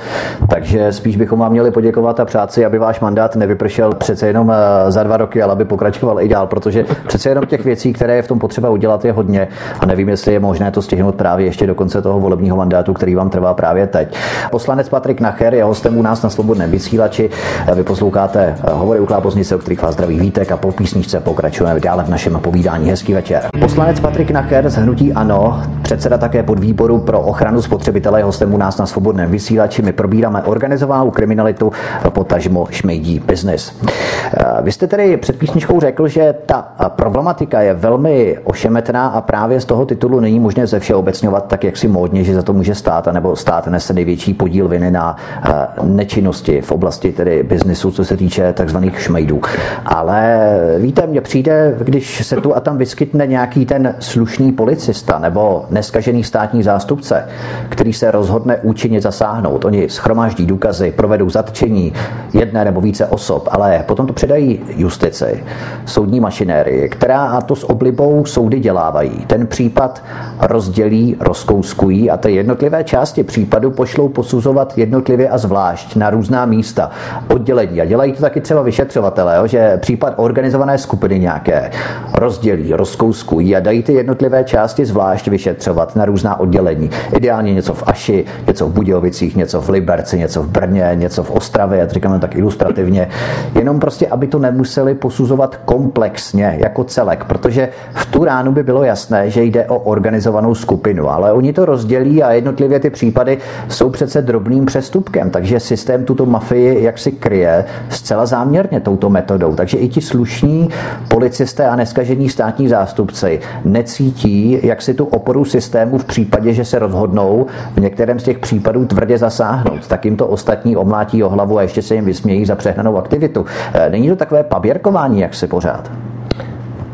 Takže 0.64 0.92
spíš 0.92 1.16
bychom 1.16 1.38
vám 1.38 1.52
měli 1.52 1.70
poděkovat 1.70 2.20
a 2.20 2.24
přát 2.24 2.52
si, 2.52 2.64
aby 2.64 2.78
váš 2.78 3.00
mandát 3.00 3.36
nevypršel 3.36 3.92
přece 3.92 4.26
jenom 4.26 4.50
eh, 4.50 4.90
za 4.90 5.02
dva 5.02 5.16
roky, 5.16 5.42
ale 5.42 5.52
aby 5.52 5.64
pokračoval 5.64 6.20
i 6.20 6.28
dál, 6.28 6.46
protože 6.46 6.84
přece 7.06 7.28
jenom 7.28 7.46
těch 7.46 7.64
věcí, 7.64 7.92
které 7.92 8.16
je 8.16 8.22
v 8.22 8.28
tom 8.28 8.38
potřeba 8.38 8.70
udělat, 8.70 9.04
je 9.04 9.12
hodně 9.12 9.48
a 9.80 9.86
nevím, 9.86 10.08
jestli 10.08 10.32
je 10.32 10.40
možné 10.40 10.70
to 10.70 10.82
stihnout 10.82 11.14
právě 11.14 11.46
ještě 11.46 11.66
do 11.66 11.74
konce 11.74 12.02
toho 12.02 12.20
volebního 12.20 12.56
mandátu, 12.56 12.92
který 12.92 13.14
vám 13.14 13.30
trvá 13.30 13.54
právě 13.54 13.86
teď. 13.86 14.16
Poslanec 14.50 14.88
Patrik 14.88 15.20
Nacher 15.20 15.54
je 15.54 15.64
hostem 15.64 15.98
u 15.98 16.02
nás 16.02 16.22
na 16.22 16.30
Svobodném 16.30 16.70
vysílači. 16.70 17.30
Vy 17.74 17.82
posloucháte 17.82 18.56
eh, 18.58 18.70
hovory 18.72 19.00
u 19.00 19.06
Kláboznice, 19.06 19.56
o 19.56 19.58
kterých 19.58 19.82
vás 19.82 19.94
zdraví 19.94 20.20
vítek 20.20 20.52
a 20.52 20.56
po 20.56 20.72
písničce 20.72 21.20
pokračujeme 21.20 21.80
dále 21.80 22.04
v 22.04 22.08
našem 22.08 22.40
povídání. 22.40 22.90
Hezký 22.90 23.14
večer. 23.14 23.42
Poslanec 23.60 24.00
Patrik 24.00 24.30
Nacher 24.30 24.70
z 24.70 24.76
Hnutí 24.76 25.12
Ano, 25.12 25.62
předseda 25.82 26.18
také 26.18 26.42
podvýboru 26.42 26.98
pro 26.98 27.20
ochranu 27.20 27.62
spotřebitele, 27.62 28.22
hostem 28.22 28.54
u 28.54 28.56
nás 28.56 28.78
na 28.78 28.86
Svobodném 28.86 29.30
vysílači. 29.30 29.82
My 29.82 29.92
probíráme 29.92 30.42
organizovanou 30.54 31.10
kriminalitu, 31.10 31.72
potažmo 32.08 32.66
šmejdí 32.70 33.20
biznis. 33.26 33.74
Eh, 33.82 34.62
vy 34.62 34.72
jste 34.72 34.86
tedy 34.86 35.16
před 35.16 35.38
písničkou 35.38 35.80
řekl, 35.80 36.08
že 36.08 36.34
ta 36.46 36.62
problematika 36.88 37.60
je 37.60 37.74
velmi 37.74 38.38
ošemetná 38.44 39.06
a 39.06 39.20
právě 39.20 39.60
z 39.60 39.64
toho 39.64 39.86
titulu 39.86 40.20
není 40.20 40.40
možné 40.40 40.66
ze 40.66 40.80
všeobecňovat 40.80 41.46
tak, 41.46 41.64
jak 41.64 41.76
si 41.76 41.88
módně, 41.88 42.24
že 42.24 42.34
za 42.34 42.42
to 42.42 42.52
může 42.52 42.74
stát, 42.74 43.08
nebo 43.12 43.36
stát 43.36 43.66
nese 43.66 43.92
největší 43.92 44.34
podíl 44.34 44.68
viny 44.68 44.90
na 44.90 45.16
eh, 45.16 45.52
nečinnosti 45.82 46.60
v 46.60 46.72
oblasti 46.72 47.12
tedy 47.12 47.42
biznisu, 47.42 47.90
co 47.90 48.04
se 48.04 48.16
týče 48.16 48.52
takzvaných 48.52 49.00
šmejdů. 49.00 49.40
Ale 49.86 50.50
víte, 50.78 51.06
mně 51.06 51.20
přijde, 51.20 51.74
když 51.78 52.26
se 52.26 52.36
tu 52.36 52.56
a 52.56 52.60
tam 52.60 52.78
vyskytne 52.78 53.26
nějaký 53.26 53.66
ten 53.66 53.94
slušný 53.98 54.52
policista 54.52 55.18
nebo 55.18 55.66
neskažený 55.70 56.24
státní 56.24 56.62
zástupce, 56.62 57.26
který 57.68 57.92
se 57.92 58.10
rozhodne 58.10 58.56
účinně 58.62 59.00
zasáhnout. 59.00 59.64
Oni 59.64 59.88
schromáždí 59.88 60.43
důkazy, 60.46 60.92
provedou 60.96 61.30
zatčení 61.30 61.92
jedné 62.32 62.64
nebo 62.64 62.80
více 62.80 63.06
osob, 63.06 63.48
ale 63.50 63.84
potom 63.86 64.06
to 64.06 64.12
předají 64.12 64.60
justici, 64.76 65.44
soudní 65.86 66.20
mašinérii, 66.20 66.88
která 66.88 67.24
a 67.24 67.40
to 67.40 67.56
s 67.56 67.70
oblibou 67.70 68.24
soudy 68.24 68.60
dělávají. 68.60 69.24
Ten 69.26 69.46
případ 69.46 70.02
rozdělí, 70.40 71.16
rozkouskují 71.20 72.10
a 72.10 72.16
ty 72.16 72.32
jednotlivé 72.32 72.84
části 72.84 73.22
případu 73.22 73.70
pošlou 73.70 74.08
posuzovat 74.08 74.78
jednotlivě 74.78 75.28
a 75.28 75.38
zvlášť 75.38 75.96
na 75.96 76.10
různá 76.10 76.46
místa, 76.46 76.90
oddělení. 77.28 77.80
A 77.80 77.84
dělají 77.84 78.12
to 78.12 78.20
taky 78.20 78.40
třeba 78.40 78.62
vyšetřovatelé, 78.62 79.48
že 79.48 79.76
případ 79.76 80.14
organizované 80.16 80.78
skupiny 80.78 81.18
nějaké 81.18 81.70
rozdělí, 82.14 82.72
rozkouskují 82.72 83.56
a 83.56 83.60
dají 83.60 83.82
ty 83.82 83.92
jednotlivé 83.92 84.44
části 84.44 84.86
zvlášť 84.86 85.28
vyšetřovat 85.28 85.96
na 85.96 86.04
různá 86.04 86.40
oddělení. 86.40 86.90
Ideálně 87.16 87.54
něco 87.54 87.74
v 87.74 87.82
Aši, 87.86 88.24
něco 88.46 88.66
v 88.66 88.72
Budějovicích, 88.72 89.36
něco 89.36 89.60
v 89.60 89.68
Liberci, 89.68 90.18
něco 90.18 90.33
v 90.42 90.48
Brně, 90.48 90.90
něco 90.94 91.22
v 91.22 91.30
Ostravě, 91.30 91.78
já 91.78 91.86
to 91.86 91.92
říkám 91.92 92.20
tak 92.20 92.36
ilustrativně. 92.36 93.08
Jenom 93.54 93.80
prostě, 93.80 94.06
aby 94.06 94.26
to 94.26 94.38
nemuseli 94.38 94.94
posuzovat 94.94 95.56
komplexně 95.64 96.58
jako 96.60 96.84
celek, 96.84 97.24
protože 97.24 97.68
v 97.94 98.06
tu 98.06 98.24
ránu 98.24 98.52
by 98.52 98.62
bylo 98.62 98.84
jasné, 98.84 99.30
že 99.30 99.42
jde 99.42 99.66
o 99.66 99.78
organizovanou 99.78 100.54
skupinu, 100.54 101.10
ale 101.10 101.32
oni 101.32 101.52
to 101.52 101.64
rozdělí 101.64 102.22
a 102.22 102.32
jednotlivě 102.32 102.80
ty 102.80 102.90
případy 102.90 103.38
jsou 103.68 103.90
přece 103.90 104.22
drobným 104.22 104.66
přestupkem, 104.66 105.30
takže 105.30 105.60
systém 105.60 106.04
tuto 106.04 106.26
mafii 106.26 106.82
jaksi 106.82 107.12
kryje 107.12 107.64
zcela 107.88 108.26
záměrně 108.26 108.80
touto 108.80 109.10
metodou. 109.10 109.54
Takže 109.54 109.78
i 109.78 109.88
ti 109.88 110.00
slušní 110.00 110.68
policisté 111.08 111.68
a 111.68 111.76
neskažení 111.76 112.28
státní 112.28 112.68
zástupci 112.68 113.40
necítí, 113.64 114.58
jak 114.62 114.82
si 114.82 114.94
tu 114.94 115.04
oporu 115.04 115.44
systému 115.44 115.98
v 115.98 116.04
případě, 116.04 116.52
že 116.52 116.64
se 116.64 116.78
rozhodnou 116.78 117.46
v 117.74 117.80
některém 117.80 118.20
z 118.20 118.22
těch 118.22 118.38
případů 118.38 118.86
tvrdě 118.86 119.18
zasáhnout. 119.18 119.86
Tak 119.88 120.04
jim 120.04 120.16
to 120.16 120.23
ostatní 120.26 120.76
omlátí 120.76 121.22
o 121.22 121.28
hlavu 121.28 121.58
a 121.58 121.62
ještě 121.62 121.82
se 121.82 121.94
jim 121.94 122.04
vysmějí 122.04 122.44
za 122.44 122.54
přehnanou 122.54 122.96
aktivitu. 122.96 123.44
E, 123.74 123.90
není 123.90 124.08
to 124.08 124.16
takové 124.16 124.44
paběrkování, 124.44 125.20
jak 125.20 125.34
se 125.34 125.46
pořád? 125.46 125.90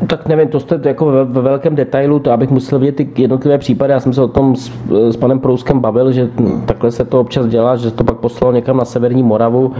Tak 0.07 0.27
nevím, 0.27 0.47
to 0.47 0.59
jste 0.59 0.79
jako 0.85 1.05
ve, 1.05 1.23
ve 1.23 1.41
velkém 1.41 1.75
detailu, 1.75 2.19
to 2.19 2.31
abych 2.31 2.49
musel 2.49 2.79
vidět 2.79 2.95
ty 2.95 3.09
jednotlivé 3.17 3.57
případy. 3.57 3.93
Já 3.93 3.99
jsem 3.99 4.13
se 4.13 4.21
o 4.21 4.27
tom 4.27 4.55
s, 4.55 4.71
s 5.09 5.17
panem 5.17 5.39
Prouskem 5.39 5.79
bavil, 5.79 6.11
že 6.11 6.29
takhle 6.65 6.91
se 6.91 7.05
to 7.05 7.19
občas 7.19 7.47
dělá, 7.47 7.75
že 7.75 7.91
to 7.91 8.03
pak 8.03 8.17
poslal 8.17 8.53
někam 8.53 8.77
na 8.77 8.85
severní 8.85 9.23
Moravu, 9.23 9.73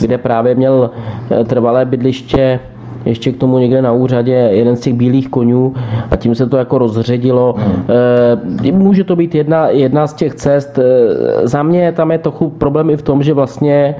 kde 0.00 0.18
právě 0.18 0.54
měl 0.54 0.90
e, 1.30 1.44
trvalé 1.44 1.84
bydliště 1.84 2.60
ještě 3.04 3.32
k 3.32 3.36
tomu 3.36 3.58
někde 3.58 3.82
na 3.82 3.92
úřadě 3.92 4.32
jeden 4.32 4.76
z 4.76 4.80
těch 4.80 4.94
bílých 4.94 5.28
konňů 5.28 5.74
a 6.10 6.16
tím 6.16 6.34
se 6.34 6.46
to 6.46 6.56
jako 6.56 6.78
rozředilo. 6.78 7.54
Hmm. 7.58 8.78
Může 8.78 9.04
to 9.04 9.16
být 9.16 9.34
jedna, 9.34 9.68
jedna 9.68 10.06
z 10.06 10.14
těch 10.14 10.34
cest. 10.34 10.78
Eh, 10.78 11.48
za 11.48 11.62
mě 11.62 11.92
tam 11.92 12.10
je 12.10 12.18
trochu 12.18 12.50
problém 12.50 12.90
i 12.90 12.96
v 12.96 13.02
tom, 13.02 13.22
že 13.22 13.34
vlastně 13.34 13.94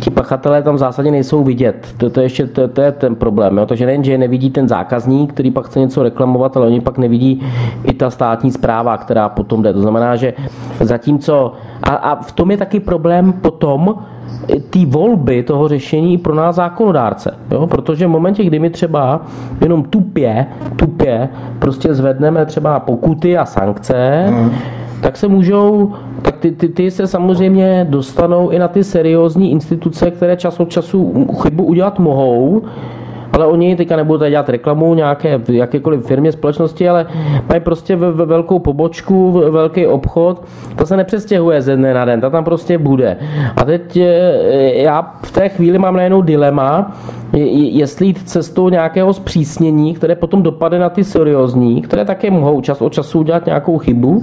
ti 0.00 0.10
pachatelé 0.10 0.62
tam 0.62 0.74
v 0.74 0.78
zásadě 0.78 1.10
nejsou 1.10 1.44
vidět. 1.44 1.94
To, 1.96 2.10
to, 2.10 2.20
ještě, 2.20 2.46
to, 2.46 2.68
to 2.68 2.80
je 2.80 2.92
ten 2.92 3.14
problém. 3.14 3.58
Jo? 3.58 3.66
Takže 3.66 3.86
nejen, 3.86 4.04
že 4.04 4.18
nevidí 4.18 4.50
ten 4.50 4.68
zákazník, 4.68 5.32
který 5.32 5.50
pak 5.50 5.66
chce 5.66 5.80
něco 5.80 6.02
reklamovat, 6.02 6.56
ale 6.56 6.66
oni 6.66 6.80
pak 6.80 6.98
nevidí 6.98 7.42
i 7.84 7.92
ta 7.94 8.10
státní 8.10 8.52
zpráva, 8.52 8.96
která 8.96 9.28
potom 9.28 9.62
jde. 9.62 9.72
To 9.72 9.82
znamená, 9.82 10.16
že 10.16 10.34
zatímco... 10.80 11.52
A, 11.82 11.90
a 11.90 12.22
v 12.22 12.32
tom 12.32 12.50
je 12.50 12.56
taky 12.56 12.80
problém 12.80 13.32
potom, 13.32 13.94
ty 14.70 14.86
volby 14.86 15.42
toho 15.42 15.68
řešení 15.68 16.18
pro 16.18 16.34
nás 16.34 16.56
zákonodárce. 16.56 17.34
Jo? 17.50 17.66
Protože 17.66 18.06
v 18.06 18.10
momentě, 18.10 18.44
kdy 18.44 18.58
my 18.58 18.70
třeba 18.70 19.20
jenom 19.60 19.84
tupě, 19.84 20.46
tupě 20.76 21.28
prostě 21.58 21.94
zvedneme 21.94 22.46
třeba 22.46 22.80
pokuty 22.80 23.38
a 23.38 23.44
sankce, 23.44 24.26
mm. 24.30 24.50
Tak 25.00 25.16
se 25.16 25.28
můžou, 25.28 25.92
tak 26.22 26.36
ty, 26.36 26.52
ty, 26.52 26.68
ty 26.68 26.90
se 26.90 27.06
samozřejmě 27.06 27.86
dostanou 27.90 28.50
i 28.50 28.58
na 28.58 28.68
ty 28.68 28.84
seriózní 28.84 29.50
instituce, 29.50 30.10
které 30.10 30.36
čas 30.36 30.60
od 30.60 30.70
času 30.70 31.26
chybu 31.42 31.64
udělat 31.64 31.98
mohou, 31.98 32.62
ale 33.32 33.46
oni 33.46 33.76
teďka 33.76 33.96
nebudou 33.96 34.18
tady 34.18 34.30
dělat 34.30 34.48
reklamu 34.48 34.94
nějaké 34.94 35.40
jakékoliv 35.48 36.06
firmě, 36.06 36.32
společnosti, 36.32 36.88
ale 36.88 37.06
mají 37.48 37.60
prostě 37.60 37.96
ve, 37.96 38.12
ve 38.12 38.26
velkou 38.26 38.58
pobočku, 38.58 39.42
velký 39.50 39.86
obchod, 39.86 40.44
to 40.76 40.86
se 40.86 40.96
nepřestěhuje 40.96 41.62
ze 41.62 41.76
dne 41.76 41.94
na 41.94 42.04
den, 42.04 42.20
ta 42.20 42.30
tam 42.30 42.44
prostě 42.44 42.78
bude. 42.78 43.16
A 43.56 43.64
teď 43.64 43.96
eh, 43.96 44.02
já 44.74 45.14
v 45.22 45.32
té 45.32 45.48
chvíli 45.48 45.78
mám 45.78 45.96
najednou 45.96 46.22
dilema, 46.22 46.96
jestli 47.32 48.06
jít 48.06 48.28
cestou 48.28 48.68
nějakého 48.68 49.12
zpřísnění, 49.12 49.94
které 49.94 50.14
potom 50.14 50.42
dopadne 50.42 50.78
na 50.78 50.88
ty 50.88 51.04
seriózní, 51.04 51.82
které 51.82 52.04
také 52.04 52.30
mohou 52.30 52.60
čas 52.60 52.82
od 52.82 52.92
času 52.92 53.18
udělat 53.18 53.46
nějakou 53.46 53.78
chybu 53.78 54.22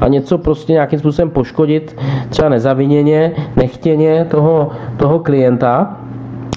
a 0.00 0.08
něco 0.08 0.38
prostě 0.38 0.72
nějakým 0.72 0.98
způsobem 0.98 1.30
poškodit, 1.30 1.96
třeba 2.28 2.48
nezaviněně, 2.48 3.32
nechtěně 3.56 4.26
toho, 4.30 4.70
toho 4.96 5.18
klienta, 5.18 5.96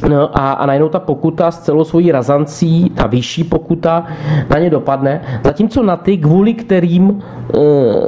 No 0.08 0.40
a, 0.40 0.52
a 0.52 0.66
najednou 0.66 0.90
ta 0.90 1.00
pokuta 1.00 1.52
s 1.52 1.60
celou 1.60 1.84
svojí 1.84 2.12
razancí, 2.12 2.90
ta 2.90 3.08
vyšší 3.08 3.44
pokuta, 3.44 4.06
na 4.50 4.60
ně 4.60 4.70
dopadne. 4.70 5.22
Zatímco 5.44 5.84
na 5.84 5.96
ty, 5.96 6.18
kvůli 6.18 6.54
kterým 6.54 7.20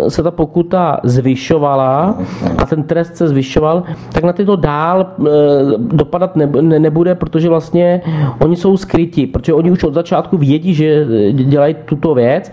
e, 0.06 0.10
se 0.10 0.24
ta 0.24 0.32
pokuta 0.32 1.00
zvyšovala 1.04 2.16
a 2.58 2.66
ten 2.66 2.84
trest 2.84 3.18
se 3.18 3.28
zvyšoval, 3.28 3.84
tak 4.12 4.24
na 4.24 4.34
ty 4.34 4.46
to 4.46 4.56
dál 4.56 5.02
e, 5.02 5.30
dopadat 5.78 6.36
ne, 6.36 6.50
ne, 6.62 6.80
nebude, 6.80 7.16
protože 7.16 7.50
vlastně 7.50 8.02
oni 8.40 8.56
jsou 8.56 8.78
skryti, 8.78 9.28
protože 9.28 9.54
oni 9.54 9.72
už 9.72 9.84
od 9.84 9.94
začátku 9.94 10.38
vědí, 10.38 10.74
že 10.74 11.06
dělají 11.32 11.76
tuto 11.86 12.14
věc, 12.14 12.52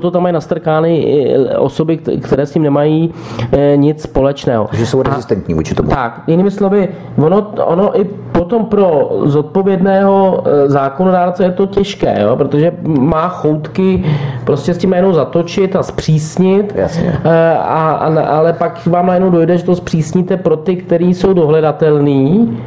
proto 0.00 0.10
tam 0.10 0.22
mají 0.22 0.32
nastrkány 0.32 1.26
osoby, 1.58 1.96
které 1.96 2.46
s 2.46 2.50
tím 2.50 2.62
nemají 2.62 3.12
e, 3.52 3.76
nic 3.76 4.02
společného. 4.02 4.66
Takže 4.70 4.86
jsou 4.86 5.02
rezistentní 5.02 5.54
vůči 5.54 5.74
tomu. 5.74 5.90
Tak, 5.90 6.22
jinými 6.26 6.50
slovy, 6.50 6.88
ono, 7.24 7.52
ono 7.64 8.00
i 8.00 8.04
potom 8.32 8.64
pro 8.64 9.10
zodpovědného 9.24 10.44
e, 10.46 10.68
zákonodárce 10.70 11.44
je 11.44 11.50
to 11.52 11.66
těžké, 11.66 12.22
jo? 12.22 12.36
protože 12.36 12.72
má 12.86 13.28
choutky 13.28 14.04
prostě 14.44 14.74
s 14.74 14.78
tím 14.78 14.92
jenom 14.92 15.14
zatočit 15.14 15.76
a 15.76 15.82
zpřísnit, 15.82 16.72
Jasně. 16.76 17.20
A, 17.24 17.90
a, 17.90 18.20
ale 18.20 18.52
pak 18.52 18.86
vám 18.86 19.06
najednou 19.06 19.30
dojde, 19.30 19.58
že 19.58 19.64
to 19.64 19.76
zpřísníte 19.76 20.36
pro 20.36 20.56
ty, 20.56 20.76
kteří 20.76 21.14
jsou 21.14 21.32
dohledatelný 21.32 22.58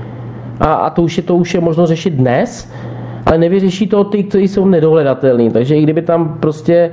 a, 0.60 0.74
a 0.74 0.90
to, 0.90 1.02
už 1.02 1.18
je, 1.18 1.24
to 1.24 1.36
už 1.36 1.54
je 1.54 1.62
možno 1.62 1.86
řešit 1.86 2.14
dnes, 2.14 2.70
ale 3.26 3.38
nevyřeší 3.38 3.88
to 3.88 4.04
ty, 4.04 4.24
kteří 4.24 4.48
jsou 4.48 4.66
nedohledatelní. 4.66 5.52
Takže 5.52 5.76
i 5.76 5.84
kdyby 5.84 6.02
tam 6.02 6.38
prostě 6.40 6.92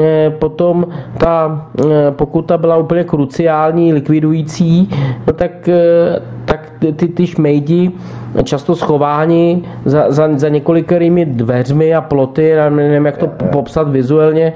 eh, 0.00 0.30
potom 0.38 0.86
ta 1.18 1.66
eh, 1.80 2.10
pokuta 2.10 2.58
byla 2.58 2.76
úplně 2.76 3.04
kruciální, 3.04 3.92
likvidující, 3.92 4.90
no 5.26 5.32
tak, 5.32 5.68
eh, 5.68 6.22
tak 6.44 6.72
ty, 6.78 6.92
ty, 6.92 7.08
ty 7.08 7.26
šmejdi 7.26 7.92
často 8.42 8.76
schováni 8.76 9.62
za, 9.84 10.10
za, 10.12 10.28
za 10.36 10.48
několikerými 10.48 11.24
dveřmi 11.24 11.94
a 11.94 12.00
ploty, 12.00 12.54
nevím, 12.68 13.06
jak 13.06 13.16
to 13.16 13.26
popsat 13.26 13.88
vizuálně, 13.88 14.52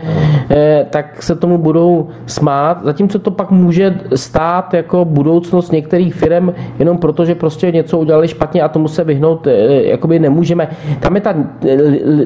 eh, 0.51 0.87
tak 0.91 1.23
se 1.23 1.35
tomu 1.35 1.59
budou 1.59 2.09
smát, 2.27 2.85
zatímco 2.85 3.19
to 3.19 3.31
pak 3.31 3.51
může 3.51 4.01
stát 4.15 4.75
jako 4.75 5.05
budoucnost 5.05 5.73
některých 5.73 6.15
firm 6.15 6.53
jenom 6.79 6.99
proto, 6.99 7.25
že 7.25 7.35
prostě 7.35 7.71
něco 7.71 7.99
udělali 7.99 8.29
špatně 8.29 8.63
a 8.63 8.69
tomu 8.69 8.89
se 8.89 9.05
vyhnout 9.05 9.47
eh, 9.47 9.83
jakoby 9.83 10.19
nemůžeme. 10.19 10.69
Tam 11.01 11.15
je 11.15 11.21
ta, 11.21 11.35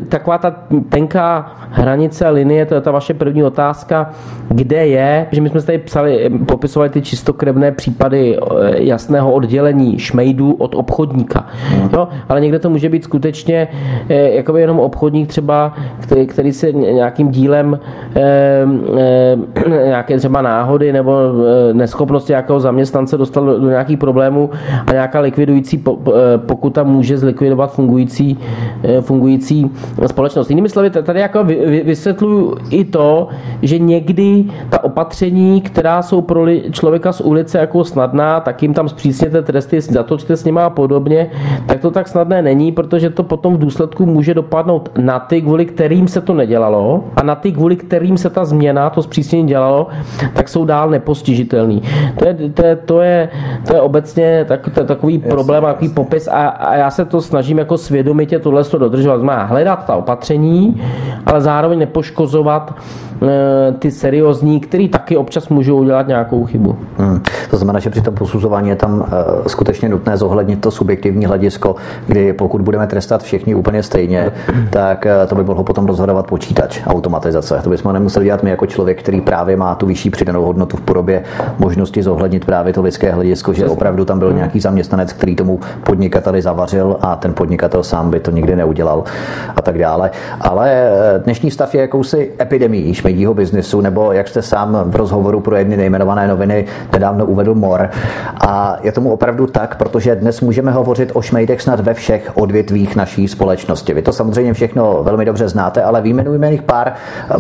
taková 0.09 0.39
ta 0.39 0.51
tenká 0.89 1.53
hranice, 1.71 2.29
linie, 2.29 2.67
to 2.67 2.75
je 2.75 2.81
ta 2.81 2.91
vaše 2.91 3.15
první 3.15 3.45
otázka, 3.45 4.11
kde 4.49 4.87
je, 4.87 5.27
že 5.33 5.41
my 5.41 5.49
jsme 5.49 5.63
tady 5.63 5.79
psali, 5.79 6.31
popisovali 6.47 6.91
ty 6.91 7.03
čistokrevné 7.03 7.73
případy 7.73 8.37
eh, 8.37 8.43
jasného 8.83 9.33
oddělení 9.33 9.99
šmejdů 9.99 10.53
od 10.53 10.75
obchodníka 10.75 11.38
člověka. 11.39 11.99
Jo? 11.99 12.09
Ale 12.29 12.41
někde 12.41 12.59
to 12.59 12.71
může 12.71 12.89
být 12.89 13.05
skutečně 13.05 13.69
eh, 14.09 14.31
jakoby 14.31 14.61
jenom 14.61 14.81
obchodník 14.81 15.29
třeba, 15.29 15.75
který, 16.01 16.27
který 16.27 16.53
se 16.53 16.73
nějakým 16.73 17.31
dílem 17.31 17.81
eh, 18.17 18.67
eh, 18.99 19.37
nějaké 19.85 20.19
třeba 20.19 20.43
náhody 20.43 20.93
nebo 20.93 21.13
neschopnosti 21.73 22.33
nějakého 22.33 22.61
zaměstnance 22.61 23.19
dostal 23.19 23.45
do 23.45 23.69
nějakých 23.69 23.99
problémů 23.99 24.51
a 24.87 24.93
nějaká 24.93 25.21
likvidující 25.21 25.85
pokuta 26.47 26.83
může 26.83 27.19
zlikvidovat 27.19 27.73
fungující, 27.73 28.39
fungující 29.01 29.71
společnost. 30.07 30.51
Jinými 30.51 30.69
slovy, 30.69 30.91
tady 30.91 31.21
jako 31.21 31.45
vysvětluju 31.85 32.57
i 32.71 32.85
to, 32.85 33.29
že 33.63 33.79
někdy 33.79 34.45
ta 34.71 34.85
opatření, 34.85 35.61
která 35.61 36.03
jsou 36.03 36.21
pro 36.21 36.47
člověka 36.71 37.13
z 37.13 37.21
ulice 37.21 37.59
jako 37.59 37.85
snadná, 37.85 38.41
tak 38.41 38.63
jim 38.63 38.75
tam 38.75 38.89
zpřísněte 38.89 39.43
tresty, 39.43 39.81
zatočte 39.81 40.37
s 40.37 40.45
nima 40.45 40.65
a 40.65 40.71
podobně, 40.71 41.28
tak 41.67 41.81
to 41.81 41.91
tak 41.91 42.09
snadné 42.09 42.43
není, 42.43 42.73
protože 42.73 43.11
to 43.11 43.23
potom 43.23 43.55
v 43.55 43.59
důsledku 43.59 44.07
může 44.07 44.35
dopadnout 44.35 44.91
na 44.99 45.19
ty, 45.19 45.43
kvůli 45.43 45.67
kterým 45.67 46.09
se 46.09 46.21
to 46.21 46.35
nedělalo 46.35 47.05
a 47.17 47.23
na 47.23 47.35
ty, 47.35 47.53
kvůli 47.53 47.77
kterým 47.77 48.19
se 48.19 48.31
ta 48.31 48.45
změna, 48.45 48.91
to 48.91 49.03
zpřísnění 49.03 49.49
dělalo, 49.49 49.87
tak 50.35 50.49
jsou 50.49 50.65
dál 50.65 50.91
nepostižitelný. 50.91 51.83
To 52.19 52.29
je, 52.29 52.35
to 52.35 52.67
je, 52.67 52.77
to 52.77 53.01
je, 53.01 53.29
to 53.67 53.75
je 53.75 53.81
obecně 53.81 54.45
tak, 54.49 54.69
to 54.75 54.81
je 54.81 54.87
takový 54.87 55.19
problém, 55.19 55.65
takový 55.65 55.89
popis 55.89 56.29
a, 56.29 56.49
a, 56.49 56.75
já 56.75 56.91
se 56.91 57.05
to 57.05 57.21
snažím 57.21 57.59
jako 57.59 57.79
svědomitě 57.79 58.39
tohle 58.39 58.65
dodržovat. 58.79 59.23
Má 59.23 59.45
hledat 59.45 59.85
ta 59.85 59.97
opatření, 59.97 60.83
ale 61.27 61.41
zároveň 61.41 61.79
nepoškozovat 61.79 62.75
e, 63.23 63.73
ty 63.73 63.91
seriózní, 63.91 64.61
který 64.61 64.89
taky 64.89 65.17
občas 65.17 65.49
můžou 65.49 65.77
udělat 65.77 66.09
nějakou 66.09 66.45
chybu. 66.45 66.77
Hmm. 66.99 67.23
To 67.51 67.57
znamená, 67.57 67.79
že 67.79 67.91
při 67.91 68.03
tom 68.03 68.15
posuzování 68.15 68.69
je 68.69 68.77
tam 68.77 69.07
e, 69.45 69.49
skutečně 69.49 69.89
nutné 69.89 70.17
zohlednit 70.17 70.61
to 70.61 70.71
subjektivní 70.71 71.18
subjektivní 71.19 71.27
hledisko, 71.27 71.77
kdy 72.07 72.33
pokud 72.33 72.61
budeme 72.61 72.87
trestat 72.87 73.23
všichni 73.23 73.55
úplně 73.55 73.83
stejně, 73.83 74.33
tak 74.71 75.07
eh, 75.07 75.27
to 75.27 75.35
by 75.35 75.45
mohlo 75.45 75.65
potom 75.65 75.87
rozhodovat 75.87 76.27
počítač, 76.27 76.81
automatizace. 76.87 77.61
To 77.65 77.71
bychom 77.71 77.93
nemuseli 77.93 78.25
dělat 78.25 78.43
my 78.43 78.51
jako 78.51 78.67
člověk, 78.67 79.03
který 79.03 79.21
právě 79.21 79.57
má 79.57 79.75
tu 79.75 79.87
vyšší 79.87 80.11
přidanou 80.11 80.45
hodnotu 80.45 80.77
v 80.77 80.81
podobě 80.81 81.25
možnosti 81.59 82.03
zohlednit 82.03 82.45
právě 82.45 82.73
to 82.73 82.83
lidské 82.83 83.13
hledisko, 83.13 83.53
že 83.53 83.67
opravdu 83.67 84.05
tam 84.05 84.19
byl 84.19 84.33
nějaký 84.33 84.61
zaměstnanec, 84.61 85.13
který 85.13 85.37
tomu 85.37 85.61
podnikateli 85.85 86.43
zavařil 86.43 86.97
a 87.01 87.17
ten 87.17 87.35
podnikatel 87.35 87.83
sám 87.83 88.11
by 88.11 88.21
to 88.21 88.31
nikdy 88.31 88.57
neudělal 88.57 89.05
a 89.57 89.63
tak 89.63 89.79
dále. 89.79 90.11
Ale 90.41 90.71
eh, 90.71 91.19
dnešní 91.25 91.51
stav 91.51 91.75
je 91.75 91.81
jakousi 91.81 92.33
epidemii 92.41 92.95
šmejdího 92.95 93.35
biznesu, 93.35 93.81
nebo 93.81 94.13
jak 94.13 94.29
jste 94.29 94.43
sám 94.43 94.79
v 94.87 94.97
rozhovoru 94.97 95.41
pro 95.41 95.57
jedny 95.57 95.77
nejmenované 95.77 96.29
noviny 96.29 96.67
nedávno 96.93 97.27
uvedl 97.27 97.55
mor. 97.55 97.91
A 98.41 98.77
je 98.83 98.93
tomu 98.93 99.13
opravdu 99.13 99.47
tak, 99.47 99.77
protože 99.77 100.17
dnes 100.17 100.41
můžeme 100.41 100.73
hovořit 100.73 101.08
hovořit 101.09 101.17
o 101.17 101.23
šmejdech 101.23 101.63
snad 101.63 101.81
ve 101.81 101.95
všech 101.95 102.31
odvětvích 102.35 102.97
naší 102.97 103.29
společnosti. 103.29 103.95
Vy 103.95 104.03
to 104.03 104.13
samozřejmě 104.13 104.53
všechno 104.53 105.03
velmi 105.03 105.25
dobře 105.25 105.49
znáte, 105.49 105.83
ale 105.83 106.01
vyjmenujeme 106.01 106.53
jich 106.53 106.63
pár 106.63 106.93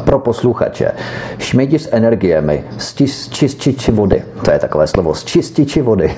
pro 0.05 0.19
posluchače. 0.19 0.93
Šmejdi 1.39 1.79
s 1.79 1.89
energiemi, 1.93 2.65
s 2.79 2.95
čističi 3.31 3.93
vody, 3.93 4.23
to 4.45 4.51
je 4.51 4.59
takové 4.59 4.87
slovo, 4.87 5.15
s 5.15 5.25
čističi 5.25 5.83
vody, 5.83 6.15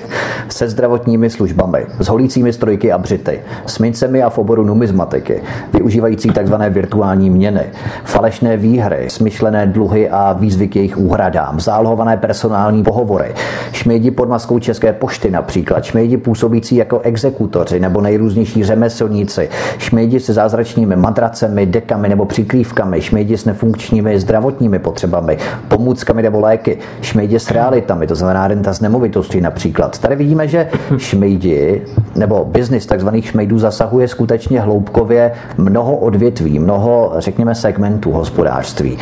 se 0.49 0.69
zdravotními 0.69 1.29
službami, 1.29 1.85
s 1.99 2.07
holícími 2.07 2.53
strojky 2.53 2.91
a 2.91 2.97
břity, 2.97 3.41
s 3.65 3.79
mincemi 3.79 4.23
a 4.23 4.29
v 4.29 4.37
oboru 4.37 4.63
numizmatiky, 4.63 5.41
využívající 5.73 6.29
tzv. 6.29 6.53
virtuální 6.69 7.29
měny, 7.29 7.63
falešné 8.03 8.57
výhry, 8.57 9.09
smyšlené 9.09 9.67
dluhy 9.67 10.09
a 10.09 10.33
výzvy 10.33 10.67
k 10.67 10.75
jejich 10.75 10.97
úhradám, 10.97 11.59
zálohované 11.59 12.17
personální 12.17 12.83
pohovory, 12.83 13.33
šmejdi 13.71 14.11
pod 14.11 14.29
maskou 14.29 14.59
České 14.59 14.93
pošty 14.93 15.31
například, 15.31 15.83
šmejdi 15.83 16.17
působící 16.17 16.75
jako 16.75 16.99
exekutivní 16.99 17.40
exekutoři 17.41 17.79
nebo 17.79 18.01
nejrůznější 18.01 18.63
řemeslníci, 18.63 19.49
šmejdi 19.77 20.19
se 20.19 20.33
zázračnými 20.33 20.95
madracemi, 20.95 21.65
dekami 21.65 22.09
nebo 22.09 22.25
přikrývkami, 22.25 23.01
šmejdi 23.01 23.37
s 23.37 23.45
nefunkčními 23.45 24.19
zdravotními 24.19 24.79
potřebami, 24.79 25.37
pomůckami 25.67 26.21
nebo 26.21 26.39
léky, 26.39 26.77
šmejdi 27.01 27.39
s 27.39 27.51
realitami, 27.51 28.07
to 28.07 28.15
znamená 28.15 28.47
renta 28.47 28.73
z 28.73 28.81
nemovitostí 28.81 29.41
například. 29.41 29.99
Tady 29.99 30.15
vidíme, 30.15 30.47
že 30.47 30.69
šmejdi 30.97 31.81
nebo 32.15 32.45
biznis 32.45 32.85
takzvaných 32.85 33.25
šmejdů 33.25 33.59
zasahuje 33.59 34.07
skutečně 34.07 34.61
hloubkově 34.61 35.31
mnoho 35.57 35.95
odvětví, 35.95 36.59
mnoho, 36.59 37.13
řekněme, 37.17 37.55
segmentů 37.55 38.11
hospodářství. 38.11 38.97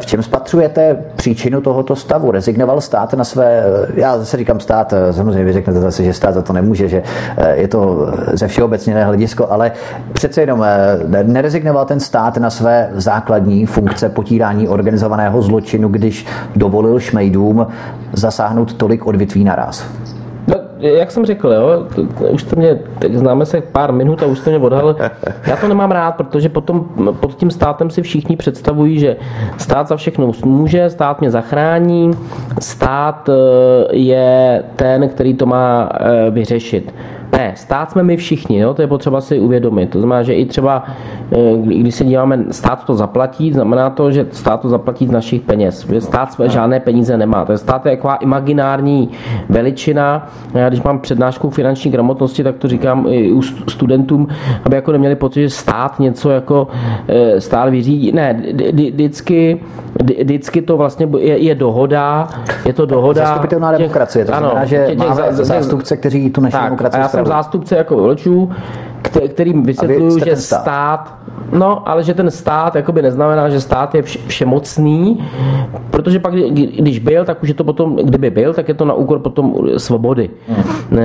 V 0.00 0.06
čem 0.06 0.22
spatřujete 0.22 0.96
příčinu 1.16 1.60
tohoto 1.60 1.96
stavu? 1.96 2.30
Rezignoval 2.30 2.80
stát 2.80 3.14
na 3.14 3.24
své, 3.24 3.64
já 3.94 4.18
zase 4.18 4.36
říkám 4.36 4.60
stát, 4.60 4.94
samozřejmě 5.10 5.44
vy 5.44 5.52
řeknete 5.52 5.80
zase, 5.80 6.04
že 6.04 6.12
stát 6.12 6.34
za 6.34 6.42
to 6.42 6.52
nemůže, 6.52 6.88
že 6.88 7.02
je 7.52 7.65
to 7.68 8.12
ze 8.32 8.48
všeobecněné 8.48 9.04
hledisko, 9.04 9.46
ale 9.50 9.72
přece 10.12 10.40
jenom 10.40 10.62
eh, 10.62 11.24
nerezignoval 11.24 11.84
ten 11.84 12.00
stát 12.00 12.36
na 12.36 12.50
své 12.50 12.90
základní 12.92 13.66
funkce 13.66 14.08
potírání 14.08 14.68
organizovaného 14.68 15.42
zločinu, 15.42 15.88
když 15.88 16.26
dovolil 16.56 17.00
šmejdům 17.00 17.66
zasáhnout 18.12 18.74
tolik 18.74 19.06
odvětví 19.06 19.44
naraz. 19.44 19.86
No, 20.48 20.54
jak 20.78 21.10
jsem 21.10 21.26
řekl, 21.26 21.48
jo, 21.52 21.86
už 22.30 22.42
to 22.42 22.56
mě, 22.56 22.78
známe 23.12 23.46
se 23.46 23.60
pár 23.60 23.92
minut 23.92 24.22
a 24.22 24.26
už 24.26 24.40
to 24.40 24.50
mě 24.50 24.58
odhal. 24.58 24.96
Já 25.46 25.56
to 25.56 25.68
nemám 25.68 25.90
rád, 25.90 26.12
protože 26.12 26.48
potom 26.48 26.84
pod 27.20 27.34
tím 27.34 27.50
státem 27.50 27.90
si 27.90 28.02
všichni 28.02 28.36
představují, 28.36 28.98
že 28.98 29.16
stát 29.58 29.88
za 29.88 29.96
všechno 29.96 30.32
může, 30.44 30.90
stát 30.90 31.20
mě 31.20 31.30
zachrání, 31.30 32.10
stát 32.60 33.28
eh, 33.28 33.96
je 33.96 34.62
ten, 34.76 35.08
který 35.08 35.34
to 35.34 35.46
má 35.46 35.88
eh, 35.92 36.30
vyřešit. 36.30 36.94
Ne, 37.32 37.52
stát 37.56 37.90
jsme 37.90 38.02
my 38.02 38.16
všichni, 38.16 38.58
jo? 38.58 38.74
to 38.74 38.82
je 38.82 38.88
potřeba 38.88 39.20
si 39.20 39.38
uvědomit. 39.38 39.90
To 39.90 39.98
znamená, 39.98 40.22
že 40.22 40.34
i 40.34 40.46
třeba, 40.46 40.84
eh, 41.32 41.36
když 41.56 41.94
se 41.94 42.04
díváme, 42.04 42.44
stát 42.50 42.84
to 42.84 42.94
zaplatí, 42.94 43.52
znamená 43.52 43.90
to, 43.90 44.10
že 44.10 44.26
stát 44.30 44.60
to 44.60 44.68
zaplatí 44.68 45.06
z 45.06 45.10
našich 45.10 45.42
peněz. 45.42 45.86
Stát 45.98 46.32
své 46.32 46.48
žádné 46.48 46.80
peníze 46.80 47.16
nemá. 47.16 47.44
To 47.44 47.52
je 47.52 47.58
stát 47.58 47.86
je 47.86 47.96
taková 47.96 48.16
imaginární 48.16 49.10
veličina. 49.48 50.28
Já 50.54 50.68
když 50.68 50.82
mám 50.82 50.98
přednášku 50.98 51.50
finanční 51.50 51.90
gramotnosti, 51.90 52.44
tak 52.44 52.56
to 52.56 52.68
říkám 52.68 53.06
i 53.08 53.32
u 53.32 53.42
studentům, 53.42 54.28
aby 54.64 54.76
jako 54.76 54.92
neměli 54.92 55.14
pocit, 55.14 55.40
že 55.42 55.50
stát 55.50 55.98
něco 55.98 56.30
jako 56.30 56.68
eh, 57.08 57.40
stát 57.40 57.68
vyřídí. 57.68 58.12
Ne, 58.12 58.42
vždycky, 58.72 59.60
vždycky 60.02 60.62
to 60.62 60.76
vlastně 60.76 61.08
je, 61.18 61.38
je 61.38 61.54
dohoda, 61.54 62.28
je 62.64 62.72
to 62.72 62.86
dohoda. 62.86 63.26
Zastupitelná 63.26 63.72
demokracie, 63.72 64.24
to 64.24 64.32
znamená, 64.32 64.52
ano, 64.52 64.66
že 64.66 64.88
máme 64.96 65.32
zástupce, 65.32 65.96
kteří 65.96 66.30
tu 66.30 66.40
naši 66.40 66.56
demokracii 66.64 67.02
jsem 67.16 67.26
zástupce 67.26 67.76
jako 67.76 67.96
voličů, 67.96 68.50
kterým 69.28 69.62
vysvětluju, 69.62 70.18
že 70.24 70.36
stát. 70.36 71.14
No, 71.52 71.88
ale 71.88 72.02
že 72.02 72.14
ten 72.14 72.30
stát 72.30 72.74
jakoby 72.74 73.02
neznamená, 73.02 73.48
že 73.48 73.60
stát 73.60 73.94
je 73.94 74.02
všemocný, 74.02 75.24
protože 75.90 76.18
pak, 76.18 76.34
když 76.78 76.98
byl, 76.98 77.24
tak 77.24 77.42
už 77.42 77.48
je 77.48 77.54
to 77.54 77.64
potom, 77.64 77.96
kdyby 77.96 78.30
byl, 78.30 78.54
tak 78.54 78.68
je 78.68 78.74
to 78.74 78.84
na 78.84 78.94
úkor 78.94 79.18
potom 79.18 79.54
svobody. 79.76 80.30
Hmm. 80.48 81.00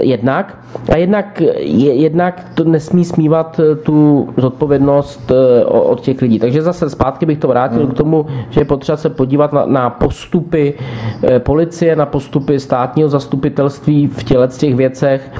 Jednak. 0.00 0.58
A 0.92 0.96
jednak, 0.96 1.42
jednak 1.60 2.46
to 2.54 2.64
nesmí 2.64 3.04
smívat 3.04 3.60
eh, 3.60 3.74
tu 3.74 4.28
zodpovědnost 4.36 5.30
eh, 5.30 5.64
od 5.64 6.00
těch 6.00 6.22
lidí. 6.22 6.38
Takže 6.38 6.62
zase 6.62 6.90
zpátky 6.90 7.26
bych 7.26 7.38
to 7.38 7.48
vrátil 7.48 7.82
hmm. 7.82 7.90
k 7.90 7.94
tomu, 7.94 8.26
že 8.50 8.60
je 8.60 8.64
potřeba 8.64 8.96
se 8.96 9.10
podívat 9.10 9.52
na, 9.52 9.66
na 9.66 9.90
postupy 9.90 10.74
eh, 11.22 11.38
policie, 11.38 11.96
na 11.96 12.06
postupy 12.06 12.60
státního 12.60 13.08
zastupitelství 13.08 14.06
v 14.06 14.24
těle 14.24 14.48
těch 14.48 14.74
věcech, 14.74 15.32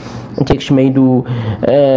těch 0.47 0.63
šmejdů, 0.63 1.25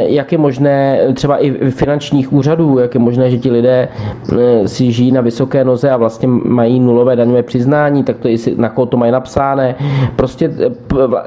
jak 0.05 0.31
je 0.31 0.37
možné 0.37 0.99
třeba 1.13 1.37
i 1.37 1.71
finančních 1.71 2.28
úřadů, 2.31 2.79
jak 2.79 2.93
je 2.93 2.99
možné, 2.99 3.31
že 3.31 3.37
ti 3.37 3.51
lidé 3.51 3.87
eh, 4.31 4.67
si 4.67 4.91
žijí 4.91 5.11
na 5.11 5.21
vysoké 5.21 5.63
noze 5.63 5.89
a 5.89 5.97
vlastně 5.97 6.27
mají 6.27 6.79
nulové 6.79 7.15
daňové 7.15 7.43
přiznání, 7.43 8.03
tak 8.03 8.17
to 8.17 8.27
jestli, 8.27 8.55
na 8.57 8.69
koho 8.69 8.85
to 8.85 8.97
mají 8.97 9.11
napsáné. 9.11 9.75
Prostě 10.15 10.51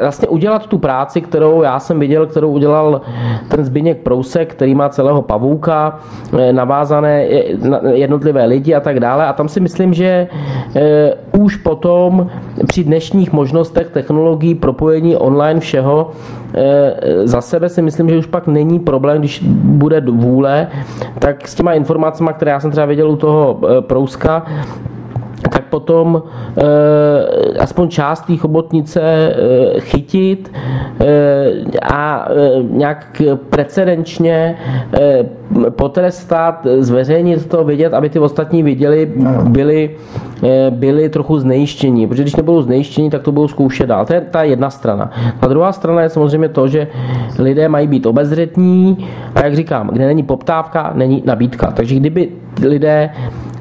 vlastně 0.01 0.29
udělat 0.29 0.67
tu 0.67 0.79
práci, 0.79 1.21
kterou 1.21 1.63
já 1.63 1.81
jsem 1.81 2.01
viděl, 2.01 2.27
kterou 2.27 2.51
udělal 2.51 3.01
ten 3.49 3.65
Zbyněk 3.65 3.99
Prousek, 3.99 4.55
který 4.55 4.75
má 4.75 4.89
celého 4.89 5.23
pavouka, 5.23 5.99
navázané 6.53 7.27
jednotlivé 7.93 8.45
lidi 8.45 8.75
a 8.75 8.81
tak 8.81 9.01
dále. 9.01 9.27
A 9.27 9.33
tam 9.33 9.49
si 9.49 9.61
myslím, 9.61 9.95
že 9.95 10.29
už 11.39 11.57
potom 11.57 12.27
při 12.67 12.85
dnešních 12.85 13.33
možnostech 13.33 13.91
technologií, 13.91 14.55
propojení 14.55 15.17
online 15.17 15.61
všeho, 15.61 16.11
za 17.25 17.41
sebe 17.41 17.69
si 17.69 17.83
myslím, 17.83 18.11
že 18.11 18.19
už 18.19 18.27
pak 18.27 18.47
není 18.47 18.79
problém, 18.81 19.19
když 19.19 19.43
bude 19.65 20.01
vůle, 20.01 20.69
tak 21.19 21.49
s 21.49 21.55
těma 21.55 21.73
informacemi, 21.73 22.31
které 22.37 22.51
já 22.51 22.61
jsem 22.61 22.71
třeba 22.71 22.87
viděl 22.87 23.11
u 23.11 23.17
toho 23.17 23.61
eh, 23.63 23.81
Prouska, 23.81 24.47
tak 25.53 25.65
potom 25.65 26.23
e, 26.57 27.59
aspoň 27.59 27.89
část 27.89 28.21
té 28.27 28.37
chobotnice 28.37 29.01
e, 29.01 29.81
chytit 29.81 30.53
e, 31.01 31.53
a 31.93 32.29
e, 32.31 32.63
nějak 32.63 33.23
precedenčně 33.51 34.57
e, 34.95 35.25
potrestat, 35.71 36.67
zveřejnit 36.79 37.49
to, 37.49 37.65
vidět, 37.65 37.95
aby 37.95 38.09
ty 38.09 38.19
ostatní 38.19 38.63
viděli, 38.63 39.13
byli, 39.49 39.91
e, 40.43 40.71
byli 40.71 41.09
trochu 41.09 41.39
znejištění. 41.39 42.07
Protože 42.07 42.23
když 42.23 42.37
nebudou 42.37 42.63
znejištění, 42.63 43.11
tak 43.11 43.23
to 43.23 43.33
budou 43.33 43.49
zkoušet 43.49 43.87
dál. 43.87 44.07
To 44.07 44.13
je 44.15 44.21
ta 44.21 44.43
jedna 44.43 44.71
strana. 44.71 45.11
Ta 45.41 45.47
druhá 45.47 45.73
strana 45.73 46.03
je 46.03 46.09
samozřejmě 46.09 46.49
to, 46.49 46.69
že 46.69 46.87
lidé 47.39 47.69
mají 47.69 47.87
být 47.87 48.07
obezřetní 48.07 49.09
a 49.35 49.45
jak 49.45 49.57
říkám, 49.57 49.89
kde 49.93 50.07
není 50.07 50.23
poptávka, 50.23 50.93
není 50.95 51.23
nabídka. 51.27 51.71
Takže 51.71 51.95
kdyby 51.97 52.29
lidé 52.67 53.11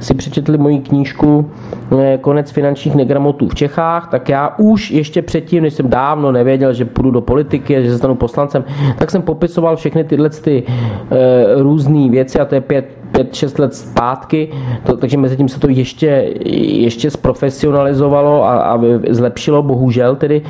si 0.02 0.14
přečetli 0.14 0.58
moji 0.58 0.80
knížku 0.80 1.52
eh, 2.00 2.18
Konec 2.22 2.52
finančních 2.52 2.96
negramotů 2.96 3.48
v 3.48 3.56
Čechách, 3.56 4.10
tak 4.12 4.30
já 4.30 4.56
už 4.58 4.92
ještě 4.92 5.22
předtím, 5.22 5.64
než 5.64 5.74
jsem 5.74 5.90
dávno 5.90 6.32
nevěděl, 6.32 6.74
že 6.74 6.86
půjdu 6.86 7.12
do 7.12 7.22
politiky, 7.22 7.84
že 7.84 7.92
se 7.92 7.98
stanu 7.98 8.16
poslancem, 8.16 8.64
tak 8.98 9.12
jsem 9.12 9.22
popisoval 9.22 9.76
všechny 9.76 10.04
tyhle 10.04 10.30
ty 10.30 10.64
uh, 10.64 11.62
různé 11.62 12.10
věci 12.10 12.40
a 12.40 12.46
to 12.46 12.56
je 12.56 12.62
pět, 12.62 12.86
5-6 13.12 13.62
let 13.62 13.76
zpátky, 13.76 14.50
to, 14.84 14.98
takže 14.98 15.18
mezi 15.18 15.38
tím 15.38 15.50
se 15.50 15.60
to 15.60 15.70
ještě, 15.70 16.34
ještě 16.46 17.12
zprofesionalizovalo 17.12 18.44
a, 18.44 18.62
a 18.62 18.80
zlepšilo, 19.10 19.64
bohužel 19.64 20.16
tedy. 20.16 20.42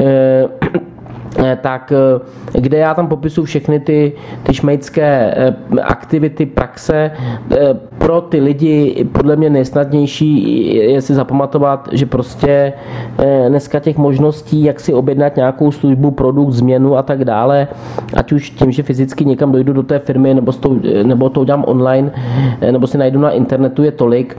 E, 0.00 0.34
Eh, 0.34 0.48
tak 1.60 1.92
eh, 2.54 2.60
kde 2.60 2.78
já 2.78 2.94
tam 2.94 3.08
popisuju 3.08 3.44
všechny 3.44 3.80
ty, 3.80 4.12
ty 4.42 4.54
šmejdské 4.54 5.34
eh, 5.36 5.80
aktivity, 5.82 6.46
praxe, 6.46 7.10
pro 7.98 8.20
ty 8.20 8.40
lidi 8.40 9.06
podle 9.12 9.36
mě 9.36 9.50
nejsnadnější 9.50 10.74
je 10.76 11.02
si 11.02 11.14
zapamatovat, 11.14 11.88
že 11.92 12.06
prostě 12.06 12.72
dneska 13.48 13.80
těch 13.80 13.96
možností, 13.96 14.64
jak 14.64 14.80
si 14.80 14.94
objednat 14.94 15.36
nějakou 15.36 15.72
službu, 15.72 16.10
produkt, 16.10 16.52
změnu 16.52 16.96
a 16.96 17.02
tak 17.02 17.24
dále, 17.24 17.68
ať 18.16 18.32
už 18.32 18.50
tím, 18.50 18.72
že 18.72 18.82
fyzicky 18.82 19.24
někam 19.24 19.52
dojdu 19.52 19.72
do 19.72 19.82
té 19.82 19.98
firmy, 19.98 20.34
nebo, 20.34 20.52
to, 20.52 20.76
nebo 21.02 21.28
to 21.28 21.40
udělám 21.40 21.64
online, 21.66 22.10
nebo 22.70 22.86
si 22.86 22.98
najdu 22.98 23.20
na 23.20 23.30
internetu, 23.30 23.82
je 23.82 23.92
tolik, 23.92 24.38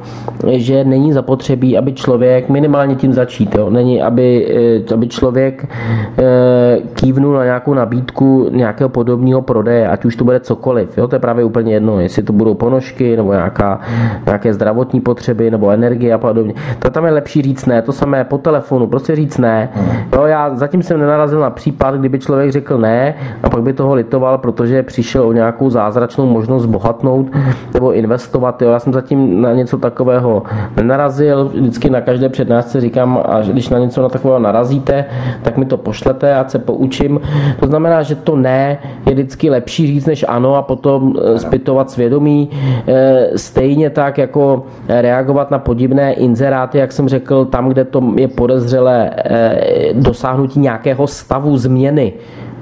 že 0.52 0.84
není 0.84 1.14
zapotřebí, 1.14 1.78
aby 1.78 1.94
člověk 1.94 2.50
minimálně 2.50 2.96
tím 2.96 3.14
začít. 3.14 3.56
Jo? 3.56 3.70
Není, 3.70 4.02
aby, 4.02 4.48
aby 4.94 5.08
člověk 5.08 5.68
kývnu 6.94 7.34
na 7.34 7.44
nějakou 7.44 7.74
nabídku 7.74 8.50
nějakého 8.52 8.90
podobného 8.90 9.42
prodeje, 9.42 9.88
ať 9.88 10.06
už 10.06 10.16
to 10.16 10.24
bude 10.24 10.40
cokoliv. 10.40 10.98
Jo? 10.98 11.08
To 11.08 11.16
je 11.16 11.20
právě 11.20 11.46
úplně 11.46 11.74
jedno, 11.74 12.00
jestli 12.00 12.24
to 12.24 12.34
budou 12.34 12.54
ponožky 12.54 13.18
nebo 13.18 13.34
nějaká, 13.34 13.80
nějaké 14.26 14.54
zdravotní 14.54 15.02
potřeby 15.02 15.52
nebo 15.52 15.70
energie 15.70 16.14
a 16.14 16.18
podobně. 16.18 16.54
To 16.80 16.90
tam 16.90 17.06
je 17.06 17.12
lepší 17.12 17.42
říct 17.42 17.66
ne, 17.66 17.82
to 17.82 17.92
samé 17.92 18.24
po 18.24 18.38
telefonu, 18.38 18.88
prostě 18.88 19.16
říct 19.16 19.38
ne. 19.38 19.70
Jo, 20.14 20.24
já 20.24 20.56
zatím 20.56 20.84
jsem 20.84 21.00
nenarazil 21.00 21.40
na 21.40 21.50
případ, 21.50 21.96
kdyby 21.96 22.20
člověk 22.20 22.52
řekl 22.52 22.78
ne 22.78 23.16
a 23.44 23.50
pak 23.50 23.62
by 23.64 23.74
toho 23.74 23.94
litoval, 23.94 24.38
protože 24.38 24.84
přišel 24.84 25.28
o 25.28 25.34
nějakou 25.34 25.70
zázračnou 25.70 26.26
možnost 26.26 26.66
bohatnout 26.66 27.28
nebo 27.74 27.94
investovat. 27.94 28.62
Jo. 28.62 28.72
Já 28.72 28.80
jsem 28.80 28.94
zatím 28.94 29.42
na 29.42 29.54
něco 29.54 29.78
takového 29.78 30.44
nenarazil, 30.78 31.46
vždycky 31.46 31.90
na 31.90 32.02
každé 32.02 32.30
přednášce 32.30 32.82
říkám, 32.82 33.20
a 33.26 33.42
když 33.42 33.70
na 33.70 33.80
něco 33.80 34.02
na 34.02 34.10
takového 34.10 34.40
narazíte, 34.40 35.06
tak 35.42 35.58
mi 35.58 35.66
to 35.66 35.78
pošlete, 35.78 36.36
ať 36.36 36.50
se 36.50 36.60
poučím. 36.76 37.20
To 37.60 37.66
znamená, 37.68 38.04
že 38.04 38.16
to 38.16 38.36
ne 38.36 38.78
je 39.06 39.14
vždycky 39.14 39.50
lepší 39.50 39.88
říct 39.88 40.06
než 40.06 40.26
ano 40.28 40.56
a 40.56 40.62
potom 40.62 41.14
eh, 41.16 41.40
zpytovat 41.40 41.92
svědomí. 41.92 42.50
Eh, 42.88 43.38
stejně 43.38 43.90
tak 43.90 44.18
jako 44.18 44.66
reagovat 44.88 45.52
na 45.52 45.60
podivné 45.60 46.14
inzeráty, 46.14 46.78
jak 46.78 46.92
jsem 46.92 47.08
řekl, 47.08 47.46
tam, 47.46 47.70
kde 47.70 47.84
to 47.86 48.04
je 48.16 48.28
podezřelé 48.28 49.12
eh, 49.16 49.94
dosáhnutí 49.94 50.60
nějakého 50.60 51.08
stavu 51.08 51.58
změny 51.58 52.14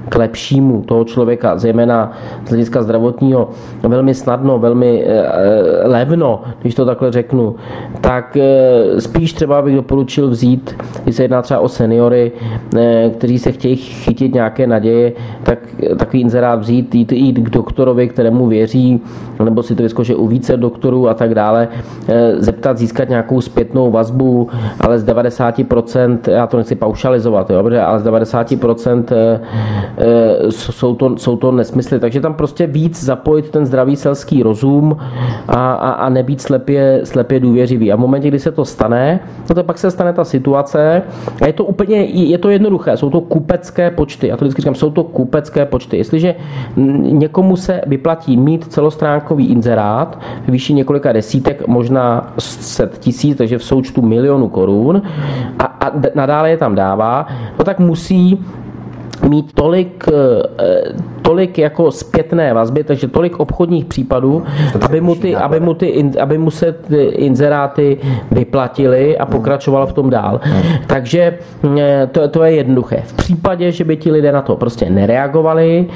k 0.08 0.16
lepšímu 0.16 0.82
toho 0.82 1.04
člověka, 1.04 1.58
zejména 1.58 2.12
z 2.46 2.48
hlediska 2.48 2.82
zdravotního, 2.82 3.50
velmi 3.82 4.14
snadno, 4.14 4.58
velmi 4.58 5.04
eh, 5.06 5.08
eh, 5.08 5.88
levno, 5.88 6.42
když 6.62 6.74
to 6.74 6.84
takhle 6.84 7.12
řeknu, 7.12 7.54
tak 8.00 8.36
eh, 8.36 9.00
spíš 9.00 9.32
třeba 9.32 9.62
bych 9.62 9.74
doporučil 9.74 10.30
vzít, 10.30 10.76
když 11.04 11.16
se 11.16 11.22
jedná 11.22 11.42
třeba 11.42 11.60
o 11.60 11.68
seniory, 11.68 12.32
kteří 13.12 13.38
se 13.38 13.52
chtějí 13.52 13.76
chytit 13.76 14.34
nějaké 14.34 14.66
naděje, 14.66 15.12
tak 15.42 15.58
takový 15.98 16.20
inzerát 16.20 16.60
vzít, 16.60 16.94
jít, 16.94 17.12
jít 17.12 17.38
k 17.38 17.50
doktorovi, 17.50 18.08
kterému 18.08 18.46
věří, 18.46 19.00
nebo 19.44 19.62
si 19.62 19.74
to 19.74 19.82
vyzkoušet 19.82 20.16
u 20.16 20.26
více 20.26 20.56
doktorů 20.56 21.08
a 21.08 21.14
tak 21.14 21.34
dále, 21.34 21.68
zeptat, 22.38 22.78
získat 22.78 23.08
nějakou 23.08 23.40
zpětnou 23.40 23.90
vazbu, 23.90 24.48
ale 24.80 24.98
z 24.98 25.04
90%, 25.06 26.18
já 26.26 26.46
to 26.46 26.56
nechci 26.56 26.74
paušalizovat, 26.74 27.50
jo, 27.50 27.58
ale 27.58 28.00
z 28.00 28.04
90% 28.04 29.04
Eh, 29.93 29.93
jsou 30.50 30.94
to, 30.94 31.18
jsou 31.18 31.36
to 31.36 31.52
nesmysly. 31.52 32.00
Takže 32.00 32.20
tam 32.20 32.34
prostě 32.34 32.66
víc 32.66 33.04
zapojit 33.04 33.50
ten 33.50 33.66
zdravý 33.66 33.96
selský 33.96 34.42
rozum 34.42 34.96
a, 35.48 35.72
a, 35.72 35.90
a 35.90 36.08
nebýt 36.08 36.40
slepě, 36.40 37.00
slepě 37.04 37.40
důvěřivý. 37.40 37.92
A 37.92 37.96
v 37.96 37.98
momentě, 37.98 38.28
kdy 38.28 38.38
se 38.38 38.52
to 38.52 38.64
stane, 38.64 39.20
no 39.48 39.54
to 39.54 39.64
pak 39.64 39.78
se 39.78 39.90
stane 39.90 40.12
ta 40.12 40.24
situace 40.24 41.02
a 41.42 41.46
je 41.46 41.52
to 41.52 41.64
úplně, 41.64 42.04
je 42.04 42.38
to 42.38 42.50
jednoduché, 42.50 42.96
jsou 42.96 43.10
to 43.10 43.20
kupecké 43.20 43.90
počty. 43.90 44.28
Já 44.28 44.36
to 44.36 44.44
vždycky 44.44 44.62
říkám, 44.62 44.74
jsou 44.74 44.90
to 44.90 45.04
kupecké 45.04 45.66
počty. 45.66 45.96
Jestliže 45.96 46.34
někomu 46.96 47.56
se 47.56 47.80
vyplatí 47.86 48.36
mít 48.36 48.64
celostránkový 48.64 49.46
inzerát 49.46 50.18
výši 50.48 50.74
několika 50.74 51.12
desítek, 51.12 51.66
možná 51.66 52.32
set 52.38 52.98
tisíc, 52.98 53.38
takže 53.38 53.58
v 53.58 53.64
součtu 53.64 54.02
milionu 54.02 54.48
korun 54.48 55.02
a, 55.58 55.64
a 55.64 55.92
nadále 56.14 56.50
je 56.50 56.56
tam 56.56 56.74
dává, 56.74 57.26
no 57.58 57.64
tak 57.64 57.78
musí 57.78 58.44
mít 59.22 59.52
tolik, 59.52 60.04
eh, 60.08 60.92
tolik 61.22 61.58
jako 61.58 61.90
zpětné 61.90 62.54
vazby, 62.54 62.84
takže 62.84 63.08
tolik 63.08 63.40
obchodních 63.40 63.84
případů, 63.84 64.42
aby 64.80 65.00
mu, 65.00 65.14
ty, 65.14 65.36
aby, 65.36 65.60
mu 65.60 65.74
ty, 65.74 66.04
aby 66.20 66.38
mu 66.38 66.50
se 66.50 66.72
ty 66.72 67.02
inzeráty 67.04 67.98
vyplatily 68.30 69.18
a 69.18 69.26
pokračoval 69.26 69.86
v 69.86 69.92
tom 69.92 70.10
dál. 70.10 70.40
Takže 70.86 71.38
eh, 71.78 72.08
to, 72.12 72.28
to 72.28 72.42
je 72.42 72.52
jednoduché. 72.52 73.02
V 73.06 73.12
případě, 73.12 73.72
že 73.72 73.84
by 73.84 73.96
ti 73.96 74.10
lidé 74.12 74.32
na 74.32 74.42
to 74.42 74.56
prostě 74.56 74.90
nereagovali 74.90 75.86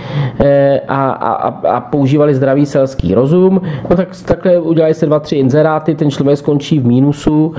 eh, 0.40 0.80
a, 0.88 1.10
a, 1.10 1.48
a 1.68 1.80
používali 1.80 2.34
zdravý 2.34 2.66
selský 2.66 3.14
rozum, 3.14 3.60
no 3.90 3.96
tak 3.96 4.08
takhle 4.24 4.58
udělají 4.58 4.94
se 4.94 5.06
dva, 5.06 5.20
tři 5.20 5.36
inzeráty, 5.36 5.94
ten 5.94 6.10
člověk 6.10 6.38
skončí 6.38 6.80
v 6.80 6.86
mínusu 6.86 7.54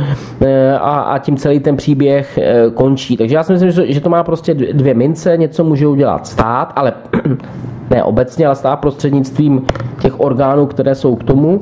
a, 0.80 1.00
a 1.00 1.17
tím 1.17 1.38
celý 1.38 1.60
ten 1.60 1.76
příběh 1.76 2.39
končí. 2.74 3.17
Takže 3.17 3.36
já 3.36 3.43
si 3.43 3.54
myslím, 3.54 3.72
že 3.93 4.02
to 4.02 4.10
má 4.10 4.24
prostě 4.24 4.54
dvě 4.54 4.93
mince, 4.93 5.38
něco 5.50 5.64
může 5.64 5.88
udělat 5.88 6.28
stát, 6.28 6.74
ale 6.76 6.94
ne 7.89 8.04
obecně, 8.04 8.45
ale 8.45 8.56
stát 8.56 8.80
prostřednictvím 8.80 9.65
těch 10.02 10.19
orgánů, 10.19 10.65
které 10.65 10.95
jsou 10.95 11.15
k 11.15 11.23
tomu. 11.23 11.62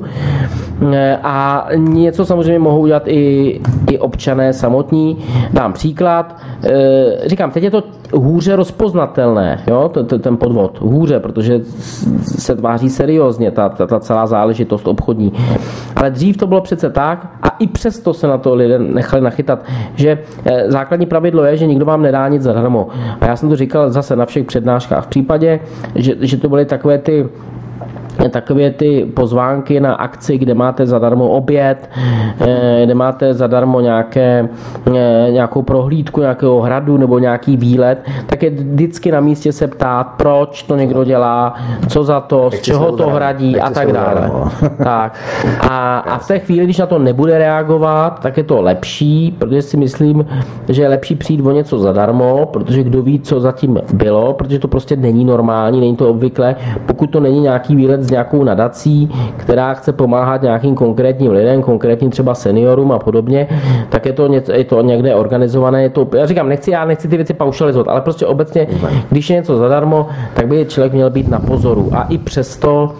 A 1.22 1.66
něco 1.76 2.24
samozřejmě 2.24 2.58
mohou 2.58 2.80
udělat 2.80 3.02
i, 3.06 3.60
i 3.90 3.98
občané 3.98 4.52
samotní. 4.52 5.18
Dám 5.52 5.72
příklad. 5.72 6.36
E, 6.64 7.28
říkám, 7.28 7.50
teď 7.50 7.62
je 7.62 7.70
to 7.70 7.82
hůře 8.14 8.56
rozpoznatelné, 8.56 9.60
jo, 9.66 9.90
ten 10.20 10.36
podvod. 10.36 10.80
Hůře, 10.80 11.20
protože 11.20 11.60
se 12.22 12.56
tváří 12.56 12.90
seriózně 12.90 13.50
ta, 13.50 13.68
ta, 13.68 13.86
ta 13.86 14.00
celá 14.00 14.26
záležitost 14.26 14.88
obchodní. 14.88 15.32
Ale 15.96 16.10
dřív 16.10 16.36
to 16.36 16.46
bylo 16.46 16.60
přece 16.60 16.90
tak, 16.90 17.26
a 17.42 17.48
i 17.48 17.66
přesto 17.66 18.14
se 18.14 18.26
na 18.26 18.38
to 18.38 18.54
lidé 18.54 18.78
nechali 18.78 19.22
nachytat, 19.22 19.64
že 19.94 20.18
e, 20.44 20.70
základní 20.70 21.06
pravidlo 21.06 21.44
je, 21.44 21.56
že 21.56 21.66
nikdo 21.66 21.84
vám 21.84 22.02
nedá 22.02 22.28
nic 22.28 22.42
zadarmo. 22.42 22.88
A 23.20 23.26
já 23.26 23.36
jsem 23.36 23.48
to 23.48 23.56
říkal 23.56 23.90
zase 23.90 24.16
na 24.16 24.26
všech 24.26 24.46
přednáškách. 24.46 25.04
V 25.04 25.08
případě, 25.08 25.60
že, 25.94 26.14
že 26.20 26.36
to 26.36 26.48
byly 26.48 26.64
takové 26.66 26.98
ty 26.98 27.26
takové 28.30 28.70
ty 28.70 29.06
pozvánky 29.14 29.80
na 29.80 29.94
akci, 29.94 30.38
kde 30.38 30.54
máte 30.54 30.86
zadarmo 30.86 31.28
oběd, 31.28 31.90
eh, 32.40 32.80
kde 32.84 32.94
máte 32.94 33.34
zadarmo 33.34 33.80
nějaké, 33.80 34.48
eh, 34.96 35.28
nějakou 35.30 35.62
prohlídku 35.62 36.20
nějakého 36.20 36.60
hradu 36.60 36.96
nebo 36.96 37.18
nějaký 37.18 37.56
výlet, 37.56 37.98
tak 38.26 38.42
je 38.42 38.50
vždycky 38.50 39.12
na 39.12 39.20
místě 39.20 39.52
se 39.52 39.66
ptát, 39.66 40.04
proč 40.16 40.62
to 40.62 40.76
někdo 40.76 41.04
dělá, 41.04 41.54
co 41.88 42.04
za 42.04 42.20
to, 42.20 42.50
z 42.50 42.60
čeho 42.60 42.96
to 42.96 43.08
hradí 43.10 43.60
a 43.60 43.70
tak 43.70 43.92
dále. 43.92 44.30
tak. 44.84 45.18
A, 45.60 45.98
a 45.98 46.18
v 46.18 46.28
té 46.28 46.38
chvíli, 46.38 46.64
když 46.64 46.78
na 46.78 46.86
to 46.86 46.98
nebude 46.98 47.38
reagovat, 47.38 48.20
tak 48.20 48.36
je 48.36 48.42
to 48.44 48.62
lepší, 48.62 49.36
protože 49.38 49.62
si 49.62 49.76
myslím, 49.76 50.26
že 50.68 50.82
je 50.82 50.88
lepší 50.88 51.14
přijít 51.14 51.40
o 51.40 51.50
něco 51.50 51.78
zadarmo, 51.78 52.46
protože 52.46 52.82
kdo 52.82 53.02
ví, 53.02 53.20
co 53.20 53.40
zatím 53.40 53.78
bylo, 53.92 54.32
protože 54.32 54.58
to 54.58 54.68
prostě 54.68 54.96
není 54.96 55.24
normální, 55.24 55.80
není 55.80 55.96
to 55.96 56.10
obvykle, 56.10 56.56
pokud 56.86 57.10
to 57.10 57.20
není 57.20 57.40
nějaký 57.40 57.76
výlet 57.76 58.02
s 58.08 58.10
nějakou 58.10 58.44
nadací, 58.44 59.10
která 59.36 59.74
chce 59.74 59.92
pomáhat 59.92 60.42
nějakým 60.42 60.74
konkrétním 60.74 61.32
lidem, 61.32 61.62
konkrétním 61.62 62.10
třeba 62.10 62.34
seniorům 62.34 62.92
a 62.92 62.98
podobně, 62.98 63.48
tak 63.88 64.06
je 64.06 64.12
to, 64.12 64.26
něco, 64.26 64.52
je 64.52 64.64
to 64.64 64.82
někde 64.82 65.14
organizované. 65.14 65.82
Je 65.82 65.90
to, 65.90 66.08
já 66.16 66.26
říkám, 66.26 66.48
nechci, 66.48 66.70
já 66.70 66.84
nechci 66.84 67.08
ty 67.08 67.16
věci 67.16 67.34
paušalizovat, 67.34 67.88
ale 67.88 68.00
prostě 68.00 68.26
obecně, 68.26 68.66
když 69.10 69.30
je 69.30 69.36
něco 69.36 69.56
zadarmo, 69.56 70.06
tak 70.34 70.48
by 70.48 70.64
člověk 70.64 70.92
měl 70.92 71.10
být 71.10 71.28
na 71.28 71.38
pozoru. 71.38 71.90
A 71.92 72.02
i 72.02 72.18
přesto 72.18 72.92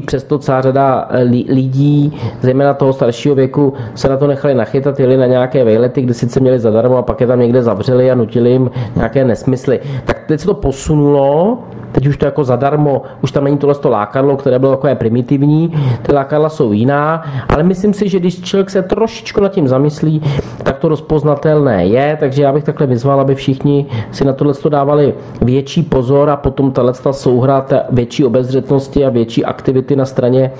přesto 0.00 0.38
celá 0.38 0.60
řada 0.60 1.08
eh, 1.10 1.22
lidí, 1.48 2.12
zejména 2.40 2.74
toho 2.74 2.92
staršího 2.92 3.34
věku, 3.34 3.72
se 3.94 4.08
na 4.08 4.16
to 4.16 4.26
nechali 4.26 4.54
nachytat, 4.54 5.00
jeli 5.00 5.16
na 5.16 5.26
nějaké 5.26 5.64
vejlety, 5.64 6.02
kde 6.02 6.14
sice 6.14 6.40
měli 6.40 6.58
zadarmo 6.58 6.96
a 6.96 7.02
pak 7.02 7.20
je 7.20 7.26
tam 7.26 7.40
někde 7.40 7.62
zavřeli 7.62 8.10
a 8.10 8.14
nutili 8.14 8.50
jim 8.50 8.70
nějaké 8.96 9.24
nesmysly. 9.24 9.80
Tak 10.04 10.24
teď 10.26 10.40
se 10.40 10.46
to 10.46 10.54
posunulo, 10.54 11.58
teď 11.92 12.06
už 12.06 12.16
to 12.16 12.24
jako 12.24 12.44
zadarmo, 12.44 13.02
už 13.22 13.32
tam 13.32 13.44
není 13.44 13.58
tohle 13.58 13.74
to 13.74 13.90
lákadlo, 13.90 14.36
které 14.36 14.58
bylo 14.58 14.72
takové 14.72 14.94
primitivní, 14.94 15.72
ty 16.02 16.12
lákadla 16.12 16.48
jsou 16.48 16.72
jiná, 16.72 17.24
ale 17.48 17.62
myslím 17.62 17.92
si, 17.92 18.08
že 18.08 18.18
když 18.18 18.40
člověk 18.40 18.70
se 18.70 18.82
trošičku 18.82 19.40
nad 19.40 19.52
tím 19.52 19.68
zamyslí, 19.68 20.22
tak 20.62 20.78
to 20.78 20.88
rozpoznatelné 20.88 21.86
je, 21.86 22.16
takže 22.20 22.42
já 22.42 22.52
bych 22.52 22.64
takhle 22.64 22.86
vyzval, 22.86 23.20
aby 23.20 23.34
všichni 23.34 23.86
si 24.10 24.24
na 24.24 24.32
tohle 24.32 24.54
dávali 24.68 25.14
větší 25.42 25.82
pozor 25.82 26.30
a 26.30 26.36
potom 26.36 26.72
tahle 26.72 26.92
souhra 27.10 27.66
větší 27.90 28.24
obezřetnosti 28.24 29.04
a 29.04 29.10
větší 29.10 29.44
aktivity 29.44 29.85
na 29.94 30.04
straně 30.04 30.50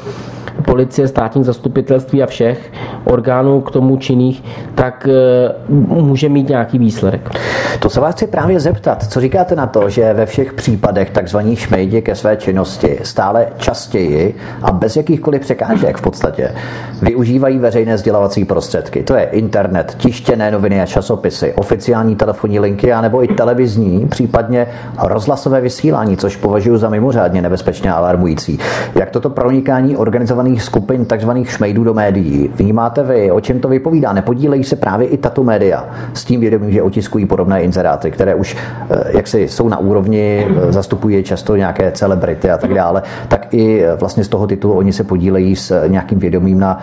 policie, 0.64 1.08
státních 1.08 1.44
zastupitelství 1.44 2.22
a 2.22 2.26
všech 2.26 2.72
orgánů 3.04 3.60
k 3.60 3.70
tomu 3.70 3.96
činných, 3.96 4.42
tak 4.74 5.08
eh, 5.10 5.54
může 5.68 6.28
mít 6.28 6.48
nějaký 6.48 6.78
výsledek. 6.78 7.30
To 7.78 7.90
se 7.90 8.00
vás 8.00 8.14
chci 8.14 8.26
právě 8.26 8.60
zeptat. 8.60 9.06
Co 9.06 9.20
říkáte 9.20 9.56
na 9.56 9.66
to, 9.66 9.90
že 9.90 10.12
ve 10.12 10.26
všech 10.26 10.52
případech 10.52 11.10
takzvaní 11.10 11.56
šmejdi 11.56 12.02
ke 12.02 12.14
své 12.14 12.36
činnosti 12.36 12.98
stále 13.02 13.46
častěji 13.58 14.36
a 14.62 14.72
bez 14.72 14.96
jakýchkoliv 14.96 15.40
překážek 15.40 15.96
v 15.96 16.02
podstatě 16.02 16.54
využívají 17.02 17.58
veřejné 17.58 17.98
sdělovací 17.98 18.44
prostředky. 18.44 19.02
To 19.02 19.14
je 19.14 19.24
internet, 19.24 19.94
tištěné 19.98 20.50
noviny 20.50 20.80
a 20.80 20.86
časopisy, 20.86 21.52
oficiální 21.54 22.16
telefonní 22.16 22.60
linky 22.60 22.92
a 22.92 23.00
nebo 23.00 23.24
i 23.24 23.28
televizní, 23.28 24.08
případně 24.08 24.66
rozhlasové 25.02 25.60
vysílání, 25.60 26.16
což 26.16 26.36
považuji 26.36 26.78
za 26.78 26.88
mimořádně 26.88 27.42
nebezpečně 27.42 27.92
alarmující. 27.92 28.58
Jak 28.94 29.10
toto 29.16 29.30
pronikání 29.30 29.96
organizovaných 29.96 30.62
skupin 30.62 31.04
takzvaných 31.04 31.50
šmejdů 31.50 31.84
do 31.84 31.94
médií 31.94 32.50
vnímáte 32.54 33.02
vy? 33.02 33.30
O 33.30 33.40
čem 33.40 33.60
to 33.60 33.68
vypovídá? 33.68 34.12
Nepodílejí 34.12 34.64
se 34.64 34.76
právě 34.76 35.08
i 35.08 35.16
tato 35.16 35.44
média 35.44 35.84
s 36.14 36.24
tím 36.24 36.40
vědomím, 36.40 36.72
že 36.72 36.82
otiskují 36.82 37.26
podobné 37.26 37.62
inzeráty, 37.62 38.10
které 38.10 38.34
už 38.34 38.56
eh, 38.90 39.16
jaksi 39.16 39.48
jsou 39.48 39.68
na 39.68 39.78
úrovni, 39.78 40.46
eh, 40.68 40.72
zastupují 40.72 41.22
často 41.22 41.56
nějaké 41.56 41.92
celebrity 41.92 42.50
a 42.50 42.58
tak 42.58 42.74
dále, 42.74 43.02
tak 43.28 43.54
i 43.54 43.84
eh, 43.84 43.96
vlastně 43.96 44.24
z 44.24 44.28
toho 44.28 44.46
titulu 44.46 44.74
oni 44.74 44.92
se 44.92 45.04
podílejí 45.04 45.56
s 45.56 45.86
nějakým 45.88 46.18
vědomím 46.18 46.58
na 46.58 46.80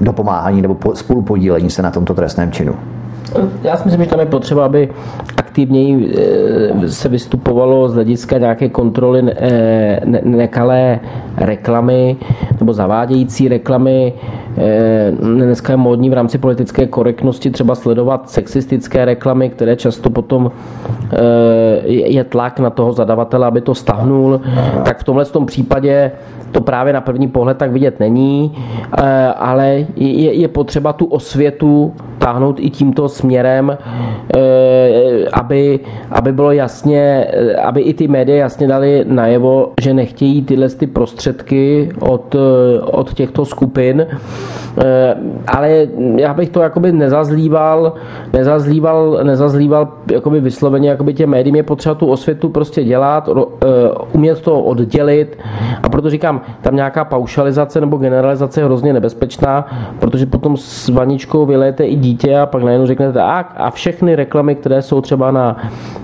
dopomáhání 0.00 0.62
nebo 0.62 0.76
spolupodílení 0.94 1.70
se 1.70 1.82
na 1.82 1.90
tomto 1.90 2.14
trestném 2.14 2.52
činu. 2.52 2.74
Já 3.62 3.76
si 3.76 3.84
myslím, 3.84 4.04
že 4.04 4.10
tam 4.10 4.20
je 4.20 4.26
potřeba, 4.26 4.64
aby 4.64 4.88
aktivněji 5.36 6.14
se 6.86 7.08
vystupovalo 7.08 7.88
z 7.88 7.94
hlediska 7.94 8.38
nějaké 8.38 8.68
kontroly 8.68 9.22
nekalé 10.22 11.00
reklamy 11.36 12.16
nebo 12.60 12.72
zavádějící 12.72 13.48
reklamy. 13.48 14.12
Eh, 14.16 14.45
dneska 15.20 15.72
je 15.72 15.76
módní 15.76 16.10
v 16.10 16.12
rámci 16.12 16.38
politické 16.38 16.86
korektnosti 16.86 17.50
třeba 17.50 17.74
sledovat 17.74 18.30
sexistické 18.30 19.04
reklamy, 19.04 19.50
které 19.50 19.76
často 19.76 20.10
potom 20.10 20.50
eh, 21.12 21.16
je 21.88 22.24
tlak 22.24 22.60
na 22.60 22.70
toho 22.70 22.92
zadavatele, 22.92 23.46
aby 23.46 23.60
to 23.60 23.74
stahnul, 23.74 24.40
tak 24.84 25.00
v 25.00 25.04
tomhle 25.04 25.24
tom 25.24 25.46
případě 25.46 26.12
to 26.52 26.60
právě 26.60 26.92
na 26.92 27.00
první 27.00 27.28
pohled 27.28 27.58
tak 27.58 27.72
vidět 27.72 28.00
není, 28.00 28.52
eh, 28.98 29.26
ale 29.36 29.86
je, 29.96 30.32
je 30.32 30.48
potřeba 30.48 30.92
tu 30.92 31.06
osvětu 31.06 31.94
táhnout 32.18 32.56
i 32.60 32.70
tímto 32.70 33.08
směrem, 33.08 33.78
aby, 35.32 35.80
aby 36.10 36.32
bylo 36.32 36.52
jasně, 36.52 37.26
aby 37.64 37.80
i 37.80 37.94
ty 37.94 38.08
média 38.08 38.36
jasně 38.36 38.68
dali 38.68 39.04
najevo, 39.08 39.72
že 39.82 39.94
nechtějí 39.94 40.42
tyhle 40.42 40.68
ty 40.68 40.86
prostředky 40.86 41.88
od, 42.00 42.36
od 42.82 43.14
těchto 43.14 43.44
skupin, 43.44 44.06
Eh, 44.06 44.45
ale 45.46 45.86
já 46.16 46.34
bych 46.34 46.48
to 46.48 46.60
jakoby 46.60 46.92
nezazlíval, 46.92 47.92
nezazlíval, 48.32 49.20
nezazlíval 49.22 49.88
jakoby 50.12 50.40
vysloveně 50.40 50.88
jakoby 50.88 51.14
těm 51.14 51.30
médiím. 51.30 51.56
Je 51.56 51.62
potřeba 51.62 51.94
tu 51.94 52.06
osvětu 52.06 52.48
prostě 52.48 52.84
dělat, 52.84 53.28
eh, 53.28 53.66
umět 54.12 54.40
to 54.40 54.60
oddělit. 54.60 55.38
A 55.82 55.88
proto 55.88 56.10
říkám, 56.10 56.40
tam 56.60 56.76
nějaká 56.76 57.04
paušalizace 57.04 57.80
nebo 57.80 57.96
generalizace 57.96 58.60
je 58.60 58.64
hrozně 58.64 58.92
nebezpečná, 58.92 59.66
protože 59.98 60.26
potom 60.26 60.56
s 60.56 60.88
vaničkou 60.88 61.46
vylejete 61.46 61.84
i 61.86 61.96
dítě 61.96 62.38
a 62.38 62.46
pak 62.46 62.62
najednou 62.62 62.86
řeknete 62.86 63.22
a, 63.22 63.38
a 63.56 63.70
všechny 63.70 64.16
reklamy, 64.16 64.54
které 64.54 64.82
jsou 64.82 65.00
třeba 65.00 65.30
na, 65.30 65.56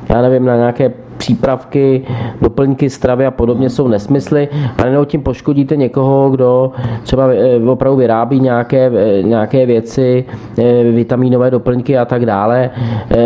já 0.09 0.22
nevím, 0.22 0.45
na 0.45 0.57
nějaké 0.57 0.93
přípravky, 1.22 2.02
doplňky 2.40 2.90
stravy 2.90 3.26
a 3.26 3.30
podobně 3.30 3.70
jsou 3.70 3.88
nesmysly 3.88 4.48
a 4.78 4.82
nejenom 4.82 5.06
tím 5.06 5.22
poškodíte 5.22 5.76
někoho, 5.76 6.30
kdo 6.30 6.72
třeba 7.02 7.28
eh, 7.32 7.70
opravdu 7.70 7.96
vyrábí 7.96 8.40
nějaké, 8.40 8.90
eh, 8.94 9.22
nějaké 9.22 9.66
věci, 9.66 10.24
eh, 10.58 10.82
vitamínové 10.90 11.50
doplňky 11.50 11.98
a 11.98 12.04
tak 12.04 12.26
dále. 12.26 12.70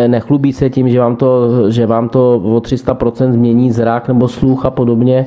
Nechlubí 0.06 0.52
se 0.52 0.70
tím, 0.70 0.88
že 0.88 1.00
vám 1.00 1.16
to, 1.16 1.30
že 1.70 1.86
vám 1.86 2.08
to 2.08 2.42
o 2.44 2.60
300% 2.60 3.32
změní 3.32 3.72
zrak 3.72 4.08
nebo 4.08 4.28
sluch 4.28 4.66
a 4.66 4.70
podobně 4.70 5.26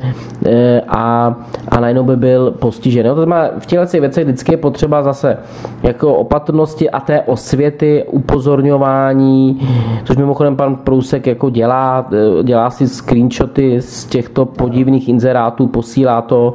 a, 0.87 1.35
a 1.67 1.79
najednou 1.79 2.03
by 2.03 2.17
byl 2.17 2.51
postižen. 2.51 3.07
No, 3.07 3.15
to 3.15 3.21
znamená, 3.21 3.49
v 3.59 3.65
těchto 3.65 3.99
věcech 4.01 4.23
vždycky 4.23 4.53
je 4.53 4.57
potřeba 4.57 5.01
zase 5.01 5.37
jako 5.83 6.15
opatrnosti 6.15 6.89
a 6.89 6.99
té 6.99 7.21
osvěty, 7.21 8.03
upozorňování, 8.11 9.61
což 10.03 10.17
mimochodem 10.17 10.55
pan 10.55 10.75
Prousek 10.75 11.27
jako 11.27 11.49
dělá, 11.49 12.09
dělá 12.43 12.58
si 12.67 12.87
screenshoty 12.87 13.81
z 13.81 14.05
těchto 14.05 14.45
podivných 14.45 15.09
inzerátů, 15.09 15.67
posílá 15.67 16.21
to 16.21 16.53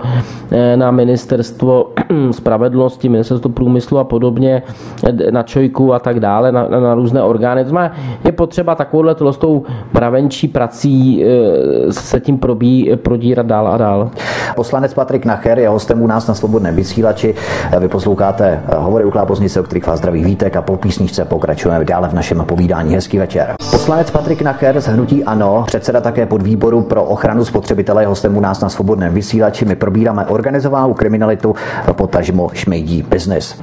eh, 0.50 0.76
na 0.76 0.90
ministerstvo 0.90 1.90
spravedlnosti, 2.30 3.08
ministerstvo 3.08 3.50
průmyslu 3.50 3.98
a 3.98 4.04
podobně, 4.04 4.62
eh, 5.08 5.30
na 5.30 5.42
Čojku 5.42 5.94
a 5.94 5.98
tak 5.98 6.20
dále, 6.20 6.52
na, 6.52 6.68
na 6.68 6.94
různé 6.94 7.22
orgány. 7.22 7.64
To 7.64 7.70
znamená, 7.70 7.94
je 8.24 8.32
potřeba 8.32 8.74
takovouhle 8.74 9.14
tou 9.14 9.62
pravenčí 9.92 10.48
prací 10.48 11.24
eh, 11.24 11.92
se 11.92 12.20
tím 12.20 12.38
probí, 12.38 12.90
prodírat 13.02 13.46
dál 13.46 13.68
a 13.68 13.76
dál. 13.76 14.10
Poslanec 14.56 14.94
Patrik 14.94 15.24
Nacher 15.24 15.58
je 15.58 15.68
hostem 15.68 16.02
u 16.02 16.06
nás 16.06 16.26
na 16.26 16.34
Svobodném 16.34 16.76
vysílači. 16.76 17.34
Vy 17.78 17.88
posloucháte 17.88 18.60
hovory 18.76 19.04
u 19.04 19.10
Kláboznice, 19.10 19.60
o 19.60 19.62
kterých 19.62 19.86
vás 19.86 19.98
zdraví 19.98 20.24
vítek 20.24 20.56
a 20.56 20.62
po 20.62 20.76
písničce 20.76 21.24
pokračujeme 21.24 21.84
dále 21.84 22.08
v 22.08 22.12
našem 22.12 22.44
povídání. 22.46 22.94
Hezký 22.94 23.18
večer. 23.18 23.54
Poslanec 23.70 24.10
Patrik 24.10 24.42
Nacher 24.42 24.80
z 24.80 24.86
Hnutí 24.86 25.24
Ano, 25.24 25.64
předseda 25.66 25.93
také 26.00 26.26
podvýboru 26.26 26.82
pro 26.82 27.04
ochranu 27.04 27.44
spotřebitele, 27.44 28.06
hostem 28.06 28.36
u 28.36 28.40
nás 28.40 28.60
na 28.60 28.68
Svobodném 28.68 29.14
vysílači. 29.14 29.64
My 29.64 29.76
probíráme 29.76 30.26
organizovanou 30.26 30.94
kriminalitu, 30.94 31.54
potažmo 31.92 32.50
šmejdí 32.52 33.02
business. 33.02 33.62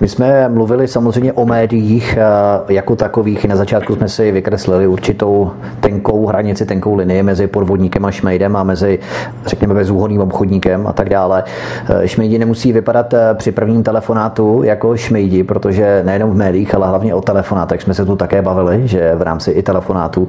My 0.00 0.08
jsme 0.08 0.48
mluvili 0.48 0.88
samozřejmě 0.88 1.32
o 1.32 1.46
médiích 1.46 2.18
eh, 2.18 2.72
jako 2.72 2.96
takových. 2.96 3.44
Na 3.44 3.56
začátku 3.56 3.94
jsme 3.94 4.08
si 4.08 4.32
vykreslili 4.32 4.86
určitou 4.86 5.50
tenkou 5.80 6.26
hranici, 6.26 6.66
tenkou 6.66 6.94
linii 6.94 7.22
mezi 7.22 7.46
podvodníkem 7.46 8.04
a 8.04 8.10
šmejdem 8.10 8.56
a 8.56 8.62
mezi, 8.62 8.98
řekněme, 9.46 9.74
bezúhonným 9.74 10.20
obchodníkem 10.20 10.86
a 10.86 10.92
tak 10.92 11.08
dále. 11.08 11.44
Eh, 11.88 12.08
šmejdi 12.08 12.38
nemusí 12.38 12.72
vypadat 12.72 13.14
eh, 13.14 13.34
při 13.34 13.52
prvním 13.52 13.82
telefonátu 13.82 14.62
jako 14.62 14.96
šmejdi, 14.96 15.44
protože 15.44 16.02
nejenom 16.06 16.30
v 16.30 16.36
médiích, 16.36 16.74
ale 16.74 16.88
hlavně 16.88 17.14
o 17.14 17.20
telefonátech 17.20 17.82
jsme 17.82 17.94
se 17.94 18.04
tu 18.04 18.16
také 18.16 18.42
bavili, 18.42 18.88
že 18.88 19.14
v 19.14 19.22
rámci 19.22 19.50
i 19.50 19.62
telefonátů 19.62 20.28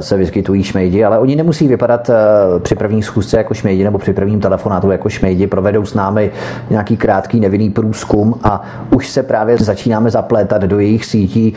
se 0.00 0.16
vyskytují 0.16 0.62
šmejdi 0.62 0.79
šmejdi, 0.80 1.04
ale 1.04 1.18
oni 1.18 1.36
nemusí 1.36 1.68
vypadat 1.68 2.10
při 2.58 2.74
první 2.74 3.02
schůzce 3.02 3.36
jako 3.36 3.54
šmejdi 3.54 3.84
nebo 3.84 3.98
při 3.98 4.12
prvním 4.12 4.40
telefonátu 4.40 4.90
jako 4.90 5.08
šmejdi. 5.08 5.46
Provedou 5.46 5.84
s 5.84 5.94
námi 5.94 6.30
nějaký 6.70 6.96
krátký 6.96 7.40
nevinný 7.40 7.70
průzkum 7.70 8.34
a 8.42 8.62
už 8.90 9.08
se 9.08 9.22
právě 9.22 9.58
začínáme 9.58 10.10
zaplétat 10.10 10.62
do 10.62 10.78
jejich 10.78 11.04
sítí 11.04 11.54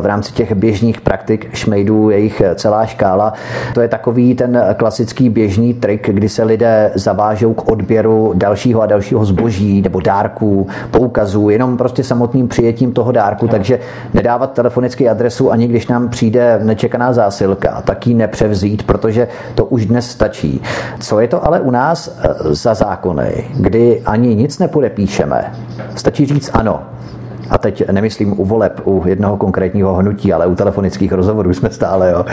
v 0.00 0.06
rámci 0.06 0.32
těch 0.32 0.54
běžných 0.54 1.00
praktik 1.00 1.54
šmejdů, 1.54 2.10
jejich 2.10 2.42
celá 2.54 2.86
škála. 2.86 3.32
To 3.74 3.80
je 3.80 3.88
takový 3.88 4.34
ten 4.34 4.62
klasický 4.76 5.28
běžný 5.28 5.74
trik, 5.74 6.10
kdy 6.10 6.28
se 6.28 6.44
lidé 6.44 6.90
zavážou 6.94 7.54
k 7.54 7.70
odběru 7.70 8.32
dalšího 8.34 8.82
a 8.82 8.86
dalšího 8.86 9.24
zboží 9.24 9.82
nebo 9.82 10.00
dárků, 10.00 10.66
poukazů, 10.90 11.50
jenom 11.50 11.76
prostě 11.76 12.04
samotným 12.04 12.48
přijetím 12.48 12.92
toho 12.92 13.12
dárku, 13.12 13.48
takže 13.48 13.78
nedávat 14.14 14.52
telefonický 14.52 15.08
adresu 15.08 15.52
ani 15.52 15.68
když 15.68 15.86
nám 15.86 16.08
přijde 16.08 16.60
nečekaná 16.62 17.12
zásilka, 17.12 17.82
tak 17.84 18.06
ji 18.06 18.14
nepřevzít, 18.26 18.82
protože 18.82 19.28
to 19.54 19.64
už 19.64 19.86
dnes 19.86 20.10
stačí. 20.10 20.62
Co 21.00 21.20
je 21.20 21.28
to 21.28 21.46
ale 21.46 21.60
u 21.60 21.70
nás 21.70 22.08
eh, 22.08 22.54
za 22.54 22.74
zákony, 22.74 23.44
kdy 23.54 24.02
ani 24.06 24.34
nic 24.34 24.58
nepodepíšeme? 24.58 25.52
Stačí 25.94 26.26
říct 26.26 26.50
ano, 26.52 26.82
a 27.50 27.58
teď 27.58 27.88
nemyslím 27.90 28.40
u 28.40 28.44
voleb, 28.44 28.80
u 28.84 29.02
jednoho 29.06 29.36
konkrétního 29.36 29.94
hnutí, 29.94 30.32
ale 30.32 30.46
u 30.46 30.54
telefonických 30.54 31.12
rozhovorů 31.12 31.54
jsme 31.54 31.70
stále, 31.70 32.10
jo. 32.10 32.24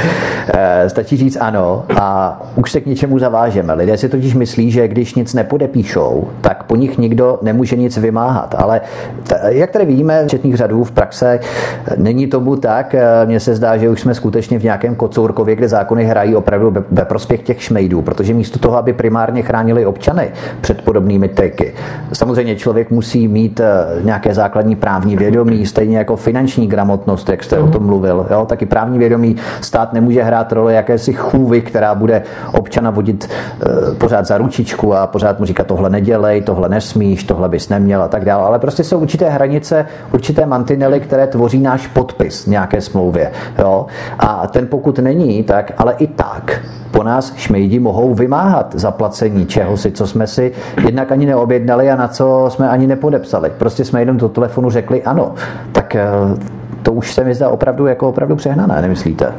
E, 0.53 0.89
stačí 0.89 1.17
říct 1.17 1.37
ano 1.39 1.85
a 1.95 2.41
už 2.55 2.71
se 2.71 2.81
k 2.81 2.85
něčemu 2.85 3.19
zavážeme. 3.19 3.73
Lidé 3.73 3.97
si 3.97 4.09
totiž 4.09 4.33
myslí, 4.33 4.71
že 4.71 4.87
když 4.87 5.15
nic 5.15 5.33
nepodepíšou, 5.33 6.27
tak 6.41 6.63
po 6.63 6.75
nich 6.75 6.97
nikdo 6.97 7.39
nemůže 7.41 7.75
nic 7.75 7.97
vymáhat. 7.97 8.55
Ale 8.57 8.81
jak 9.47 9.71
tady 9.71 9.85
vidíme 9.85 10.25
četných 10.27 10.55
řadů 10.55 10.83
v 10.83 10.91
praxe, 10.91 11.39
není 11.97 12.27
tomu 12.27 12.55
tak. 12.55 12.95
Eh, 12.95 13.25
mně 13.25 13.39
se 13.39 13.55
zdá, 13.55 13.77
že 13.77 13.89
už 13.89 14.01
jsme 14.01 14.15
skutečně 14.15 14.59
v 14.59 14.63
nějakém 14.63 14.95
kocourkově, 14.95 15.55
kde 15.55 15.67
zákony 15.67 16.05
hrají 16.05 16.35
opravdu 16.35 16.73
ve 16.91 17.05
prospěch 17.05 17.41
těch 17.41 17.63
šmejdů, 17.63 18.01
protože 18.01 18.33
místo 18.33 18.59
toho, 18.59 18.77
aby 18.77 18.93
primárně 18.93 19.41
chránili 19.41 19.85
občany 19.85 20.31
před 20.61 20.81
podobnými 20.81 21.27
triky. 21.27 21.73
Samozřejmě 22.13 22.55
člověk 22.55 22.91
musí 22.91 23.27
mít 23.27 23.59
eh, 23.59 24.03
nějaké 24.03 24.33
základní 24.33 24.75
právní 24.75 25.02
právní 25.03 25.17
vědomí, 25.17 25.65
stejně 25.65 25.97
jako 25.97 26.15
finanční 26.15 26.67
gramotnost, 26.67 27.29
jak 27.29 27.43
jste 27.43 27.59
o 27.59 27.67
tom 27.67 27.85
mluvil. 27.85 28.27
Jo? 28.31 28.45
Taky 28.45 28.65
právní 28.65 28.99
vědomí 28.99 29.35
stát 29.61 29.93
nemůže 29.93 30.23
hrát 30.23 30.51
roli 30.51 30.73
jakési 30.73 31.13
chůvy, 31.13 31.61
která 31.61 31.95
bude 31.95 32.23
občana 32.53 32.91
vodit 32.91 33.29
e, 33.29 33.95
pořád 33.95 34.25
za 34.25 34.37
ručičku 34.37 34.95
a 34.95 35.07
pořád 35.07 35.39
mu 35.39 35.45
říkat 35.45 35.67
tohle 35.67 35.89
nedělej, 35.89 36.41
tohle 36.41 36.69
nesmíš, 36.69 37.23
tohle 37.23 37.49
bys 37.49 37.69
neměl 37.69 38.03
a 38.03 38.07
tak 38.07 38.25
dále. 38.25 38.45
Ale 38.45 38.59
prostě 38.59 38.83
jsou 38.83 38.99
určité 38.99 39.29
hranice, 39.29 39.85
určité 40.13 40.45
mantinely, 40.45 40.99
které 40.99 41.27
tvoří 41.27 41.59
náš 41.59 41.87
podpis 41.87 42.45
nějaké 42.45 42.81
smlouvě. 42.81 43.31
Jo? 43.59 43.85
A 44.19 44.47
ten 44.47 44.67
pokud 44.67 44.99
není, 44.99 45.43
tak 45.43 45.71
ale 45.77 45.93
i 45.93 46.07
tak 46.07 46.61
po 46.93 47.03
nás 47.03 47.33
šmejdi 47.35 47.79
mohou 47.79 48.13
vymáhat 48.13 48.75
zaplacení 48.75 49.45
čeho 49.45 49.77
si, 49.77 49.91
co 49.91 50.07
jsme 50.07 50.27
si 50.27 50.51
jednak 50.85 51.11
ani 51.11 51.25
neobjednali 51.25 51.91
a 51.91 51.95
na 51.95 52.07
co 52.07 52.45
jsme 52.49 52.69
ani 52.69 52.87
nepodepsali. 52.87 53.51
Prostě 53.57 53.85
jsme 53.85 54.01
jenom 54.01 54.17
do 54.17 54.29
telefonu 54.29 54.69
řekli 54.69 54.92
ano. 55.01 55.33
Tak 55.71 55.95
eh, 55.95 56.05
to 56.83 56.93
už 56.93 57.13
se 57.13 57.23
mi 57.23 57.35
zdá 57.35 57.49
opravdu 57.49 57.85
jako 57.85 58.09
opravdu 58.09 58.35
přehnané, 58.35 58.81
nemyslíte? 58.81 59.33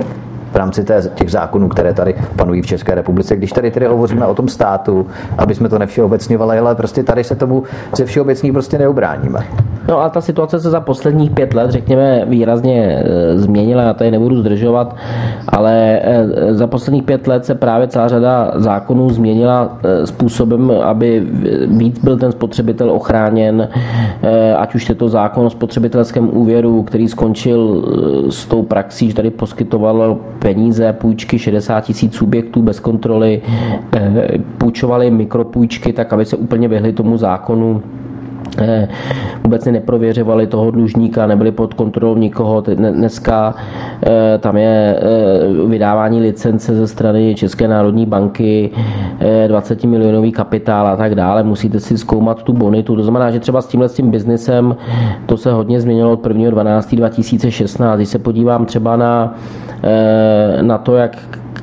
V 0.55 0.57
rámci 0.57 0.85
té, 0.85 1.03
těch 1.15 1.31
zákonů, 1.31 1.69
které 1.69 1.95
tady 1.95 2.15
panují 2.37 2.63
v 2.63 2.67
České 2.67 2.95
republice. 2.95 3.37
Když 3.37 3.53
tady 3.53 3.71
tedy 3.71 3.87
hovoříme 3.87 4.27
o 4.27 4.35
tom 4.35 4.49
státu, 4.49 5.07
aby 5.39 5.55
jsme 5.55 5.69
to 5.69 5.79
nevšeobecňovali, 5.79 6.59
ale 6.59 6.75
prostě 6.75 7.03
tady 7.03 7.25
se 7.25 7.35
tomu 7.35 7.63
ze 7.97 8.05
všeobecní 8.05 8.53
prostě 8.53 8.79
neubráníme. 8.79 9.41
No 9.89 10.01
a 10.01 10.09
ta 10.09 10.21
situace 10.21 10.61
se 10.61 10.71
za 10.71 10.81
posledních 10.81 11.31
pět 11.31 11.55
let, 11.55 11.71
řekněme, 11.71 12.25
výrazně 12.27 13.05
e, 13.05 13.39
změnila, 13.39 13.83
já 13.83 13.95
tady 13.95 14.11
nebudu 14.11 14.37
zdržovat, 14.37 14.97
ale 15.49 16.01
e, 16.03 16.27
za 16.55 16.67
posledních 16.67 17.03
pět 17.03 17.27
let 17.27 17.45
se 17.45 17.55
právě 17.55 17.89
celá 17.89 18.09
řada 18.09 18.53
zákonů 18.57 19.11
změnila 19.11 19.79
e, 19.85 20.07
způsobem, 20.07 20.71
aby 20.85 21.27
víc 21.67 21.99
byl 22.05 22.17
ten 22.19 22.33
spotřebitel 22.33 22.91
ochráněn, 22.91 23.69
ať 24.59 24.75
už 24.75 24.89
je 24.89 24.95
to 24.95 25.09
zákon 25.09 25.47
o 25.47 25.51
spotřebitelském 25.51 26.37
úvěru, 26.37 26.83
který 26.83 27.09
skončil 27.09 27.85
s 28.31 28.47
tou 28.47 28.63
praxí, 28.63 29.09
že 29.09 29.15
tady 29.15 29.31
poskytoval 29.31 30.17
peníze, 30.45 30.93
půjčky 30.93 31.39
60 31.39 31.81
tisíc 31.81 32.15
subjektů 32.15 32.63
bez 32.63 32.81
kontroly, 32.81 33.43
půjčovali 34.59 35.11
mikropůjčky 35.11 35.93
tak, 35.93 36.13
aby 36.13 36.25
se 36.25 36.37
úplně 36.37 36.69
vyhli 36.69 36.93
tomu 36.93 37.17
zákonu. 37.17 37.83
Eh, 37.83 38.14
vůbec 39.45 39.65
neprověřovali 39.65 40.47
toho 40.47 40.71
dlužníka, 40.71 41.27
nebyli 41.27 41.53
pod 41.53 41.75
kontrolou 41.75 42.17
nikoho. 42.17 42.61
Dneska 42.75 43.55
eh, 44.07 44.39
tam 44.39 44.57
je 44.57 44.97
eh, 44.99 45.67
vydávání 45.67 46.21
licence 46.21 46.75
ze 46.75 46.87
strany 46.87 47.35
České 47.35 47.69
národní 47.69 48.07
banky, 48.07 48.71
20 49.47 49.85
milionový 49.85 50.33
kapitál 50.33 50.87
a 50.87 50.97
tak 50.97 51.15
dále. 51.15 51.43
Musíte 51.43 51.81
si 51.81 51.99
zkoumat 51.99 52.43
tu 52.43 52.53
bonitu. 52.53 52.97
To 52.97 53.03
znamená, 53.03 53.31
že 53.31 53.41
třeba 53.41 53.63
s 53.63 53.67
tímhle 53.67 53.89
s 53.89 53.95
tím 53.95 54.11
biznesem 54.11 54.77
to 55.27 55.37
se 55.37 55.53
hodně 55.53 55.81
změnilo 55.81 56.13
od 56.13 56.27
1.12.2016. 56.27 57.97
Když 57.97 58.09
se 58.09 58.19
podívám 58.19 58.67
třeba 58.67 58.97
na, 58.97 59.35
na 60.63 60.79
to, 60.79 60.97
jak 60.97 61.17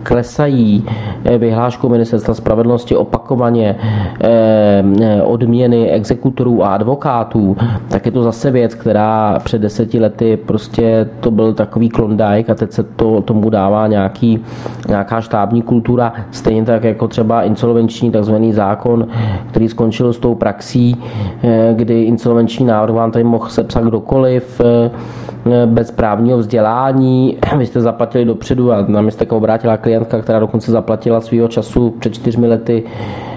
klesají 0.04 0.86
eh, 1.26 1.38
vyhláškou 1.38 1.90
ministerstva 1.90 2.34
spravedlnosti 2.34 2.96
opakovaně 2.96 3.76
eh, 4.24 5.22
odměny 5.24 5.90
exekutorů 5.90 6.64
a 6.64 6.74
advokátů, 6.74 7.58
tak 7.90 8.06
je 8.06 8.12
to 8.12 8.24
zase 8.24 8.52
věc, 8.52 8.76
která 8.76 9.40
před 9.44 9.62
deseti 9.62 10.00
lety 10.00 10.38
prostě 10.38 11.10
to 11.20 11.32
byl 11.32 11.54
takový 11.54 11.90
klondajk 11.90 12.50
a 12.50 12.56
teď 12.56 12.72
se 12.72 12.84
to 12.84 13.22
tomu 13.22 13.50
dává 13.50 13.88
nějaký, 13.88 14.40
nějaká 14.88 15.22
štábní 15.22 15.62
kultura, 15.62 16.14
stejně 16.32 16.66
tak 16.66 16.84
jako 16.84 17.08
třeba 17.08 17.44
insolvenční 17.44 18.12
takzvaný 18.12 18.54
zákon, 18.54 19.08
který 19.50 19.70
skončil 19.70 20.14
s 20.14 20.20
tou 20.20 20.36
praxí, 20.36 20.98
eh, 21.44 21.74
kdy 21.76 22.04
insolvenční 22.04 22.66
návrh 22.66 22.96
vám 22.96 23.12
tady 23.12 23.24
mohl 23.24 23.50
sepsat 23.50 23.84
kdokoliv, 23.84 24.62
bez 25.66 25.92
právního 25.92 26.38
vzdělání, 26.38 27.38
vy 27.58 27.66
jste 27.66 27.82
zaplatili 27.82 28.26
dopředu 28.26 28.72
a 28.72 28.86
na 28.88 29.02
mě 29.02 29.12
se 29.12 29.26
obrátila 29.26 29.78
klientka, 29.78 30.22
která 30.22 30.40
dokonce 30.40 30.72
zaplatila 30.72 31.22
svého 31.22 31.48
času 31.48 31.90
před 32.00 32.14
čtyřmi 32.14 32.48
lety 32.48 32.84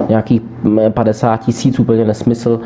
nějakých 0.08 0.42
50 0.90 1.36
tisíc, 1.36 1.80
úplně 1.80 2.04
nesmysl. 2.04 2.60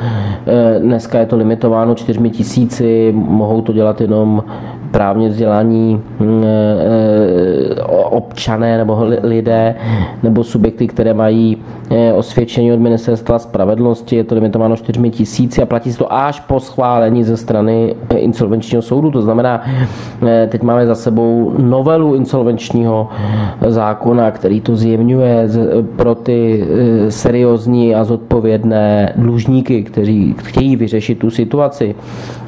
Eh, 0.46 0.80
dneska 0.80 1.18
je 1.18 1.26
to 1.26 1.36
limitováno 1.36 1.94
čtyřmi 1.94 2.30
tisíci, 2.30 3.12
mohou 3.16 3.62
to 3.62 3.72
dělat 3.72 4.00
jenom 4.00 4.44
právně 4.90 5.28
vzdělaní 5.28 6.02
mm, 6.20 6.44
eh, 6.44 7.82
občané 8.10 8.78
nebo 8.78 9.06
lidé 9.22 9.74
nebo 10.22 10.44
subjekty, 10.44 10.67
které 10.86 11.14
mají 11.14 11.56
eh, 11.90 12.12
osvědčení 12.12 12.72
od 12.72 12.80
ministerstva 12.80 13.38
spravedlnosti, 13.38 14.16
je 14.16 14.24
to 14.24 14.34
limitováno 14.34 14.76
4 14.76 15.10
tisíci 15.10 15.62
a 15.62 15.66
platí 15.66 15.92
se 15.92 15.98
to 15.98 16.12
až 16.12 16.40
po 16.40 16.60
schválení 16.60 17.24
ze 17.24 17.36
strany 17.36 17.94
insolvenčního 18.16 18.82
soudu. 18.82 19.10
To 19.10 19.22
znamená, 19.22 19.62
teď 20.48 20.62
máme 20.62 20.86
za 20.86 20.94
sebou 20.94 21.52
novelu 21.58 22.14
insolvenčního 22.14 23.08
zákona, 23.68 24.30
který 24.30 24.60
to 24.60 24.76
zjemňuje 24.76 25.48
pro 25.96 26.14
ty 26.14 26.66
seriózní 27.08 27.94
a 27.94 28.04
zodpovědné 28.04 29.12
dlužníky, 29.16 29.82
kteří 29.82 30.34
chtějí 30.42 30.76
vyřešit 30.76 31.18
tu 31.18 31.30
situaci 31.30 31.94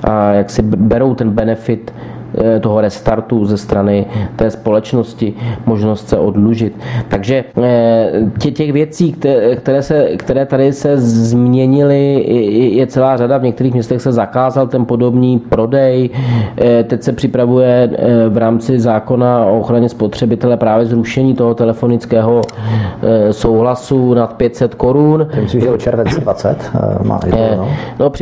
a 0.05 0.33
jak 0.33 0.51
si 0.51 0.63
berou 0.63 1.15
ten 1.15 1.31
benefit 1.31 1.93
Eh, 2.35 2.61
toho 2.61 2.81
restartu 2.81 3.45
ze 3.45 3.59
strany 3.59 4.07
té 4.37 4.51
společnosti, 4.51 5.35
možnost 5.67 6.09
se 6.09 6.19
odlužit. 6.19 6.79
Takže 7.09 7.45
eh, 7.63 8.20
tě, 8.39 8.51
těch 8.51 8.73
věcí, 8.73 9.17
které, 9.57 9.83
se, 9.83 10.09
které 10.17 10.47
tady 10.47 10.73
se 10.73 10.99
změnily, 10.99 12.25
je 12.77 12.87
celá 12.87 13.17
řada. 13.17 13.39
V 13.39 13.43
některých 13.43 13.73
městech 13.73 14.03
se 14.03 14.13
zakázal 14.13 14.67
ten 14.67 14.85
podobný 14.85 15.39
prodej. 15.39 16.11
Eh, 16.57 16.85
teď 16.85 17.03
se 17.03 17.13
připravuje 17.13 17.91
v 18.29 18.37
rámci 18.37 18.81
zákona 18.81 19.45
o 19.45 19.61
ochraně 19.61 19.89
spotřebitele 19.89 20.57
právě 20.57 20.87
zrušení 20.87 21.35
toho 21.35 21.55
telefonického 21.55 22.41
souhlasu 23.31 24.15
nad 24.15 24.33
500 24.33 24.75
korun. 24.75 25.27
Myslím, 25.41 25.61
že 25.61 25.71
o 25.71 25.77
červenci 25.77 26.21
20 26.21 26.71
má. 27.03 27.21
No, 27.31 27.69
no 27.99 28.13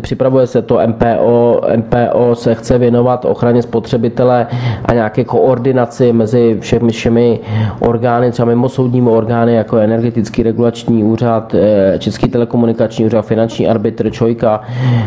připravuje 0.00 0.46
se 0.46 0.62
to 0.62 0.78
MPO, 0.86 1.60
MPO 1.76 2.34
se 2.34 2.54
chce 2.54 2.78
věnovat 2.78 3.24
ochraně 3.24 3.48
ochraně 3.48 3.62
spotřebitele 3.62 4.46
a 4.84 4.94
nějaké 4.94 5.24
koordinaci 5.24 6.12
mezi 6.12 6.56
všemi, 6.60 6.92
všemi 6.92 7.40
orgány, 7.80 8.30
třeba 8.30 8.46
mimo 8.48 8.68
soudními 8.68 9.10
orgány, 9.10 9.37
jako 9.46 9.76
energetický 9.76 10.42
regulační 10.42 11.04
úřad, 11.04 11.54
eh, 11.54 11.98
Český 11.98 12.28
telekomunikační 12.28 13.06
úřad, 13.06 13.22
finanční 13.22 13.68
arbitr, 13.68 14.10
Čojka 14.10 14.60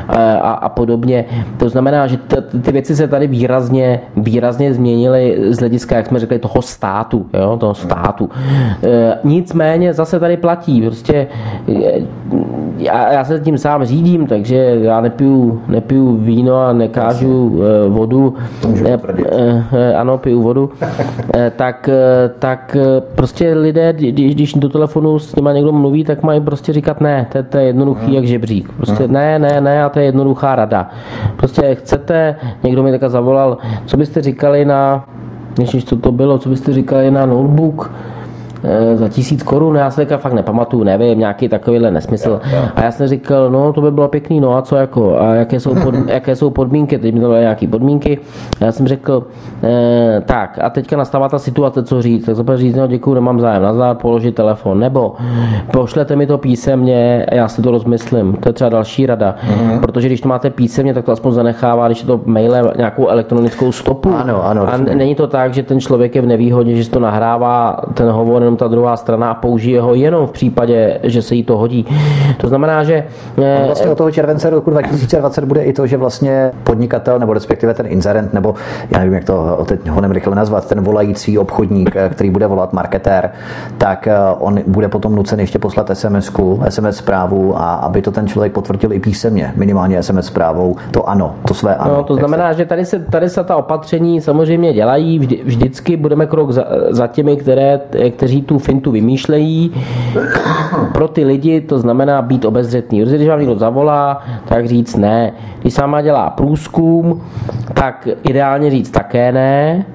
eh, 0.09 0.13
a, 0.41 0.51
a 0.51 0.69
podobně. 0.69 1.25
To 1.57 1.69
znamená, 1.69 2.07
že 2.07 2.17
ty 2.61 2.71
věci 2.71 2.95
se 2.95 3.07
tady 3.07 3.27
výrazně, 3.27 3.99
výrazně 4.17 4.73
změnily 4.73 5.37
z 5.49 5.59
hlediska, 5.59 5.95
jak 5.95 6.07
jsme 6.07 6.19
řekli, 6.19 6.39
toho 6.39 6.61
státu, 6.61 7.25
jo, 7.33 7.57
toho 7.57 7.73
státu. 7.73 8.29
E, 8.83 9.17
nicméně 9.23 9.93
zase 9.93 10.19
tady 10.19 10.37
platí, 10.37 10.81
prostě 10.81 11.27
já, 12.77 13.13
já 13.13 13.23
se 13.23 13.39
tím 13.39 13.57
sám 13.57 13.85
řídím, 13.85 14.27
takže 14.27 14.55
já 14.81 15.01
nepiju, 15.01 15.61
nepiju 15.67 16.15
víno 16.15 16.57
a 16.57 16.73
nekážu 16.73 17.61
e, 17.63 17.89
vodu, 17.89 18.33
e, 18.85 18.97
e, 19.71 19.93
ano, 19.93 20.17
piju 20.17 20.41
vodu, 20.41 20.69
e, 21.35 21.51
tak, 21.55 21.89
tak 22.39 22.77
prostě 23.15 23.53
lidé, 23.53 23.93
když, 23.93 24.35
když 24.35 24.53
do 24.53 24.69
telefonu 24.69 25.19
s 25.19 25.35
nima 25.35 25.53
někdo 25.53 25.71
mluví, 25.71 26.03
tak 26.03 26.23
mají 26.23 26.41
prostě 26.41 26.73
říkat 26.73 27.01
ne, 27.01 27.27
to, 27.31 27.43
to 27.43 27.57
je 27.57 27.63
jednoduchý 27.63 28.05
hmm. 28.05 28.13
jak 28.13 28.25
žebřík. 28.25 28.71
Prostě 28.73 29.03
hmm. 29.03 29.13
ne, 29.13 29.39
ne, 29.39 29.61
ne 29.61 29.83
a 29.83 29.89
to 29.89 29.99
je 29.99 30.05
jednoduchá 30.05 30.55
rada. 30.55 30.89
Prostě 31.37 31.77
chcete, 32.01 32.35
někdo 32.63 32.83
mi 32.83 32.91
taká 32.91 33.09
zavolal, 33.09 33.57
co 33.85 33.97
byste 33.97 34.21
říkali 34.21 34.65
na, 34.65 35.05
než 35.59 35.85
co 35.85 35.95
to 35.95 36.11
bylo, 36.11 36.37
co 36.37 36.49
byste 36.49 36.73
říkali 36.73 37.11
na 37.11 37.25
notebook, 37.25 37.91
za 38.93 39.09
tisíc 39.09 39.43
korun, 39.43 39.75
já 39.75 39.91
se 39.91 40.05
fakt 40.05 40.33
nepamatuju, 40.33 40.83
nevím, 40.83 41.19
nějaký 41.19 41.49
takovýhle 41.49 41.91
nesmysl. 41.91 42.41
A 42.75 42.83
já 42.83 42.91
jsem 42.91 43.07
říkal, 43.07 43.49
no 43.49 43.73
to 43.73 43.81
by 43.81 43.91
bylo 43.91 44.07
pěkný, 44.07 44.39
no 44.39 44.57
a 44.57 44.61
co 44.61 44.75
jako, 44.75 45.19
a 45.19 45.33
jaké 45.33 45.59
jsou, 45.59 45.75
pod, 45.75 45.95
jaké 46.07 46.35
jsou 46.35 46.49
podmínky, 46.49 46.97
teď 46.97 47.13
mi 47.13 47.19
to 47.19 47.37
nějaké 47.37 47.67
podmínky. 47.67 48.19
A 48.61 48.65
já 48.65 48.71
jsem 48.71 48.87
řekl, 48.87 49.27
eh, 49.63 50.21
tak 50.25 50.59
a 50.61 50.69
teďka 50.69 50.97
nastává 50.97 51.29
ta 51.29 51.39
situace, 51.39 51.83
co 51.83 52.01
říct, 52.01 52.25
tak 52.25 52.35
zaprvé 52.35 52.57
říct, 52.57 52.75
no 52.75 52.87
děkuji, 52.87 53.13
nemám 53.13 53.39
zájem, 53.39 53.63
nazdar, 53.63 53.95
položit 53.95 54.35
telefon, 54.35 54.79
nebo 54.79 55.13
pošlete 55.71 56.15
mi 56.15 56.27
to 56.27 56.37
písemně, 56.37 57.25
já 57.31 57.47
si 57.47 57.61
to 57.61 57.71
rozmyslím, 57.71 58.33
to 58.33 58.49
je 58.49 58.53
třeba 58.53 58.69
další 58.69 59.05
rada, 59.05 59.35
mm-hmm. 59.47 59.79
protože 59.79 60.07
když 60.07 60.21
to 60.21 60.29
máte 60.29 60.49
písemně, 60.49 60.93
tak 60.93 61.05
to 61.05 61.11
aspoň 61.11 61.31
zanechává, 61.31 61.87
když 61.87 62.01
je 62.01 62.07
to 62.07 62.21
mailem 62.25 62.65
nějakou 62.77 63.07
elektronickou 63.07 63.71
stopu. 63.71 64.15
Ano, 64.15 64.45
ano. 64.45 64.73
A 64.73 64.77
není 64.77 65.15
to 65.15 65.27
tak, 65.27 65.53
že 65.53 65.63
ten 65.63 65.79
člověk 65.79 66.15
je 66.15 66.21
v 66.21 66.25
nevýhodě, 66.25 66.75
že 66.75 66.83
si 66.83 66.89
to 66.91 66.99
nahrává 66.99 67.81
ten 67.93 68.09
hovor 68.09 68.43
jenom 68.51 68.57
ta 68.57 68.67
druhá 68.67 68.97
strana 68.97 69.31
a 69.31 69.33
použije 69.33 69.81
ho 69.81 69.93
jenom 69.95 70.27
v 70.27 70.31
případě, 70.31 70.99
že 71.03 71.21
se 71.21 71.35
jí 71.35 71.43
to 71.43 71.57
hodí. 71.57 71.85
To 72.37 72.47
znamená, 72.47 72.83
že... 72.83 73.03
A 73.37 73.65
vlastně 73.65 73.89
od 73.89 73.97
toho 73.97 74.11
července 74.11 74.49
roku 74.49 74.69
2020 74.69 75.45
bude 75.45 75.63
i 75.63 75.73
to, 75.73 75.87
že 75.87 75.97
vlastně 75.97 76.51
podnikatel 76.63 77.19
nebo 77.19 77.33
respektive 77.33 77.73
ten 77.73 77.85
inzerent, 77.87 78.33
nebo 78.33 78.55
já 78.91 78.99
nevím, 78.99 79.13
jak 79.13 79.23
to 79.23 79.65
teď 79.65 79.87
honem 79.87 80.11
rychle 80.11 80.35
nazvat, 80.35 80.67
ten 80.67 80.81
volající 80.81 81.37
obchodník, 81.37 81.95
který 82.09 82.29
bude 82.29 82.47
volat 82.47 82.73
marketér, 82.73 83.31
tak 83.77 84.07
eh, 84.07 84.15
on 84.39 84.59
bude 84.67 84.89
potom 84.89 85.15
nucen 85.15 85.39
ještě 85.39 85.59
poslat 85.59 85.91
SMS, 85.93 86.31
SMS 86.69 86.97
zprávu 86.97 87.57
a 87.57 87.73
aby 87.73 88.01
to 88.01 88.11
ten 88.11 88.27
člověk 88.27 88.53
potvrdil 88.53 88.93
i 88.93 88.99
písemně, 88.99 89.53
minimálně 89.55 90.03
SMS 90.03 90.25
zprávou, 90.25 90.75
to 90.91 91.09
ano, 91.09 91.35
to 91.47 91.53
své 91.53 91.75
ano. 91.75 91.93
No, 91.97 92.03
to 92.03 92.15
znamená, 92.15 92.53
že 92.53 92.65
tady 92.65 92.85
se, 92.85 92.99
tady 92.99 93.29
se 93.29 93.43
ta 93.43 93.55
opatření 93.55 94.21
samozřejmě 94.21 94.73
dělají, 94.73 95.19
vždy, 95.19 95.41
vždycky 95.43 95.97
budeme 95.97 96.25
krok 96.25 96.51
za, 96.51 96.65
za 96.89 97.07
těmi, 97.07 97.37
které, 97.37 97.79
kteří 98.09 98.40
tu 98.41 98.59
fintu 98.59 98.91
vymýšlejí. 98.91 99.71
Pro 100.93 101.07
ty 101.07 101.25
lidi 101.25 101.61
to 101.61 101.79
znamená 101.79 102.21
být 102.21 102.45
obezřetný. 102.45 103.01
Když 103.01 103.27
vám 103.27 103.39
někdo 103.39 103.55
zavolá, 103.55 104.23
tak 104.45 104.67
říct 104.67 104.95
ne. 104.95 105.33
Když 105.61 105.73
sama 105.73 106.01
dělá 106.01 106.29
průzkum, 106.29 107.21
tak 107.73 108.07
ideálně 108.23 108.71
říct 108.71 108.91
také 108.91 109.31
ne. 109.31 109.85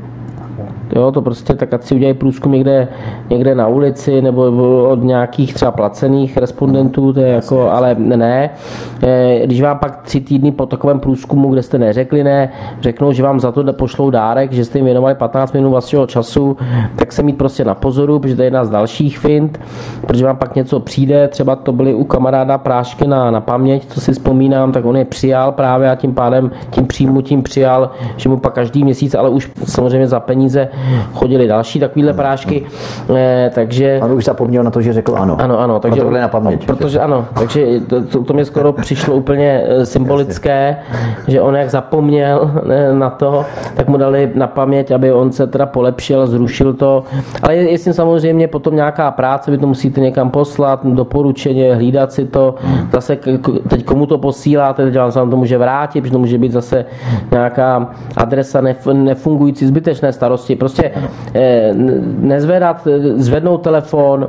Jo, 0.95 1.13
to 1.13 1.23
prostě 1.23 1.55
tak 1.55 1.75
ať 1.75 1.83
si 1.83 1.95
udělají 1.95 2.15
průzkum 2.15 2.53
někde, 2.53 2.89
někde 3.31 3.55
na 3.55 3.69
ulici 3.69 4.23
nebo 4.23 4.43
od 4.89 5.03
nějakých 5.03 5.55
třeba 5.55 5.71
placených 5.71 6.37
respondentů, 6.37 7.13
to 7.13 7.21
je 7.21 7.29
jako, 7.29 7.71
ale 7.71 7.95
ne. 7.99 8.51
Eh, 9.03 9.41
když 9.45 9.63
vám 9.63 9.79
pak 9.79 10.03
tři 10.03 10.21
týdny 10.21 10.53
po 10.53 10.67
takovém 10.67 11.01
průzkumu, 11.01 11.49
kde 11.49 11.63
jste 11.63 11.79
neřekli 11.79 12.25
ne, 12.25 12.49
řeknou, 12.81 13.13
že 13.13 13.23
vám 13.23 13.41
za 13.41 13.53
to 13.53 13.73
pošlou 13.73 14.11
dárek, 14.11 14.53
že 14.53 14.65
jste 14.65 14.79
jim 14.79 14.85
věnovali 14.85 15.15
15 15.15 15.53
minut 15.53 15.71
vašeho 15.71 16.07
času, 16.07 16.57
tak 16.97 17.13
se 17.13 17.23
mít 17.23 17.39
prostě 17.39 17.65
na 17.65 17.75
pozoru, 17.75 18.19
protože 18.19 18.37
to 18.37 18.43
je 18.43 18.47
jedna 18.47 18.65
z 18.65 18.71
dalších 18.71 19.19
fint, 19.19 19.61
protože 20.07 20.25
vám 20.25 20.37
pak 20.37 20.55
něco 20.55 20.81
přijde, 20.81 21.29
třeba 21.29 21.57
to 21.57 21.73
byly 21.73 21.95
u 21.95 22.05
kamaráda 22.05 22.59
prášky 22.59 23.07
na, 23.07 23.31
na 23.31 23.41
paměť, 23.41 23.87
co 23.87 24.01
si 24.01 24.13
vzpomínám, 24.13 24.73
tak 24.73 24.85
on 24.85 24.97
je 24.97 25.05
přijal 25.05 25.53
právě 25.53 25.91
a 25.91 25.95
tím 25.95 26.15
pádem 26.15 26.51
tím 26.71 26.87
příjmu 26.87 27.21
tím 27.21 27.43
přijal, 27.43 27.91
že 28.17 28.29
mu 28.29 28.37
pak 28.37 28.53
každý 28.53 28.85
měsíc, 28.85 29.15
ale 29.15 29.31
už 29.31 29.51
samozřejmě 29.65 30.09
za 30.09 30.21
peníze 30.21 30.69
chodili 31.15 31.49
další 31.49 31.81
takovýhle 31.81 32.13
prášky, 32.13 32.67
eh, 33.17 33.51
takže... 33.55 34.01
On 34.03 34.13
už 34.13 34.25
zapomněl 34.25 34.63
na 34.63 34.71
to, 34.71 34.83
že 34.83 34.93
řekl 34.93 35.17
ano. 35.19 35.37
Ano, 35.41 35.61
ano. 35.61 35.81
Takže, 35.81 36.01
to 36.01 36.11
na 36.11 36.29
paměť. 36.29 36.67
Protože 36.67 37.01
ano, 37.01 37.27
takže 37.39 37.81
to, 38.11 38.25
to 38.25 38.33
mě 38.33 38.45
skoro 38.45 38.73
přišlo 38.73 39.15
úplně 39.15 39.63
eh, 39.67 39.87
symbolické, 39.87 40.77
že 41.29 41.41
on 41.41 41.57
jak 41.57 41.71
zapomněl 41.71 42.51
na 42.93 43.11
to, 43.11 43.45
tak 43.75 43.89
mu 43.89 43.97
dali 43.97 44.33
na 44.35 44.47
paměť, 44.47 44.91
aby 44.91 45.13
on 45.13 45.33
se 45.33 45.47
teda 45.47 45.67
polepšil, 45.67 46.27
zrušil 46.27 46.73
to. 46.75 47.05
Ale 47.43 47.57
je, 47.57 47.71
je 47.71 47.79
s 47.79 47.85
tím 47.85 47.93
samozřejmě 47.93 48.49
potom 48.49 48.77
nějaká 48.77 49.11
práce, 49.11 49.51
vy 49.51 49.59
to 49.59 49.67
musíte 49.67 50.01
někam 50.01 50.31
poslat, 50.31 50.87
doporučeně, 50.87 51.75
hlídat 51.75 52.13
si 52.13 52.25
to. 52.25 52.55
Zase 52.93 53.19
teď 53.69 53.85
komu 53.85 54.07
to 54.07 54.19
posíláte, 54.19 54.85
teď 54.85 54.97
vám 54.97 55.13
se 55.13 55.19
vám 55.19 55.31
to 55.31 55.37
může 55.37 55.59
vrátit, 55.59 56.01
protože 56.01 56.13
to 56.13 56.19
může 56.19 56.39
být 56.39 56.53
zase 56.53 56.85
nějaká 57.31 57.91
adresa 58.17 58.61
nefungující, 58.93 59.67
zbytečné 59.67 60.13
starosti. 60.13 60.57
Prostě 60.67 60.91
eh, 61.35 61.71
nezvedat, 62.19 62.89
zvednout 63.17 63.59
telefon. 63.59 64.29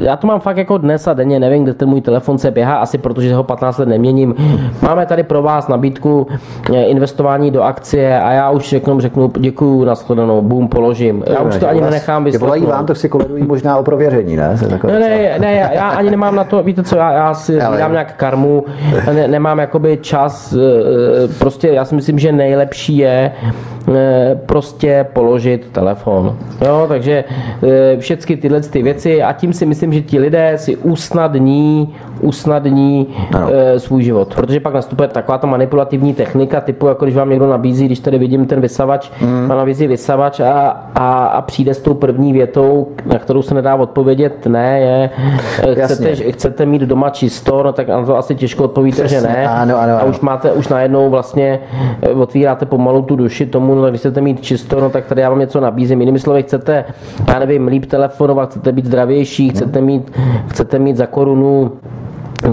Já 0.00 0.16
to 0.16 0.26
mám 0.26 0.40
fakt 0.40 0.56
jako 0.56 0.78
dnes 0.78 1.06
a 1.06 1.12
denně, 1.12 1.40
nevím, 1.40 1.64
kde 1.64 1.74
ten 1.74 1.88
můj 1.88 2.00
telefon 2.00 2.38
se 2.38 2.50
běhá, 2.50 2.76
asi 2.76 2.98
protože 2.98 3.34
ho 3.34 3.44
15 3.44 3.78
let 3.78 3.88
neměním. 3.88 4.34
Máme 4.82 5.06
tady 5.06 5.22
pro 5.22 5.42
vás 5.42 5.68
nabídku 5.68 6.26
eh, 6.74 6.82
investování 6.82 7.50
do 7.50 7.62
akcie 7.62 8.20
a 8.20 8.32
já 8.32 8.50
už 8.50 8.68
řeknu, 8.68 9.00
řeknu 9.00 9.32
děkuju, 9.38 9.84
nashledanou, 9.84 10.42
boom, 10.42 10.68
položím. 10.68 11.24
Já 11.26 11.40
už 11.40 11.56
to 11.56 11.68
ani 11.68 11.80
nenechám 11.80 12.24
vyslechnout. 12.24 12.46
Volají 12.46 12.66
vám, 12.66 12.86
to 12.86 12.94
si 12.94 13.08
koledují 13.08 13.44
možná 13.44 13.76
o 13.76 13.82
prověření, 13.82 14.36
ne? 14.36 14.56
Ne, 14.84 15.00
ne, 15.00 15.38
ne, 15.38 15.70
já 15.74 15.88
ani 15.88 16.10
nemám 16.10 16.34
na 16.34 16.44
to, 16.44 16.62
víte 16.62 16.82
co, 16.82 16.96
já, 16.96 17.12
já 17.12 17.34
si 17.34 17.58
dám 17.78 17.92
nějak 17.92 18.16
karmu, 18.16 18.64
ne, 19.12 19.28
nemám 19.28 19.58
jakoby 19.58 19.98
čas, 20.02 20.54
eh, 20.54 21.28
prostě 21.38 21.68
já 21.68 21.84
si 21.84 21.94
myslím, 21.94 22.18
že 22.18 22.32
nejlepší 22.32 22.96
je 22.98 23.32
prostě 24.46 25.06
položit 25.12 25.68
telefon. 25.72 26.36
Jo, 26.66 26.84
takže 26.88 27.24
e, 27.62 27.96
všechny 27.98 28.36
tyhle 28.36 28.60
ty 28.60 28.82
věci 28.82 29.22
a 29.22 29.32
tím 29.32 29.52
si 29.52 29.66
myslím, 29.66 29.92
že 29.92 30.00
ti 30.00 30.18
lidé 30.18 30.52
si 30.56 30.76
usnadní, 30.76 31.94
usnadní 32.20 33.06
e, 33.50 33.78
svůj 33.78 34.02
život. 34.02 34.34
Protože 34.34 34.60
pak 34.60 34.74
nastupuje 34.74 35.08
taková 35.08 35.38
ta 35.38 35.46
manipulativní 35.46 36.14
technika 36.14 36.60
typu, 36.60 36.86
jako 36.86 37.04
když 37.04 37.16
vám 37.16 37.30
někdo 37.30 37.46
nabízí, 37.46 37.86
když 37.86 38.00
tady 38.00 38.18
vidím 38.18 38.46
ten 38.46 38.60
vysavač, 38.60 39.10
mm. 39.20 39.46
má 39.48 39.54
nabízí 39.54 39.86
vysavač 39.86 40.40
a, 40.40 40.76
a, 40.94 41.26
a 41.26 41.42
přijde 41.42 41.74
s 41.74 41.80
tou 41.80 41.94
první 41.94 42.32
větou, 42.32 42.88
na 43.06 43.18
kterou 43.18 43.42
se 43.42 43.54
nedá 43.54 43.74
odpovědět 43.74 44.46
ne, 44.46 44.80
je 44.80 45.10
chcete, 45.84 46.14
chcete 46.14 46.66
mít 46.66 46.82
doma 46.82 47.10
čisto, 47.10 47.62
no 47.62 47.72
tak 47.72 47.88
na 47.88 48.04
to 48.04 48.16
asi 48.16 48.34
těžko 48.34 48.64
odpovíte, 48.64 49.04
Přesně. 49.04 49.20
že 49.20 49.26
ne. 49.26 49.48
Ano, 49.48 49.76
ano, 49.78 49.92
ano. 49.92 50.00
A 50.00 50.04
už 50.04 50.20
máte, 50.20 50.52
už 50.52 50.68
najednou 50.68 51.10
vlastně 51.10 51.60
otvíráte 52.14 52.66
pomalu 52.66 53.02
tu 53.02 53.16
duši 53.16 53.46
tomu, 53.46 53.77
no, 53.82 53.90
když 53.90 54.00
chcete 54.00 54.20
mít 54.20 54.40
čisto, 54.40 54.80
no 54.80 54.90
tak 54.90 55.06
tady 55.06 55.20
já 55.20 55.30
vám 55.30 55.38
něco 55.38 55.60
nabízím. 55.60 56.00
Jinými 56.00 56.18
slovy, 56.18 56.42
chcete, 56.42 56.84
já 57.28 57.38
nevím, 57.38 57.68
líp 57.68 57.86
telefonovat, 57.86 58.50
chcete 58.50 58.72
být 58.72 58.86
zdravější, 58.86 59.48
chcete 59.50 59.80
mít, 59.80 60.12
chcete 60.48 60.78
mít 60.78 60.96
za 60.96 61.06
korunu 61.06 61.72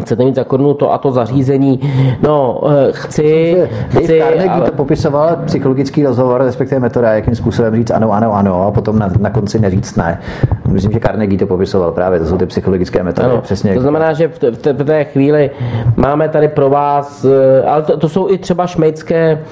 chcete 0.02 0.26
mít 0.26 0.36
za 0.36 0.44
korunu 0.44 0.74
to 0.74 0.94
a 0.94 0.98
to 0.98 1.12
zařízení. 1.12 1.80
No, 2.22 2.62
eh, 2.70 2.88
chci... 2.92 3.58
chci 3.90 4.20
Carnegie 4.20 4.50
ale... 4.50 4.66
to 4.66 4.72
popisoval 4.72 5.38
psychologický 5.46 6.04
rozhovor, 6.04 6.42
respektive 6.42 6.80
metoda, 6.80 7.14
jakým 7.14 7.36
způsobem 7.36 7.76
říct 7.76 7.92
ano, 7.92 8.12
ano, 8.12 8.34
ano 8.34 8.68
a 8.68 8.72
potom 8.72 9.00
na, 9.00 9.10
na 9.20 9.30
konci 9.30 9.60
neříct 9.60 9.98
ne. 9.98 10.20
Myslím, 10.68 10.92
že 10.92 11.00
Carnegie 11.00 11.40
to 11.40 11.48
popisoval 11.48 11.92
právě, 11.92 12.20
to 12.20 12.26
jsou 12.26 12.38
ty 12.38 12.46
psychologické 12.46 13.04
metody. 13.04 13.28
Ano, 13.28 13.42
přesně. 13.42 13.74
To 13.74 13.82
znamená, 13.82 14.14
že 14.14 14.28
v, 14.28 14.40
té, 14.40 14.74
v 14.74 14.84
té 14.84 15.04
chvíli 15.04 15.52
máme 15.96 16.30
tady 16.30 16.48
pro 16.48 16.70
vás, 16.70 17.26
eh, 17.26 17.64
ale 17.64 17.84
to, 17.84 17.98
to 17.98 18.10
jsou 18.10 18.30
i 18.30 18.38
třeba 18.38 18.68
šmejdské, 18.68 19.44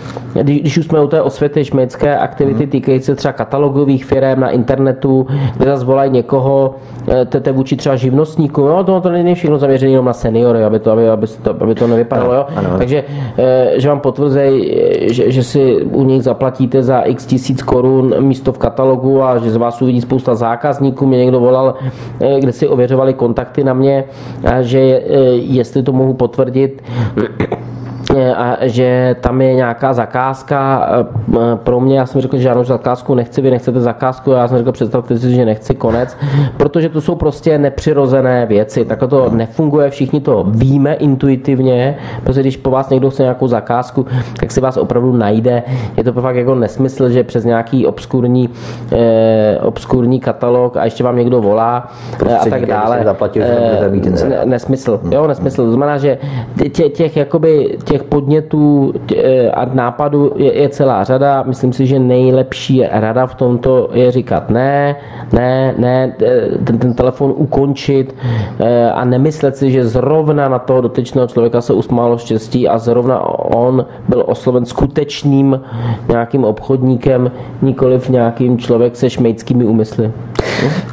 když, 0.41 0.61
když 0.61 0.77
už 0.77 0.86
jsme 0.86 1.01
u 1.01 1.07
té 1.07 1.21
osvěty 1.21 1.65
šmejdské 1.65 2.17
aktivity 2.17 2.63
hmm. 2.63 2.71
týkající 2.71 3.05
se 3.05 3.15
třeba 3.15 3.31
katalogových 3.31 4.05
firm 4.05 4.39
na 4.39 4.49
internetu, 4.49 5.27
kde 5.57 5.65
zase 5.65 5.86
volají 5.86 6.11
někoho, 6.11 6.75
eh, 7.11 7.25
to 7.25 7.39
je 7.45 7.53
vůči 7.53 7.75
třeba 7.75 7.95
živnostníků, 7.95 8.67
no 8.67 8.84
to, 8.84 9.01
to 9.01 9.09
není 9.09 9.36
všechno 9.36 9.57
zaměřené 9.57 9.91
jenom 9.91 10.05
na 10.05 10.13
seniory, 10.24 10.63
aby 10.63 10.80
to, 10.80 10.91
aby, 10.91 11.09
aby 11.09 11.28
to, 11.28 11.49
aby 11.51 11.74
to 11.76 11.88
nevypadalo. 11.88 12.34
Jo? 12.34 12.43
Ano. 12.55 12.69
Takže, 12.78 13.03
eh, 13.38 13.74
že 13.76 13.89
vám 13.89 13.99
potvrzej, 13.99 14.53
že, 15.11 15.24
že 15.32 15.43
si 15.43 15.84
u 15.84 16.03
nich 16.03 16.24
zaplatíte 16.24 16.80
za 16.84 17.03
x 17.03 17.26
tisíc 17.26 17.59
korun 17.59 18.15
místo 18.24 18.55
v 18.55 18.57
katalogu 18.57 19.19
a 19.24 19.38
že 19.43 19.51
z 19.51 19.59
vás 19.59 19.82
uvidí 19.82 20.01
spousta 20.01 20.36
zákazníků. 20.36 21.05
Mě 21.05 21.17
někdo 21.28 21.39
volal, 21.39 21.76
eh, 22.19 22.39
kde 22.39 22.51
si 22.51 22.67
ověřovali 22.67 23.13
kontakty 23.13 23.63
na 23.63 23.74
mě, 23.74 24.03
a 24.43 24.61
že 24.61 24.80
eh, 24.80 25.03
jestli 25.59 25.84
to 25.84 25.91
mohu 25.91 26.13
potvrdit, 26.13 26.80
a 28.18 28.57
že 28.61 29.16
tam 29.22 29.41
je 29.41 29.53
nějaká 29.53 29.93
zakázka 29.93 30.89
pro 31.55 31.80
mě, 31.80 31.99
já 31.99 32.05
jsem 32.05 32.22
řekl, 32.22 32.38
že 32.38 32.43
žádnou 32.43 32.64
zakázku 32.64 33.16
nechci, 33.16 33.41
vy 33.41 33.51
nechcete 33.51 33.80
zakázku, 33.80 34.32
já 34.32 34.47
jsem 34.47 34.57
řekl, 34.57 34.72
představte 34.72 35.18
si, 35.18 35.36
že 35.36 35.45
nechci 35.45 35.76
konec, 35.76 36.18
protože 36.57 36.89
to 36.89 37.01
jsou 37.01 37.16
prostě 37.16 37.57
nepřirozené 37.57 38.45
věci, 38.45 38.86
tak 38.86 38.99
to 39.09 39.30
nefunguje, 39.30 39.89
všichni 39.89 40.22
to 40.22 40.45
víme 40.49 40.93
intuitivně, 40.93 41.97
protože 42.24 42.41
když 42.41 42.57
po 42.57 42.72
vás 42.72 42.89
někdo 42.89 43.09
chce 43.09 43.24
nějakou 43.24 43.47
zakázku, 43.47 44.05
tak 44.39 44.51
si 44.51 44.61
vás 44.61 44.78
opravdu 44.78 45.14
najde, 45.14 45.64
je 45.97 46.03
to 46.03 46.14
fakt 46.14 46.36
jako 46.36 46.55
nesmysl, 46.55 47.09
že 47.09 47.24
přes 47.24 47.43
nějaký 47.43 47.88
obskurní, 47.88 48.49
eh, 48.91 49.59
obskurní 49.61 50.20
katalog 50.20 50.78
a 50.78 50.86
ještě 50.86 51.03
vám 51.03 51.18
někdo 51.18 51.41
volá 51.41 51.91
eh, 52.28 52.38
a 52.38 52.45
tak 52.45 52.66
dále. 52.66 53.01
Zaplatil, 53.03 53.43
eh, 53.43 54.45
nesmysl, 54.45 54.99
jo, 55.11 55.28
nesmysl. 55.28 55.66
To 55.66 55.72
znamená, 55.72 55.97
že 55.97 56.18
těch, 56.72 56.93
těch, 56.93 57.18
jakoby, 57.18 57.78
těch 57.84 58.03
podnětů 58.04 58.93
tě, 59.06 59.51
a 59.51 59.66
nápadů 59.66 60.32
je, 60.36 60.62
je 60.62 60.70
celá 60.70 61.04
řada. 61.04 61.43
Myslím 61.47 61.74
si, 61.74 61.86
že 61.86 61.99
nejlepší 61.99 62.84
rada 62.91 63.26
v 63.26 63.36
tomto 63.36 63.89
je 63.93 64.12
říkat 64.12 64.49
ne, 64.49 64.95
ne, 65.34 65.74
ne, 65.78 66.16
ten, 66.64 66.78
ten 66.78 66.93
telefon 66.93 67.34
ukončit 67.36 68.16
a 68.93 69.06
nemyslet 69.06 69.58
si, 69.58 69.72
že 69.72 69.88
zrovna 69.88 70.49
na 70.49 70.60
toho 70.60 70.82
dotyčného 70.82 71.28
člověka 71.28 71.62
se 71.62 71.74
usmálo 71.74 72.18
štěstí 72.18 72.68
a 72.68 72.78
zrovna 72.78 73.22
on 73.56 73.86
byl 74.10 74.24
osloven 74.28 74.66
skutečným 74.66 75.62
nějakým 76.10 76.43
obchodníkem, 76.43 77.32
nikoliv 77.62 78.10
nějakým 78.10 78.58
člověk 78.58 78.95
se 78.95 79.10
šmejckými 79.10 79.66
úmysly. 79.66 80.12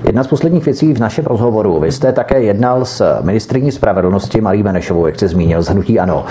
Jedna 0.06 0.24
z 0.24 0.26
posledních 0.26 0.64
věcí 0.64 0.94
v 0.94 0.98
našem 0.98 1.24
rozhovoru. 1.24 1.80
Vy 1.80 1.92
jste 1.92 2.12
také 2.12 2.42
jednal 2.42 2.84
s 2.84 3.20
ministriní 3.22 3.72
spravedlnosti 3.72 4.40
Marí 4.40 4.62
Benešovou, 4.62 5.06
jak 5.06 5.16
jste 5.16 5.28
zmínil, 5.28 5.62
z 5.62 5.68
Hnutí 5.68 5.98
Ano. 6.00 6.24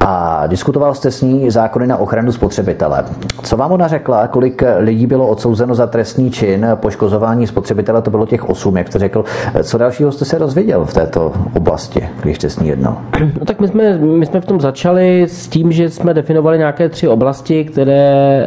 A 0.00 0.11
diskutoval 0.46 0.94
jste 0.94 1.10
s 1.10 1.22
ní 1.22 1.50
zákony 1.50 1.86
na 1.86 1.96
ochranu 1.96 2.32
spotřebitele. 2.32 3.04
Co 3.42 3.56
vám 3.56 3.72
ona 3.72 3.88
řekla, 3.88 4.26
kolik 4.26 4.62
lidí 4.78 5.06
bylo 5.06 5.28
odsouzeno 5.28 5.74
za 5.74 5.86
trestný 5.86 6.30
čin 6.30 6.66
poškozování 6.74 7.46
spotřebitele? 7.46 8.02
To 8.02 8.10
bylo 8.10 8.26
těch 8.26 8.48
osm, 8.48 8.76
jak 8.76 8.88
jste 8.88 8.98
řekl. 8.98 9.24
Co 9.62 9.78
dalšího 9.78 10.12
jste 10.12 10.24
se 10.24 10.38
dozvěděl 10.38 10.84
v 10.84 10.94
této 10.94 11.32
oblasti, 11.56 12.08
když 12.22 12.36
jste 12.36 12.50
s 12.50 12.58
ní 12.58 12.68
jednal? 12.68 12.96
No 13.40 13.46
tak 13.46 13.60
my 13.60 13.68
jsme, 13.68 13.98
my 13.98 14.26
jsme 14.26 14.40
v 14.40 14.44
tom 14.46 14.60
začali 14.60 15.22
s 15.22 15.48
tím, 15.48 15.72
že 15.72 15.90
jsme 15.90 16.14
definovali 16.14 16.58
nějaké 16.58 16.88
tři 16.88 17.08
oblasti, 17.08 17.64
které 17.64 18.02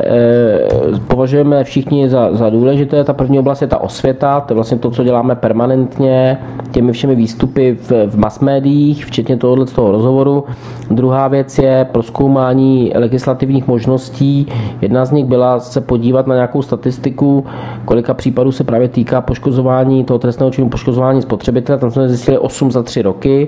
e, 0.05 0.99
považujeme 1.07 1.63
všichni 1.63 2.09
za, 2.09 2.34
za 2.34 2.49
důležité. 2.49 3.03
Ta 3.03 3.13
první 3.13 3.39
oblast 3.39 3.61
je 3.61 3.68
ta 3.68 3.78
osvěta, 3.78 4.41
to 4.41 4.53
je 4.53 4.55
vlastně 4.55 4.78
to, 4.78 4.91
co 4.91 5.03
děláme 5.03 5.36
permanentně 5.36 6.38
těmi 6.72 6.91
všemi 6.91 7.16
výstupy 7.16 7.78
v, 7.82 7.91
v 8.07 8.18
mass 8.18 8.39
médiích, 8.39 9.05
včetně 9.05 9.38
tohoto 9.38 9.66
toho 9.66 9.91
rozhovoru. 9.91 10.43
Druhá 10.91 11.28
věc 11.28 11.54
je 11.59 11.85
proskoumání 11.91 12.91
legislativních 12.95 13.67
možností. 13.67 14.47
Jedna 14.81 15.05
z 15.05 15.11
nich 15.11 15.25
byla 15.25 15.59
se 15.59 15.81
podívat 15.81 16.27
na 16.27 16.35
nějakou 16.35 16.61
statistiku, 16.61 17.45
kolika 17.85 18.13
případů 18.13 18.51
se 18.51 18.63
právě 18.63 18.89
týká 18.89 19.21
poškozování 19.21 20.03
toho 20.03 20.19
trestného 20.19 20.51
činu 20.51 20.69
poškozování 20.69 21.21
spotřebitele. 21.21 21.79
Tam 21.79 21.91
jsme 21.91 22.09
zjistili 22.09 22.37
8 22.37 22.71
za 22.71 22.83
3 22.83 23.01
roky. 23.01 23.47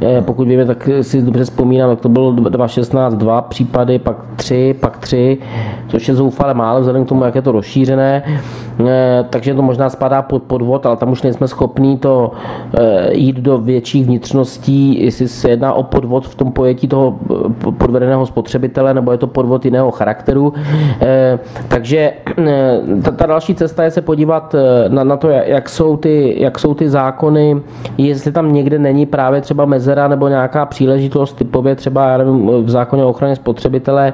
Eh, 0.00 0.22
pokud 0.22 0.48
víme, 0.48 0.64
tak 0.64 0.88
si 1.00 1.22
dobře 1.22 1.44
vzpomínám, 1.44 1.90
jak 1.90 2.00
to 2.00 2.08
bylo 2.08 2.32
2016 2.32 3.14
dva 3.14 3.42
případy, 3.42 3.98
pak 3.98 4.16
tři, 4.36 4.74
pak 4.80 4.98
tři, 4.98 5.38
což 5.88 6.08
je 6.08 6.14
zoufale 6.14 6.54
málo 6.54 6.80
vzhledem 6.80 7.04
k 7.04 7.08
tomu, 7.08 7.24
jak 7.24 7.34
je 7.34 7.42
to 7.42 7.52
rozšířené. 7.52 8.22
Eh, 8.86 9.24
takže 9.30 9.54
to 9.54 9.62
možná 9.62 9.90
spadá 9.90 10.22
pod 10.22 10.42
podvod, 10.42 10.86
ale 10.86 10.96
tam 10.96 11.12
už 11.12 11.22
nejsme 11.22 11.48
schopní 11.48 11.98
to 11.98 12.32
eh, 12.78 13.14
jít 13.16 13.36
do 13.36 13.58
větších 13.58 14.06
vnitřností, 14.06 15.04
jestli 15.04 15.28
se 15.28 15.50
jedná 15.50 15.72
o 15.72 15.82
podvod 15.82 16.26
v 16.28 16.34
tom 16.34 16.52
pojetí 16.52 16.88
toho 16.88 17.18
podvedeného 17.78 18.26
spotřebitele, 18.26 18.94
nebo 18.94 19.12
je 19.12 19.18
to 19.18 19.26
podvod 19.26 19.64
jiného 19.64 19.90
charakteru. 19.90 20.52
Takže 21.68 22.12
ta, 23.02 23.10
ta 23.10 23.26
další 23.26 23.54
cesta 23.54 23.84
je 23.84 23.90
se 23.90 24.02
podívat 24.02 24.54
na, 24.88 25.04
na 25.04 25.16
to, 25.16 25.28
jak 25.28 25.68
jsou, 25.68 25.96
ty, 25.96 26.34
jak 26.38 26.58
jsou 26.58 26.74
ty 26.74 26.88
zákony, 26.88 27.62
jestli 27.98 28.32
tam 28.32 28.52
někde 28.52 28.78
není 28.78 29.06
právě 29.06 29.40
třeba 29.40 29.64
mezi 29.64 29.85
mezera 29.86 30.08
nebo 30.08 30.28
nějaká 30.28 30.66
příležitost 30.66 31.32
typově 31.32 31.76
třeba 31.76 32.08
já 32.08 32.18
nevím, 32.18 32.64
v 32.64 32.70
zákoně 32.70 33.04
o 33.04 33.08
ochraně 33.08 33.36
spotřebitele 33.36 34.12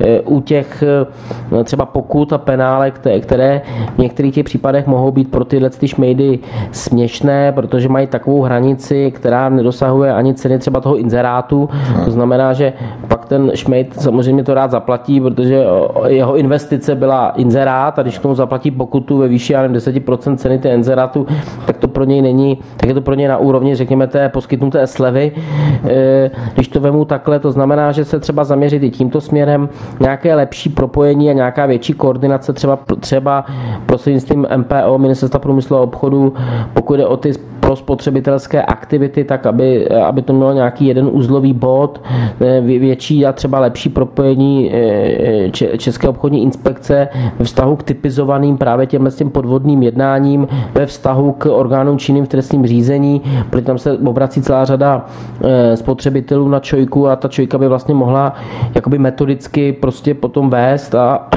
eh, 0.00 0.20
u 0.20 0.40
těch 0.40 0.82
eh, 0.82 1.64
třeba 1.64 1.86
pokut 1.86 2.32
a 2.32 2.38
penále, 2.38 2.90
které 3.20 3.62
v 3.94 3.98
některých 3.98 4.34
těch 4.34 4.44
případech 4.44 4.86
mohou 4.86 5.10
být 5.12 5.30
pro 5.30 5.44
tyhle 5.44 5.70
ty 5.70 5.88
šmejdy 5.88 6.38
směšné, 6.72 7.52
protože 7.52 7.88
mají 7.88 8.06
takovou 8.06 8.42
hranici, 8.42 9.10
která 9.10 9.48
nedosahuje 9.48 10.12
ani 10.12 10.34
ceny 10.34 10.58
třeba 10.58 10.80
toho 10.80 10.96
inzerátu. 10.96 11.68
To 12.04 12.10
znamená, 12.10 12.52
že 12.52 12.72
pak 13.08 13.24
ten 13.24 13.50
šmejd 13.54 14.00
samozřejmě 14.00 14.44
to 14.44 14.54
rád 14.54 14.70
zaplatí, 14.70 15.20
protože 15.20 15.64
jeho 16.06 16.36
investice 16.36 16.94
byla 16.94 17.30
inzerát 17.36 17.98
a 17.98 18.02
když 18.02 18.18
k 18.18 18.22
tomu 18.22 18.34
zaplatí 18.34 18.70
pokutu 18.70 19.18
ve 19.18 19.28
výši 19.28 19.54
10% 19.54 20.36
ceny 20.36 20.58
té 20.58 20.68
inzerátu, 20.68 21.26
tak 21.66 21.76
to 21.76 21.88
pro 21.88 22.04
něj 22.04 22.22
není, 22.22 22.58
tak 22.76 22.88
je 22.88 22.94
to 22.94 23.00
pro 23.00 23.14
něj 23.14 23.28
na 23.28 23.38
úrovni, 23.38 23.74
řekněme, 23.74 24.06
té 24.06 24.28
poskytnuté 24.28 24.86
slevy. 24.86 25.09
E, 25.18 26.30
když 26.54 26.68
to 26.68 26.80
vemu 26.80 27.04
takhle, 27.04 27.38
to 27.38 27.52
znamená, 27.52 27.92
že 27.92 28.04
se 28.04 28.20
třeba 28.20 28.44
zaměřit 28.44 28.82
i 28.82 28.90
tímto 28.90 29.20
směrem, 29.20 29.68
nějaké 30.00 30.34
lepší 30.34 30.68
propojení 30.68 31.30
a 31.30 31.32
nějaká 31.32 31.66
větší 31.66 31.92
koordinace 31.92 32.52
třeba, 32.52 32.78
třeba 33.00 33.44
prostřednictvím 33.86 34.46
MPO, 34.56 34.98
Ministerstva 34.98 35.38
průmyslu 35.40 35.76
a 35.76 35.80
obchodu, 35.80 36.34
pokud 36.74 36.96
jde 36.96 37.06
o 37.06 37.16
ty 37.16 37.32
pro 37.70 37.76
spotřebitelské 37.76 38.62
aktivity, 38.62 39.24
tak 39.24 39.46
aby, 39.46 39.88
aby 39.88 40.22
to 40.22 40.32
mělo 40.32 40.52
nějaký 40.52 40.86
jeden 40.86 41.08
uzlový 41.12 41.52
bod, 41.52 42.00
e, 42.40 42.60
větší 42.60 43.26
a 43.26 43.32
třeba 43.32 43.60
lepší 43.60 43.88
propojení 43.88 44.74
e, 44.74 45.50
České 45.78 46.08
obchodní 46.08 46.42
inspekce 46.42 47.08
ve 47.38 47.44
vztahu 47.44 47.76
k 47.76 47.82
typizovaným 47.82 48.58
právě 48.58 48.86
těm, 48.86 49.10
těm 49.10 49.30
podvodným 49.30 49.82
jednáním, 49.82 50.48
ve 50.74 50.86
vztahu 50.86 51.32
k 51.32 51.46
orgánům 51.46 51.98
činným 51.98 52.24
v 52.24 52.28
trestním 52.28 52.66
řízení, 52.66 53.22
protože 53.50 53.64
tam 53.64 53.78
se 53.78 53.98
obrací 53.98 54.42
celá 54.42 54.64
řada 54.64 55.06
Eh, 55.42 55.76
spotřebitelů 55.76 56.48
na 56.48 56.60
čojku 56.60 57.08
a 57.08 57.16
ta 57.16 57.28
čojka 57.28 57.58
by 57.58 57.68
vlastně 57.68 57.94
mohla 57.94 58.34
jakoby 58.74 58.98
metodicky 58.98 59.72
prostě 59.72 60.14
potom 60.14 60.50
vést 60.50 60.94
a, 60.94 61.28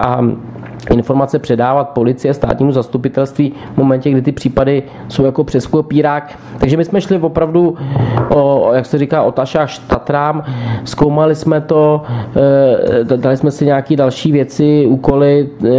a 0.00 0.20
informace 0.90 1.38
předávat 1.38 1.88
policie, 1.88 2.34
státnímu 2.34 2.72
zastupitelství 2.72 3.52
v 3.74 3.76
momentě, 3.76 4.10
kdy 4.10 4.22
ty 4.22 4.32
případy 4.32 4.82
jsou 5.08 5.24
jako 5.24 5.44
přes 5.44 5.66
kopírák. 5.82 6.38
Takže 6.58 6.76
my 6.76 6.84
jsme 6.84 7.00
šli 7.00 7.18
opravdu, 7.18 7.74
o, 8.34 8.70
jak 8.74 8.86
se 8.86 8.98
říká, 8.98 9.22
o 9.22 9.32
tašách 9.32 9.78
tatrám, 9.78 10.42
zkoumali 10.84 11.34
jsme 11.34 11.60
to, 11.60 12.02
e, 13.10 13.16
dali 13.16 13.36
jsme 13.36 13.50
si 13.50 13.66
nějaké 13.66 13.96
další 13.96 14.32
věci, 14.32 14.86
úkoly, 14.86 15.48
e, 15.64 15.70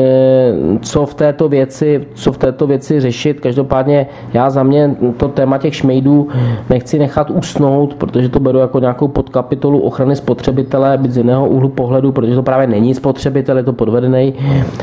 co 0.81 1.05
v 1.05 1.13
této 1.13 1.49
věci, 1.49 2.07
co 2.13 2.31
v 2.31 2.37
této 2.37 2.67
věci 2.67 2.99
řešit. 2.99 3.39
Každopádně 3.39 4.07
já 4.33 4.49
za 4.49 4.63
mě 4.63 4.95
to 5.17 5.27
téma 5.27 5.57
těch 5.57 5.75
šmejdů 5.75 6.27
nechci 6.69 6.99
nechat 6.99 7.29
usnout, 7.29 7.93
protože 7.93 8.29
to 8.29 8.39
beru 8.39 8.59
jako 8.59 8.79
nějakou 8.79 9.07
podkapitolu 9.07 9.79
ochrany 9.79 10.15
spotřebitele, 10.15 10.97
být 10.97 11.11
z 11.11 11.17
jiného 11.17 11.47
úhlu 11.47 11.69
pohledu, 11.69 12.11
protože 12.11 12.35
to 12.35 12.43
právě 12.43 12.67
není 12.67 12.93
spotřebitel, 12.95 13.57
je 13.57 13.63
to 13.63 13.73
podvedený 13.73 14.33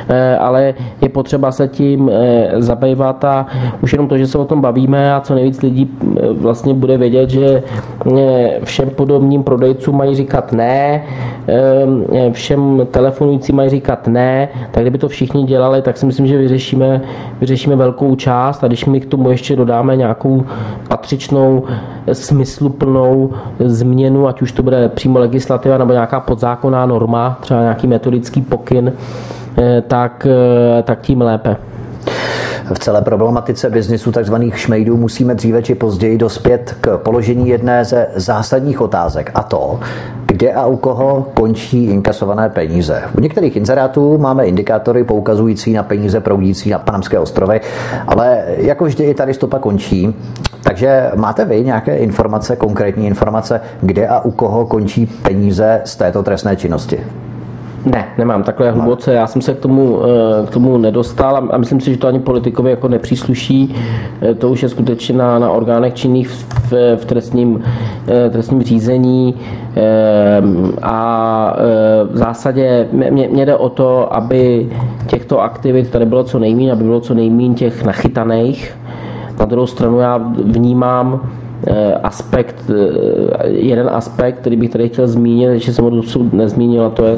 Eh, 0.08 0.36
ale 0.36 0.74
je 1.00 1.08
potřeba 1.08 1.52
se 1.52 1.68
tím 1.68 2.10
zabývat 2.58 3.24
a 3.24 3.46
už 3.82 3.92
jenom 3.92 4.08
to, 4.08 4.18
že 4.18 4.26
se 4.26 4.38
o 4.38 4.44
tom 4.44 4.60
bavíme 4.60 5.09
a 5.12 5.20
co 5.20 5.34
nejvíc 5.34 5.62
lidí 5.62 5.90
eh, 5.90 6.32
vlastně 6.32 6.74
bude 6.74 6.98
vědět, 6.98 7.30
že 7.30 7.62
všem 8.64 8.90
podobným 8.90 9.42
prodejcům 9.42 9.96
mají 9.96 10.14
říkat 10.14 10.52
ne, 10.52 11.02
všem 12.32 12.86
telefonujícím 12.90 13.56
mají 13.56 13.70
říkat 13.70 14.06
ne, 14.08 14.48
tak 14.70 14.82
kdyby 14.82 14.98
to 14.98 15.08
všichni 15.08 15.44
dělali, 15.44 15.82
tak 15.82 15.96
si 15.96 16.06
myslím, 16.06 16.26
že 16.26 16.38
vyřešíme, 16.38 17.00
vyřešíme 17.40 17.76
velkou 17.76 18.14
část 18.14 18.64
a 18.64 18.66
když 18.66 18.84
my 18.84 19.00
k 19.00 19.06
tomu 19.06 19.30
ještě 19.30 19.56
dodáme 19.56 19.96
nějakou 19.96 20.44
patřičnou, 20.88 21.64
smysluplnou 22.12 23.30
změnu, 23.58 24.28
ať 24.28 24.42
už 24.42 24.52
to 24.52 24.62
bude 24.62 24.88
přímo 24.88 25.18
legislativa 25.18 25.78
nebo 25.78 25.92
nějaká 25.92 26.20
podzákonná 26.20 26.86
norma, 26.86 27.38
třeba 27.40 27.60
nějaký 27.60 27.86
metodický 27.86 28.42
pokyn, 28.42 28.92
Eh, 29.58 29.82
tak, 29.86 30.26
eh, 30.26 30.82
tak 30.82 31.00
tím 31.00 31.20
lépe. 31.20 31.56
V 32.74 32.78
celé 32.78 33.02
problematice 33.02 33.70
biznisu 33.70 34.12
tzv. 34.12 34.34
šmejdů 34.54 34.96
musíme 34.96 35.34
dříve 35.34 35.62
či 35.62 35.74
později 35.74 36.18
dospět 36.18 36.76
k 36.80 36.98
položení 36.98 37.48
jedné 37.48 37.84
ze 37.84 38.06
zásadních 38.14 38.80
otázek 38.80 39.30
a 39.34 39.42
to, 39.42 39.80
kde 40.26 40.52
a 40.52 40.66
u 40.66 40.76
koho 40.76 41.26
končí 41.34 41.84
inkasované 41.84 42.48
peníze. 42.48 43.02
U 43.18 43.20
některých 43.20 43.56
inzerátů 43.56 44.18
máme 44.18 44.46
indikátory 44.46 45.04
poukazující 45.04 45.72
na 45.72 45.82
peníze 45.82 46.20
proudící 46.20 46.70
na 46.70 46.78
Panamské 46.78 47.18
ostrovy, 47.18 47.60
ale 48.06 48.44
jako 48.56 48.84
vždy 48.84 49.04
i 49.04 49.14
tady 49.14 49.34
stopa 49.34 49.58
končí. 49.58 50.14
Takže 50.62 51.10
máte 51.16 51.44
vy 51.44 51.64
nějaké 51.64 51.96
informace, 51.96 52.56
konkrétní 52.56 53.06
informace, 53.06 53.60
kde 53.80 54.08
a 54.08 54.20
u 54.20 54.30
koho 54.30 54.66
končí 54.66 55.06
peníze 55.06 55.80
z 55.84 55.96
této 55.96 56.22
trestné 56.22 56.56
činnosti? 56.56 57.00
Ne, 57.84 58.08
nemám 58.18 58.42
takhle 58.42 58.70
hluboce. 58.70 59.12
Já 59.12 59.26
jsem 59.26 59.42
se 59.42 59.54
k 59.54 59.58
tomu, 59.58 59.98
eh, 60.02 60.46
k 60.46 60.50
tomu 60.50 60.78
nedostal 60.78 61.48
a 61.50 61.58
myslím 61.58 61.80
si, 61.80 61.90
že 61.90 61.98
to 61.98 62.08
ani 62.08 62.20
politikovi 62.20 62.70
jako 62.70 62.88
nepřísluší. 62.88 63.74
Eh, 64.22 64.34
to 64.34 64.50
už 64.50 64.62
je 64.62 64.68
skutečně 64.68 65.18
na, 65.18 65.38
na 65.38 65.50
orgánech 65.50 65.94
činných 65.94 66.28
v, 66.28 66.72
v 66.96 67.04
trestním, 67.04 67.62
eh, 68.08 68.30
trestním 68.30 68.62
řízení 68.62 69.34
a 70.82 71.56
v 72.10 72.16
zásadě 72.16 72.88
mě, 72.92 73.28
mě 73.28 73.46
jde 73.46 73.56
o 73.56 73.68
to, 73.68 74.14
aby 74.14 74.70
těchto 75.06 75.40
aktivit 75.40 75.90
tady 75.90 76.06
bylo 76.06 76.24
co 76.24 76.38
nejméně, 76.38 76.72
aby 76.72 76.84
bylo 76.84 77.00
co 77.00 77.14
nejméně 77.14 77.54
těch 77.54 77.84
nachytaných. 77.84 78.76
Na 79.38 79.44
druhou 79.44 79.66
stranu 79.66 79.98
já 79.98 80.16
vnímám 80.44 81.20
aspekt, 82.02 82.70
jeden 83.44 83.90
aspekt, 83.92 84.40
který 84.40 84.56
bych 84.56 84.70
tady 84.70 84.88
chtěl 84.88 85.08
zmínit, 85.08 85.60
že 85.60 85.72
jsem 85.72 85.84
ho 85.84 85.90
dosud 85.90 86.32
nezmínil, 86.32 86.84
a 86.84 86.90
to 86.90 87.04
je 87.04 87.16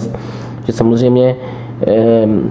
že 0.66 0.72
samozřejmě 0.72 1.36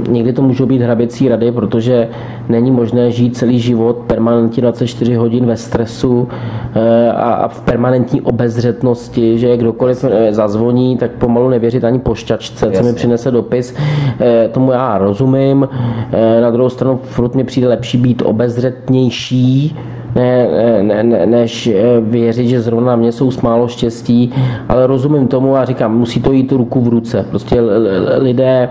někdy 0.09 0.33
to 0.33 0.41
můžou 0.41 0.65
být 0.65 0.81
hraběcí 0.81 1.29
rady, 1.29 1.51
protože 1.51 2.09
není 2.49 2.71
možné 2.71 3.11
žít 3.11 3.37
celý 3.37 3.59
život 3.59 3.97
permanentně 4.07 4.61
24 4.61 5.15
hodin 5.15 5.45
ve 5.45 5.57
stresu 5.57 6.27
eh, 6.75 7.11
a 7.11 7.47
v 7.47 7.61
permanentní 7.61 8.21
obezřetnosti, 8.21 9.39
že 9.39 9.57
kdokoliv 9.57 10.03
eh, 10.03 10.33
zazvoní, 10.33 10.97
tak 10.97 11.11
pomalu 11.11 11.49
nevěřit 11.49 11.83
ani 11.83 11.99
pošťačce, 11.99 12.71
co 12.71 12.83
mi 12.83 12.93
přinese 12.93 13.31
dopis. 13.31 13.75
Eh, 14.19 14.49
tomu 14.51 14.71
já 14.71 14.97
rozumím. 14.97 15.69
Na 16.41 16.49
druhou 16.51 16.69
stranu 16.69 16.99
furt 17.03 17.35
mi 17.35 17.43
přijde 17.43 17.67
lepší 17.67 17.97
být 17.97 18.21
obezřetnější, 18.25 19.77
ne, 20.15 20.47
ne, 20.81 21.03
ne, 21.03 21.25
než 21.25 21.69
věřit, 22.01 22.47
že 22.47 22.61
zrovna 22.61 22.87
na 22.87 22.95
mě 22.95 23.11
jsou 23.11 23.31
málo 23.43 23.67
štěstí, 23.67 24.33
ale 24.69 24.87
rozumím 24.87 25.27
tomu 25.27 25.55
a 25.55 25.65
říkám, 25.65 25.97
musí 25.97 26.21
to 26.21 26.31
jít 26.31 26.51
ruku 26.51 26.81
v 26.81 26.87
ruce. 26.87 27.25
Prostě 27.29 27.61
lidé, 28.17 28.69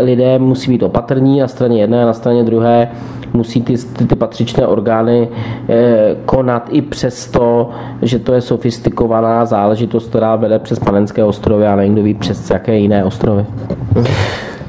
lidé 0.00 0.38
musí 0.38 0.70
být 0.70 0.82
opatrní 0.82 1.40
na 1.40 1.48
straně 1.48 1.80
jedné 1.80 2.02
a 2.02 2.06
na 2.06 2.12
straně 2.12 2.44
druhé 2.44 2.88
musí 3.32 3.62
ty, 3.62 3.74
ty, 3.78 4.06
ty 4.06 4.16
patřičné 4.16 4.66
orgány 4.66 5.28
eh, 5.68 6.16
konat 6.24 6.68
i 6.70 6.82
přesto, 6.82 7.70
že 8.02 8.18
to 8.18 8.34
je 8.34 8.40
sofistikovaná 8.40 9.44
záležitost, 9.44 10.08
která 10.08 10.36
vede 10.36 10.58
přes 10.58 10.78
Panenské 10.78 11.24
ostrovy 11.24 11.66
a 11.66 11.82
někdo 11.82 12.02
ví 12.02 12.14
přes 12.14 12.50
jaké 12.50 12.78
jiné 12.78 13.04
ostrovy. 13.04 13.46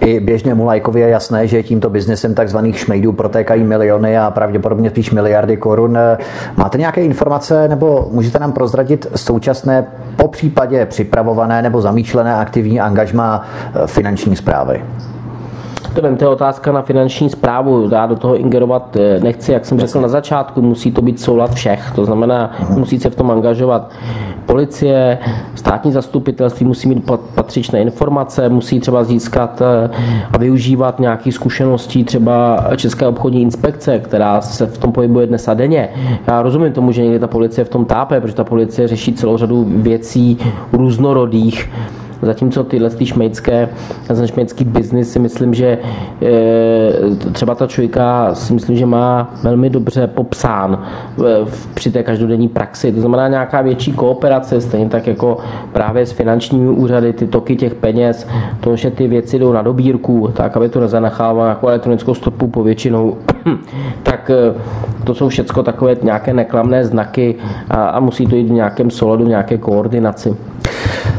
I 0.01 0.19
běžnému 0.19 0.65
lajkovi 0.65 0.99
je 1.01 1.09
jasné, 1.09 1.47
že 1.47 1.63
tímto 1.63 1.89
biznesem 1.89 2.35
takzvaných 2.35 2.79
šmejdů 2.79 3.11
protékají 3.11 3.63
miliony 3.63 4.17
a 4.17 4.31
pravděpodobně 4.31 4.89
spíš 4.89 5.11
miliardy 5.11 5.57
korun. 5.57 5.97
Máte 6.57 6.77
nějaké 6.77 7.03
informace 7.03 7.67
nebo 7.67 8.07
můžete 8.11 8.39
nám 8.39 8.51
prozradit 8.51 9.07
současné, 9.15 9.85
po 10.15 10.27
případě 10.27 10.85
připravované 10.85 11.61
nebo 11.61 11.81
zamýšlené 11.81 12.35
aktivní 12.35 12.79
angažma 12.79 13.45
eh, 13.75 13.87
finanční 13.87 14.35
zprávy? 14.35 14.81
To 15.95 16.23
je 16.23 16.27
otázka 16.27 16.71
na 16.71 16.81
finanční 16.81 17.29
zprávu. 17.29 17.89
Já 17.91 18.05
do 18.05 18.15
toho 18.15 18.37
ingerovat 18.37 18.95
eh, 18.95 19.19
nechci, 19.19 19.51
jak 19.51 19.65
jsem 19.65 19.79
řekl 19.79 20.01
na 20.01 20.07
začátku, 20.07 20.61
musí 20.61 20.91
to 20.91 21.01
být 21.01 21.19
soulad 21.19 21.53
všech. 21.53 21.91
To 21.95 22.05
znamená, 22.05 22.51
musí 22.69 22.99
se 22.99 23.09
v 23.09 23.15
tom 23.15 23.31
angažovat 23.31 23.91
policie, 24.45 25.17
státní 25.55 25.91
zastupitelství 25.91 26.65
musí 26.65 26.89
mít 26.89 27.11
patřičné 27.35 27.81
informace, 27.81 28.49
musí 28.49 28.79
třeba 28.79 29.03
získat 29.03 29.61
eh, 29.61 29.89
a 30.31 30.37
využívat 30.37 30.99
nějaké 30.99 31.31
zkušeností 31.31 32.03
třeba 32.03 32.65
České 32.75 33.07
obchodní 33.07 33.41
inspekce, 33.41 33.99
která 33.99 34.41
se 34.41 34.65
v 34.65 34.77
tom 34.77 34.91
pohybuje 34.91 35.27
dnes 35.27 35.47
a 35.47 35.53
denně. 35.53 35.89
Já 36.27 36.41
rozumím 36.41 36.73
tomu, 36.73 36.91
že 36.91 37.03
někdy 37.03 37.19
ta 37.19 37.27
policie 37.27 37.65
v 37.65 37.69
tom 37.69 37.85
tápe, 37.85 38.21
protože 38.21 38.35
ta 38.35 38.43
policie 38.43 38.87
řeší 38.87 39.13
celou 39.13 39.37
řadu 39.37 39.65
věcí 39.67 40.37
různorodých, 40.73 41.69
Zatímco 42.21 42.63
tyhle 42.63 42.89
ty 42.89 43.05
šmejdské, 43.05 43.69
ten 44.07 44.27
šmejdský 44.27 44.63
biznis 44.63 45.11
si 45.11 45.19
myslím, 45.19 45.53
že 45.53 45.77
e, 46.21 47.31
třeba 47.31 47.55
ta 47.55 47.67
čujka 47.67 48.35
si 48.35 48.53
myslím, 48.53 48.75
že 48.75 48.85
má 48.85 49.33
velmi 49.43 49.69
dobře 49.69 50.07
popsán 50.07 50.83
při 51.73 51.91
té 51.91 52.03
každodenní 52.03 52.47
praxi. 52.47 52.91
To 52.91 52.99
znamená 52.99 53.27
nějaká 53.27 53.61
větší 53.61 53.93
kooperace, 53.93 54.61
stejně 54.61 54.89
tak 54.89 55.07
jako 55.07 55.37
právě 55.73 56.05
s 56.05 56.11
finančními 56.11 56.69
úřady, 56.69 57.13
ty 57.13 57.27
toky 57.27 57.55
těch 57.55 57.75
peněz, 57.75 58.27
to, 58.59 58.75
že 58.75 58.91
ty 58.91 59.07
věci 59.07 59.39
jdou 59.39 59.53
na 59.53 59.61
dobírku, 59.61 60.29
tak 60.33 60.57
aby 60.57 60.69
to 60.69 60.79
nezanechávalo 60.79 61.43
nějakou 61.43 61.67
elektronickou 61.67 62.13
stopu 62.13 62.47
povětšinou, 62.47 63.17
tak 64.03 64.29
e, 64.29 64.53
to 65.03 65.15
jsou 65.15 65.29
všechno 65.29 65.63
takové 65.63 65.95
nějaké 66.01 66.33
neklamné 66.33 66.85
znaky 66.85 67.35
a, 67.69 67.87
a 67.87 67.99
musí 67.99 68.27
to 68.27 68.35
jít 68.35 68.47
v 68.47 68.51
nějakém 68.51 68.91
souladu, 68.91 69.25
v 69.25 69.27
nějaké 69.27 69.57
koordinaci. 69.57 70.35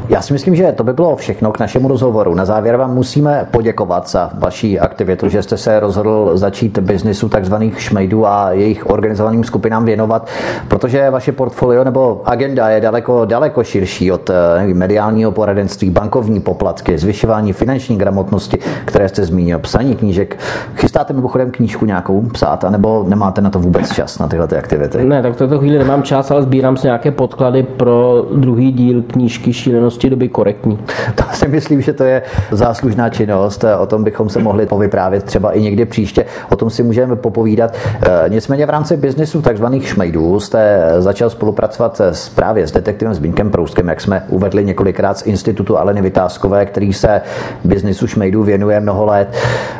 Já 0.09 0.23
si 0.23 0.33
myslím, 0.33 0.55
že 0.57 0.73
to 0.73 0.85
by 0.89 0.93
bylo 0.93 1.17
všechno 1.17 1.53
k 1.53 1.59
našemu 1.59 1.89
rozhovoru. 1.89 2.35
Na 2.35 2.45
závěr 2.45 2.77
vám 2.77 2.95
musíme 2.95 3.49
poděkovat 3.51 4.11
za 4.11 4.31
vaší 4.35 4.81
aktivitu, 4.81 5.29
že 5.29 5.43
jste 5.43 5.57
se 5.57 5.81
rozhodl 5.81 6.31
začít 6.35 6.79
biznisu 6.79 7.29
takzvaných 7.29 7.81
šmejdů 7.81 8.27
a 8.27 8.51
jejich 8.51 8.91
organizovaným 8.91 9.45
skupinám 9.45 9.85
věnovat, 9.85 10.29
protože 10.69 11.11
vaše 11.11 11.33
portfolio 11.33 11.85
nebo 11.85 12.23
agenda 12.25 12.69
je 12.69 12.81
daleko, 12.81 13.25
daleko 13.25 13.65
širší 13.65 14.13
od 14.13 14.31
eh, 14.31 14.75
mediálního 14.75 15.33
poradenství, 15.33 15.91
bankovní 15.91 16.41
poplatky, 16.41 16.99
zvyšování 16.99 17.53
finanční 17.53 17.99
gramotnosti, 17.99 18.59
které 18.85 19.09
jste 19.09 19.25
zmínil, 19.25 19.59
psaní 19.59 19.97
knížek. 19.97 20.39
Chystáte 20.75 21.13
mimochodem 21.13 21.51
knížku 21.51 21.87
nějakou 21.87 22.21
psát, 22.21 22.65
anebo 22.65 23.05
nemáte 23.09 23.41
na 23.41 23.51
to 23.51 23.59
vůbec 23.59 23.93
čas, 23.93 24.19
na 24.19 24.29
tyhle 24.29 24.47
ty 24.47 24.57
aktivity? 24.57 25.05
Ne, 25.05 25.23
tak 25.23 25.33
v 25.33 25.37
této 25.37 25.59
chvíli 25.59 25.79
nemám 25.79 26.03
čas, 26.03 26.31
ale 26.31 26.43
sbírám 26.43 26.77
si 26.77 26.87
nějaké 26.87 27.11
podklady 27.11 27.63
pro 27.63 28.27
druhý 28.37 28.73
díl 28.73 29.03
knížky 29.03 29.53
Šílenosti 29.53 30.11
doby 30.11 30.29
korektní. 30.29 30.78
To 31.15 31.25
si 31.33 31.49
myslím, 31.49 31.83
že 31.83 31.93
to 31.93 32.05
je 32.05 32.23
záslužná 32.51 33.09
činnost. 33.09 33.65
O 33.79 33.87
tom 33.87 34.05
bychom 34.05 34.29
se 34.29 34.39
mohli 34.39 34.67
povyprávět 34.67 35.25
třeba 35.25 35.53
i 35.53 35.63
někdy 35.63 35.85
příště. 35.85 36.25
O 36.51 36.57
tom 36.57 36.71
si 36.71 36.83
můžeme 36.83 37.17
popovídat. 37.17 37.75
E, 38.03 38.29
nicméně 38.29 38.67
v 38.67 38.71
rámci 38.71 38.97
biznesu 38.97 39.43
takzvaných 39.43 39.89
šmejdů 39.89 40.41
jste 40.41 40.91
začal 40.99 41.31
spolupracovat 41.31 42.01
s, 42.01 42.29
právě 42.29 42.67
s 42.67 42.73
detektivem 42.73 43.15
Zbínkem 43.15 43.51
Prouskem, 43.51 43.89
jak 43.89 44.01
jsme 44.01 44.25
uvedli 44.29 44.65
několikrát 44.65 45.19
z 45.19 45.27
institutu 45.27 45.79
Aleny 45.79 46.03
Vytázkové, 46.03 46.67
který 46.67 46.93
se 46.93 47.21
biznesu 47.65 48.07
šmejdů 48.07 48.43
věnuje 48.43 48.81
mnoho 48.81 49.07
let. 49.07 49.29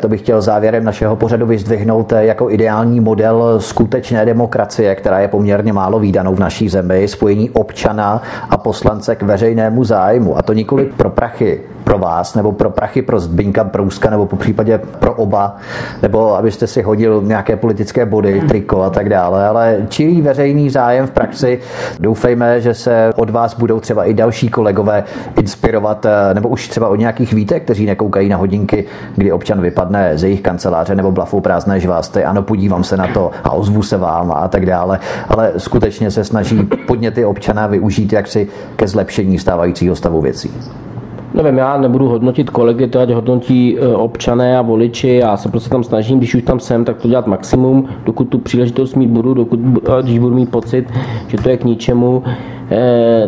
To 0.01 0.07
bych 0.07 0.21
chtěl 0.21 0.41
závěrem 0.41 0.83
našeho 0.83 1.15
pořadu 1.15 1.45
vyzdvihnout 1.45 2.13
jako 2.19 2.49
ideální 2.49 2.99
model 2.99 3.59
skutečné 3.59 4.25
demokracie, 4.25 4.95
která 4.95 5.19
je 5.19 5.27
poměrně 5.27 5.73
málo 5.73 5.99
výdanou 5.99 6.35
v 6.35 6.39
naší 6.39 6.69
zemi, 6.69 7.07
spojení 7.07 7.49
občana 7.49 8.21
a 8.49 8.57
poslance 8.57 9.15
k 9.15 9.23
veřejnému 9.23 9.83
zájmu. 9.83 10.37
A 10.37 10.41
to 10.41 10.53
nikoli 10.53 10.88
pro 10.97 11.09
prachy 11.09 11.61
pro 11.89 11.97
vás, 11.97 12.35
nebo 12.35 12.51
pro 12.51 12.69
prachy 12.69 13.01
pro 13.01 13.19
Zbyňka 13.19 13.63
Prouska, 13.63 14.09
nebo 14.09 14.25
po 14.25 14.35
případě 14.35 14.77
pro 14.77 15.13
oba, 15.13 15.55
nebo 16.01 16.35
abyste 16.35 16.67
si 16.67 16.81
hodil 16.81 17.21
nějaké 17.25 17.55
politické 17.55 18.05
body, 18.05 18.41
triko 18.47 18.81
a 18.81 18.89
tak 18.89 19.09
dále, 19.09 19.47
ale 19.47 19.77
čirý 19.89 20.21
veřejný 20.21 20.69
zájem 20.69 21.07
v 21.07 21.11
praxi. 21.11 21.59
Doufejme, 21.99 22.61
že 22.61 22.73
se 22.73 23.09
od 23.15 23.29
vás 23.29 23.53
budou 23.53 23.79
třeba 23.79 24.05
i 24.05 24.13
další 24.13 24.49
kolegové 24.49 25.03
inspirovat, 25.39 26.05
eh, 26.05 26.33
nebo 26.33 26.49
už 26.49 26.67
třeba 26.67 26.87
od 26.87 26.95
nějakých 26.95 27.33
vítek, 27.33 27.63
kteří 27.63 27.85
nekoukají 27.85 28.29
na 28.29 28.37
hodinky, 28.37 28.85
kdy 29.15 29.31
občan 29.31 29.61
vypadne 29.61 30.17
ze 30.17 30.27
jejich 30.27 30.41
kanceláře 30.41 30.95
nebo 30.95 31.11
blafou 31.11 31.41
prázdné 31.41 31.79
žvásty. 31.79 32.23
Ano, 32.23 32.41
podívám 32.41 32.83
se 32.83 32.97
na 32.97 33.07
to 33.07 33.31
a 33.43 33.51
ozvu 33.51 33.83
se 33.83 33.97
vám 33.97 34.31
a 34.31 34.47
tak 34.47 34.65
dále, 34.65 34.99
ale 35.29 35.51
skutečně 35.57 36.11
se 36.11 36.23
snaží 36.23 36.69
podněty 36.87 37.25
občana 37.25 37.67
využít 37.67 38.13
jaksi 38.13 38.47
ke 38.75 38.87
zlepšení 38.87 39.39
stávajícího 39.39 39.95
stavu 39.95 40.21
věcí. 40.21 40.51
Nevím, 41.33 41.57
já 41.57 41.77
nebudu 41.77 42.07
hodnotit 42.07 42.49
kolegy, 42.49 42.87
to 42.87 42.99
ať 42.99 43.09
hodnotí 43.09 43.77
e, 43.79 43.87
občané 43.95 44.57
a 44.57 44.61
voliči, 44.61 45.07
já 45.07 45.37
se 45.37 45.49
prostě 45.49 45.69
tam 45.69 45.83
snažím, 45.83 46.17
když 46.17 46.35
už 46.35 46.43
tam 46.43 46.59
jsem, 46.59 46.85
tak 46.85 46.97
to 46.97 47.07
dělat 47.07 47.27
maximum, 47.27 47.87
dokud 48.05 48.23
tu 48.29 48.37
příležitost 48.37 48.95
mít 48.95 49.09
budu, 49.09 49.33
dokud, 49.33 49.59
když 50.01 50.19
budu 50.19 50.35
mít 50.35 50.51
pocit, 50.51 50.85
že 51.27 51.37
to 51.37 51.49
je 51.49 51.57
k 51.57 51.63
ničemu, 51.63 52.23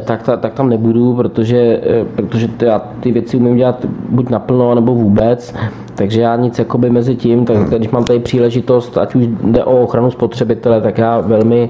tak, 0.05 0.23
ta, 0.23 0.37
tak 0.37 0.53
tam 0.53 0.69
nebudu, 0.69 1.15
protože, 1.15 1.79
eh, 1.83 2.05
protože 2.15 2.47
ty, 2.47 2.65
já 2.65 2.79
ty 2.99 3.11
věci 3.11 3.37
umím 3.37 3.57
dělat 3.57 3.85
buď 4.09 4.29
naplno, 4.29 4.75
nebo 4.75 4.95
vůbec, 4.95 5.53
takže 5.95 6.21
já 6.21 6.35
nic 6.35 6.59
jakoby 6.59 6.89
mezi 6.89 7.15
tím, 7.15 7.45
tak 7.45 7.57
když 7.57 7.89
mám 7.89 8.03
tady 8.03 8.19
příležitost, 8.19 8.97
ať 8.97 9.15
už 9.15 9.25
jde 9.43 9.63
o 9.63 9.83
ochranu 9.83 10.11
spotřebitele, 10.11 10.81
tak 10.81 10.97
já 10.97 11.19
velmi 11.19 11.69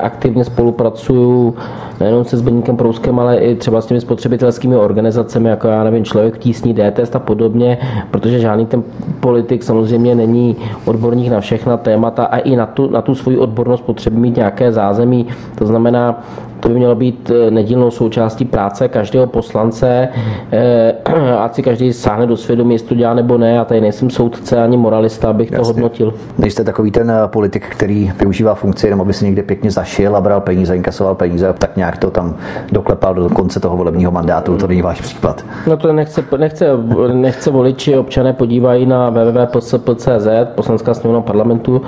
aktivně 0.00 0.44
spolupracuju 0.44 1.54
nejenom 2.00 2.24
se 2.24 2.36
Zbeníkem 2.36 2.76
Prouskem, 2.76 3.20
ale 3.20 3.36
i 3.36 3.56
třeba 3.56 3.80
s 3.80 3.86
těmi 3.86 4.00
spotřebitelskými 4.00 4.76
organizacemi, 4.76 5.48
jako 5.48 5.68
já 5.68 5.84
nevím, 5.84 6.04
člověk 6.04 6.38
tísní 6.38 6.74
D-test 6.74 7.16
a 7.16 7.18
podobně, 7.18 7.78
protože 8.10 8.38
žádný 8.38 8.66
ten 8.66 8.82
politik 9.20 9.62
samozřejmě 9.62 10.14
není 10.14 10.56
odborník 10.84 11.32
na 11.32 11.40
všechna 11.40 11.76
témata 11.76 12.24
a 12.24 12.38
i 12.38 12.56
na 12.56 12.66
tu, 12.66 12.90
na 12.90 13.02
tu 13.02 13.14
svoji 13.14 13.38
odbornost 13.38 13.80
potřebuje 13.80 14.20
mít 14.20 14.36
nějaké 14.36 14.72
zázemí. 14.72 15.26
To 15.54 15.66
znamená, 15.66 16.22
to 16.60 16.68
by 16.68 16.74
mělo 16.74 16.94
být 16.94 17.30
eh, 17.30 17.50
nedílnou 17.50 17.90
součástí 17.90 18.44
práce 18.44 18.88
každého 18.88 19.26
poslance, 19.26 20.08
eh, 20.52 20.94
ať 21.38 21.54
si 21.54 21.62
každý 21.62 21.92
sáhne 21.92 22.26
do 22.26 22.36
svědomí, 22.36 22.74
jestli 22.74 22.88
to 22.88 22.94
dělá 22.94 23.14
nebo 23.14 23.38
ne. 23.38 23.54
Já 23.54 23.64
tady 23.64 23.80
nejsem 23.80 24.10
soudce 24.10 24.62
ani 24.62 24.76
moralista, 24.76 25.30
abych 25.30 25.50
Jasně. 25.52 25.62
to 25.62 25.66
hodnotil. 25.66 26.14
Nejste 26.38 26.64
takový 26.64 26.90
ten 26.90 27.10
eh, 27.10 27.14
politik, 27.26 27.66
který 27.68 28.12
využívá 28.18 28.54
funkci 28.54 28.86
jenom, 28.86 29.00
aby 29.00 29.12
si 29.12 29.24
někde 29.24 29.42
pěkně 29.42 29.70
zašil 29.70 30.16
a 30.16 30.20
bral 30.20 30.40
peníze, 30.40 30.76
inkasoval 30.76 31.14
peníze, 31.14 31.54
tak 31.58 31.76
nějak 31.76 31.98
to 31.98 32.10
tam 32.10 32.36
doklepal 32.72 33.14
do 33.14 33.28
konce 33.28 33.60
toho 33.60 33.76
volebního 33.76 34.10
mandátu. 34.10 34.56
To 34.56 34.66
není 34.66 34.82
váš 34.82 35.00
případ. 35.00 35.44
No 35.66 35.76
to 35.76 35.92
nechce, 35.92 36.24
nechce, 36.36 36.66
nechce 37.12 37.50
voliči, 37.50 37.98
občané 37.98 38.32
podívají 38.32 38.86
na 38.86 39.10
www.psp.cz, 39.10 40.26
poslanská 40.54 40.94
sněmovna 40.94 41.20
parlamentu, 41.20 41.82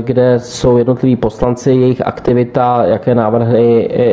kde 0.00 0.34
jsou 0.38 0.76
jednotliví 0.76 1.16
poslanci, 1.16 1.70
jejich 1.70 2.06
aktivita, 2.06 2.84
jaké 2.84 3.14
návrhy, 3.14 3.67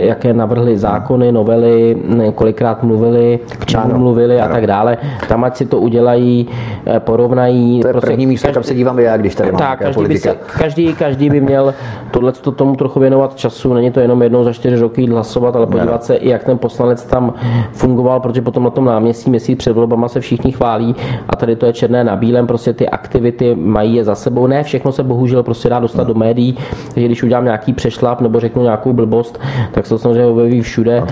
jaké 0.07 0.33
navrhly 0.33 0.77
zákony, 0.77 1.31
novely, 1.31 1.97
kolikrát 2.35 2.83
mluvili, 2.83 3.39
k 3.59 3.65
čemu 3.65 3.93
no, 3.93 3.99
mluvili 3.99 4.41
a 4.41 4.47
tak 4.47 4.67
dále. 4.67 4.97
Tam 5.27 5.43
ať 5.43 5.57
si 5.57 5.65
to 5.65 5.77
udělají, 5.77 6.47
eh, 6.85 6.99
porovnají. 6.99 7.81
To 7.81 7.87
je 7.87 7.93
prostě, 7.93 8.07
první 8.07 8.25
místo, 8.27 8.51
kam 8.53 8.63
se 8.63 8.73
dívám 8.73 8.99
já, 8.99 9.17
když 9.17 9.35
tady 9.35 9.51
mám 9.51 9.59
tak, 9.59 9.79
každý 9.79 10.05
by, 10.05 10.17
se, 10.17 10.35
každý, 10.59 10.93
každý 10.93 11.29
by 11.29 11.41
měl 11.41 11.73
tohle 12.15 12.31
tomu 12.31 12.75
trochu 12.75 12.99
věnovat 12.99 13.35
času. 13.35 13.73
Není 13.73 13.91
to 13.91 13.99
jenom 13.99 14.21
jednou 14.21 14.43
za 14.43 14.53
čtyři 14.53 14.75
roky 14.75 15.01
jít 15.01 15.09
hlasovat, 15.09 15.55
ale 15.55 15.67
podívat 15.67 16.03
se, 16.03 16.17
jak 16.21 16.43
ten 16.43 16.57
poslanec 16.57 17.05
tam 17.05 17.33
fungoval, 17.71 18.19
protože 18.19 18.41
potom 18.41 18.63
na 18.63 18.69
tom 18.69 18.85
náměstí 18.85 19.29
měsíc 19.29 19.57
před 19.57 19.73
volbama 19.73 20.07
se 20.07 20.19
všichni 20.19 20.51
chválí 20.51 20.95
a 21.29 21.35
tady 21.35 21.55
to 21.55 21.65
je 21.65 21.73
černé 21.73 22.03
na 22.03 22.15
bílém, 22.15 22.47
prostě 22.47 22.73
ty 22.73 22.89
aktivity 22.89 23.55
mají 23.55 23.95
je 23.95 24.03
za 24.03 24.15
sebou. 24.15 24.47
Ne, 24.47 24.63
všechno 24.63 24.91
se 24.91 25.03
bohužel 25.03 25.43
prostě 25.43 25.69
dá 25.69 25.79
dostat 25.79 26.07
no. 26.07 26.13
do 26.13 26.19
médií, 26.19 26.57
takže 26.93 27.05
když 27.05 27.23
udělám 27.23 27.43
nějaký 27.43 27.73
přešlap 27.73 28.21
nebo 28.21 28.39
řeknu 28.39 28.63
nějakou 28.63 28.93
blbost, 28.93 29.39
tak 29.71 29.85
se 29.85 29.89
to 29.89 29.97
samozřejmě 29.97 30.25
objeví 30.25 30.61
všude. 30.61 31.03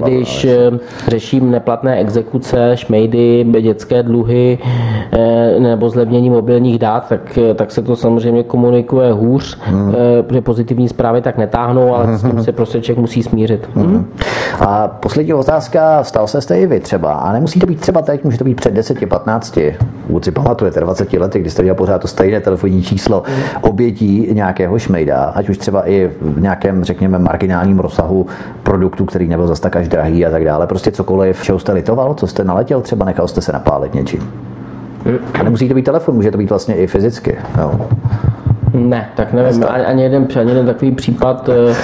Když 0.00 0.44
hlavu, 0.44 0.76
eh, 0.76 1.10
řeším 1.10 1.50
neplatné 1.50 1.98
exekuce, 1.98 2.72
šmejdy, 2.74 3.46
dětské 3.60 4.02
dluhy 4.02 4.58
eh, 5.12 5.60
nebo 5.60 5.90
zlevnění 5.90 6.30
mobilních 6.30 6.78
dát, 6.78 7.08
tak, 7.08 7.38
eh, 7.38 7.54
tak 7.54 7.70
se 7.70 7.82
to 7.82 7.96
samozřejmě 7.96 8.42
komunikuje 8.42 9.12
hůř, 9.12 9.58
hmm. 9.60 9.94
protože 10.22 10.45
pozitivní 10.46 10.88
zprávy 10.88 11.20
tak 11.20 11.38
netáhnou, 11.38 11.94
ale 11.94 12.18
s 12.18 12.22
tím 12.22 12.44
se 12.44 12.52
prostě 12.52 12.80
člověk 12.80 13.00
musí 13.00 13.22
smířit. 13.22 13.68
Hmm. 13.74 13.86
Hmm. 13.86 14.06
A 14.60 14.88
poslední 14.88 15.34
otázka, 15.34 16.04
stal 16.04 16.26
se 16.26 16.40
jste 16.40 16.60
i 16.60 16.66
vy 16.66 16.80
třeba, 16.80 17.12
a 17.12 17.32
nemusí 17.32 17.60
to 17.60 17.66
být 17.66 17.80
třeba 17.80 18.02
teď, 18.02 18.24
může 18.24 18.38
to 18.38 18.44
být 18.44 18.54
před 18.54 18.74
10-15, 18.74 19.74
pokud 20.06 20.24
si 20.24 20.30
pamatujete, 20.30 20.80
20 20.80 21.12
lety, 21.12 21.40
kdy 21.40 21.50
jste 21.50 21.62
měl 21.62 21.74
pořád 21.74 21.98
to 21.98 22.08
stejné 22.08 22.40
telefonní 22.40 22.82
číslo 22.82 23.22
obětí 23.60 24.28
nějakého 24.32 24.78
šmejda, 24.78 25.24
ať 25.24 25.48
už 25.48 25.58
třeba 25.58 25.88
i 25.88 26.10
v 26.20 26.40
nějakém, 26.40 26.84
řekněme, 26.84 27.18
marginálním 27.18 27.78
rozsahu 27.78 28.26
produktu, 28.62 29.04
který 29.04 29.28
nebyl 29.28 29.46
zase 29.46 29.62
tak 29.62 29.76
až 29.76 29.88
drahý 29.88 30.26
a 30.26 30.30
tak 30.30 30.44
dále. 30.44 30.66
Prostě 30.66 30.90
cokoliv, 30.90 31.42
čeho 31.42 31.58
jste 31.58 31.72
litoval, 31.72 32.14
co 32.14 32.26
jste 32.26 32.44
naletěl, 32.44 32.80
třeba 32.80 33.04
nechal 33.04 33.28
jste 33.28 33.40
se 33.40 33.52
napálit 33.52 33.94
něčím. 33.94 34.32
A 35.40 35.42
nemusí 35.42 35.68
to 35.68 35.74
být 35.74 35.84
telefon, 35.84 36.14
může 36.14 36.30
to 36.30 36.38
být 36.38 36.50
vlastně 36.50 36.74
i 36.74 36.86
fyzicky. 36.86 37.36
Jo. 37.58 37.88
Ne, 38.76 39.08
tak 39.16 39.32
nevím, 39.32 39.64
ani, 39.68 39.84
ani, 39.84 40.02
jeden, 40.02 40.28
ani 40.40 40.50
jeden 40.50 40.66
takový 40.66 40.92
případ 40.92 41.48
eh, 41.48 41.74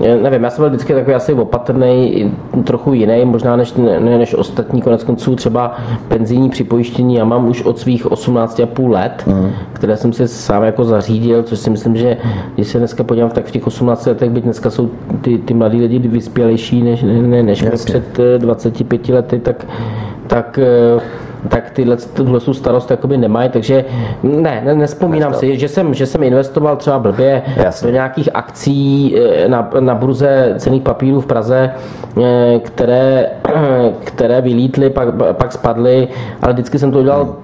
nevím, 0.00 0.44
já 0.44 0.50
jsem 0.50 0.62
byl 0.62 0.68
vždycky 0.68 0.94
takový 0.94 1.14
asi 1.14 1.32
opatrný, 1.32 2.32
trochu 2.64 2.92
jiný, 2.92 3.24
možná 3.24 3.56
než, 3.56 3.74
ne, 3.74 4.00
než 4.00 4.34
ostatní, 4.34 4.82
konec 4.82 5.04
konců 5.04 5.36
třeba 5.36 5.76
penzijní 6.08 6.50
připojištění, 6.50 7.14
já 7.14 7.24
mám 7.24 7.48
už 7.48 7.62
od 7.62 7.78
svých 7.78 8.06
18,5 8.06 8.90
let, 8.90 9.24
mm. 9.26 9.50
které 9.72 9.96
jsem 9.96 10.12
si 10.12 10.28
sám 10.28 10.62
jako 10.62 10.84
zařídil, 10.84 11.42
což 11.42 11.58
si 11.58 11.70
myslím, 11.70 11.96
že 11.96 12.16
když 12.54 12.68
se 12.68 12.78
dneska 12.78 13.04
podívám, 13.04 13.30
tak 13.30 13.46
v 13.46 13.50
těch 13.50 13.66
18 13.66 14.06
letech, 14.06 14.30
byť 14.30 14.44
dneska 14.44 14.70
jsou 14.70 14.90
ty, 15.20 15.38
ty 15.38 15.54
mladí 15.54 15.80
lidi 15.80 16.08
vyspělejší 16.08 16.82
než, 16.82 17.02
ne, 17.02 17.42
než 17.42 17.64
před 17.84 18.18
25 18.38 19.08
lety, 19.08 19.38
tak, 19.38 19.66
tak 20.26 20.58
tak 21.48 21.70
tyhle, 21.70 21.96
tuhle 21.96 22.40
starost 22.40 22.90
jakoby 22.90 23.16
nemají, 23.16 23.48
takže 23.48 23.84
ne, 24.22 24.62
ne 24.64 24.74
nespomínám 24.74 25.34
si, 25.34 25.58
že 25.58 25.68
jsem, 25.68 25.94
že 25.94 26.06
jsem 26.06 26.22
investoval 26.22 26.76
třeba 26.76 26.98
blbě 26.98 27.42
Jasně. 27.56 27.86
do 27.86 27.92
nějakých 27.92 28.28
akcí 28.34 29.16
eh, 29.18 29.48
na, 29.48 29.70
na 29.80 29.94
burze 29.94 30.54
cených 30.58 30.82
papírů 30.82 31.20
v 31.20 31.26
Praze, 31.26 31.70
eh, 32.22 32.58
které, 32.58 33.30
které 34.04 34.40
vylítly, 34.40 34.90
pak, 34.90 35.08
pak 35.32 35.52
spadly, 35.52 36.08
ale 36.42 36.52
vždycky 36.52 36.78
jsem 36.78 36.92
to 36.92 36.98
udělal 36.98 37.36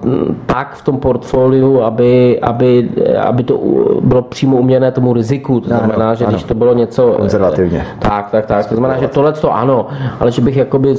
tak 0.45 0.75
v 0.75 0.81
tom 0.83 0.97
portfoliu, 0.97 1.81
aby, 1.81 2.39
aby, 2.41 2.89
aby 3.19 3.43
to 3.43 3.59
bylo 4.01 4.21
přímo 4.21 4.57
uměné 4.57 4.91
tomu 4.91 5.13
riziku. 5.13 5.59
To 5.59 5.67
znamená, 5.67 6.05
ano, 6.05 6.15
že 6.15 6.25
ano. 6.25 6.33
když 6.33 6.43
to 6.43 6.53
bylo 6.53 6.73
něco... 6.73 7.11
Konzervativně. 7.11 7.85
Tak, 7.99 8.29
tak, 8.31 8.45
tak. 8.45 8.65
To 8.65 8.75
znamená, 8.75 8.99
že 8.99 9.07
tohle 9.07 9.33
to 9.33 9.55
ano, 9.55 9.87
ale 10.19 10.31
že 10.31 10.41
bych 10.41 10.57
jakoby 10.57 10.95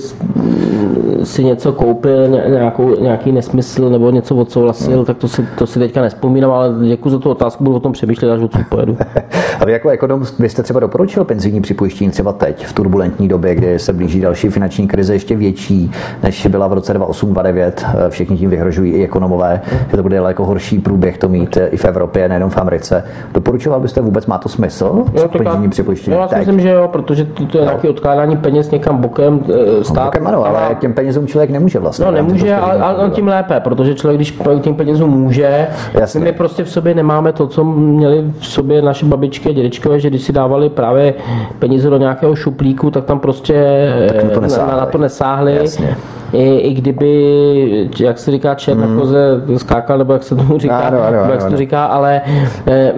si 1.25 1.45
něco 1.45 1.73
koupil, 1.73 2.29
nějakou, 2.29 2.93
nějaký 3.01 3.32
nesmysl 3.32 3.90
nebo 3.90 4.11
něco 4.11 4.36
odsouhlasil, 4.36 4.97
no. 4.97 5.05
tak 5.05 5.16
to 5.16 5.28
si, 5.28 5.47
to 5.59 5.66
si 5.66 5.78
teďka 5.78 6.03
nespomínám, 6.03 6.51
ale 6.51 6.74
děkuji 6.88 7.11
za 7.11 7.18
tu 7.18 7.30
otázku, 7.30 7.64
budu 7.64 7.76
o 7.76 7.80
tom 7.80 7.92
přemýšlet, 7.92 8.30
až 8.30 8.42
odsud 8.42 8.61
pojedu. 8.68 8.97
A 9.61 9.64
vy 9.64 9.72
jako 9.72 9.88
ekonom 9.88 10.24
byste 10.38 10.62
třeba 10.62 10.80
doporučil 10.80 11.24
penzijní 11.24 11.61
připojištění 11.61 12.11
třeba 12.11 12.32
teď, 12.32 12.66
v 12.66 12.72
turbulentní 12.72 13.28
době, 13.28 13.55
kdy 13.55 13.78
se 13.78 13.92
blíží 13.92 14.20
další 14.20 14.49
finanční 14.49 14.88
krize 14.88 15.14
ještě 15.14 15.36
větší, 15.36 15.90
než 16.22 16.47
byla 16.47 16.68
v 16.68 16.72
roce 16.72 16.99
2008-2009, 16.99 17.72
všichni 18.09 18.36
tím 18.36 18.51
vyhrožují 18.51 18.92
i 18.92 19.05
ekonomové, 19.05 19.61
že 19.90 19.97
to 19.97 20.03
bude 20.03 20.16
jako 20.16 20.45
horší 20.45 20.78
průběh 20.78 21.18
to 21.18 21.28
mít 21.28 21.59
i 21.70 21.76
v 21.76 21.84
Evropě, 21.84 22.28
nejenom 22.28 22.51
v 22.51 22.59
Americe. 22.59 23.05
Doporučoval 23.34 23.80
byste 23.80 24.01
vůbec, 24.01 24.26
má 24.26 24.38
to 24.38 24.49
smysl? 24.49 25.05
Jo, 25.14 25.28
penzijní 25.28 25.70
připojištění? 25.70 26.16
Já 26.16 26.28
si 26.28 26.36
myslím, 26.36 26.61
že 26.61 26.68
jo, 26.70 26.88
protože 26.88 27.24
to, 27.24 27.47
to 27.47 27.59
je 27.59 27.64
no. 27.64 27.70
nějaké 27.70 27.88
odkládání 27.88 28.36
peněz 28.36 28.70
někam 28.70 28.99
bokem. 28.99 29.40
Eh, 29.80 29.84
stát, 29.84 29.97
no, 29.97 30.05
bokem 30.05 30.26
ano, 30.26 30.47
ale 30.47 30.76
těm 30.80 30.92
penězům 30.92 31.26
člověk 31.26 31.51
nemůže 31.51 31.78
vlastně. 31.78 32.05
No 32.05 32.11
nemůže, 32.11 32.55
ale, 32.55 32.78
ale 32.85 33.11
tím 33.11 33.28
lépe, 33.28 33.61
protože 33.61 33.95
člověk, 33.95 34.18
když 34.18 34.39
tím 34.61 34.74
penězům 34.74 35.11
může, 35.11 35.66
Jasně. 35.95 36.20
my 36.20 36.32
prostě 36.32 36.64
v 36.64 36.70
sobě 36.70 36.95
nemáme 36.95 37.32
to, 37.32 37.47
co 37.47 37.64
měli 37.64 38.24
v 38.39 38.47
sobě 38.47 38.82
naše 38.82 39.07
babičky 39.07 39.49
a 39.49 39.53
dědečkové, 39.53 40.01
že 40.01 40.11
když 40.11 40.22
si 40.22 40.32
dávali 40.32 40.68
právě 40.68 41.14
peníze 41.59 41.91
do 41.91 41.97
nějakého 41.97 42.37
šuplíku, 42.37 42.91
tak 42.91 43.05
tam 43.05 43.20
prostě 43.20 43.64
tak 44.09 44.32
to 44.32 44.41
na, 44.41 44.49
na 44.76 44.87
to 44.87 44.99
nesáhli. 44.99 45.57
Jasně 45.57 45.97
i, 46.35 46.59
i 46.59 46.74
kdyby, 46.74 47.91
jak 48.01 48.18
se 48.18 48.30
říká, 48.30 48.55
čert 48.55 48.74
mm. 48.74 48.80
na 48.80 49.01
koze 49.01 49.43
skákal, 49.57 49.99
nebo 49.99 50.12
jak 50.12 50.22
se 50.22 50.37
tomu 50.37 50.59
říká, 50.59 50.78
ano, 50.78 51.03
ano, 51.03 51.18
ano, 51.18 51.32
jak 51.32 51.41
se 51.41 51.51
to 51.51 51.57
říká, 51.57 51.85
ale 51.85 52.20
eh, 52.66 52.93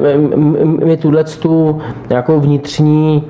my 0.85 0.97
tuhle 0.97 1.25
tu 1.25 1.79
nějakou 2.11 2.41
vnitřní 2.41 3.25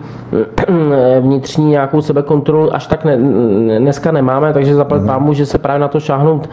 vnitřní 1.21 1.71
nějakou 1.71 2.01
sebekontrolu 2.01 2.75
až 2.75 2.87
tak 2.87 3.05
ne, 3.05 3.17
dneska 3.79 4.13
nemáme, 4.13 4.53
takže 4.53 4.75
zaplat 4.75 5.01
mm. 5.01 5.07
pámu, 5.07 5.33
že 5.33 5.47
se 5.47 5.59
právě 5.59 5.81
na 5.81 5.89
to 5.89 6.01
šáhnout 6.01 6.49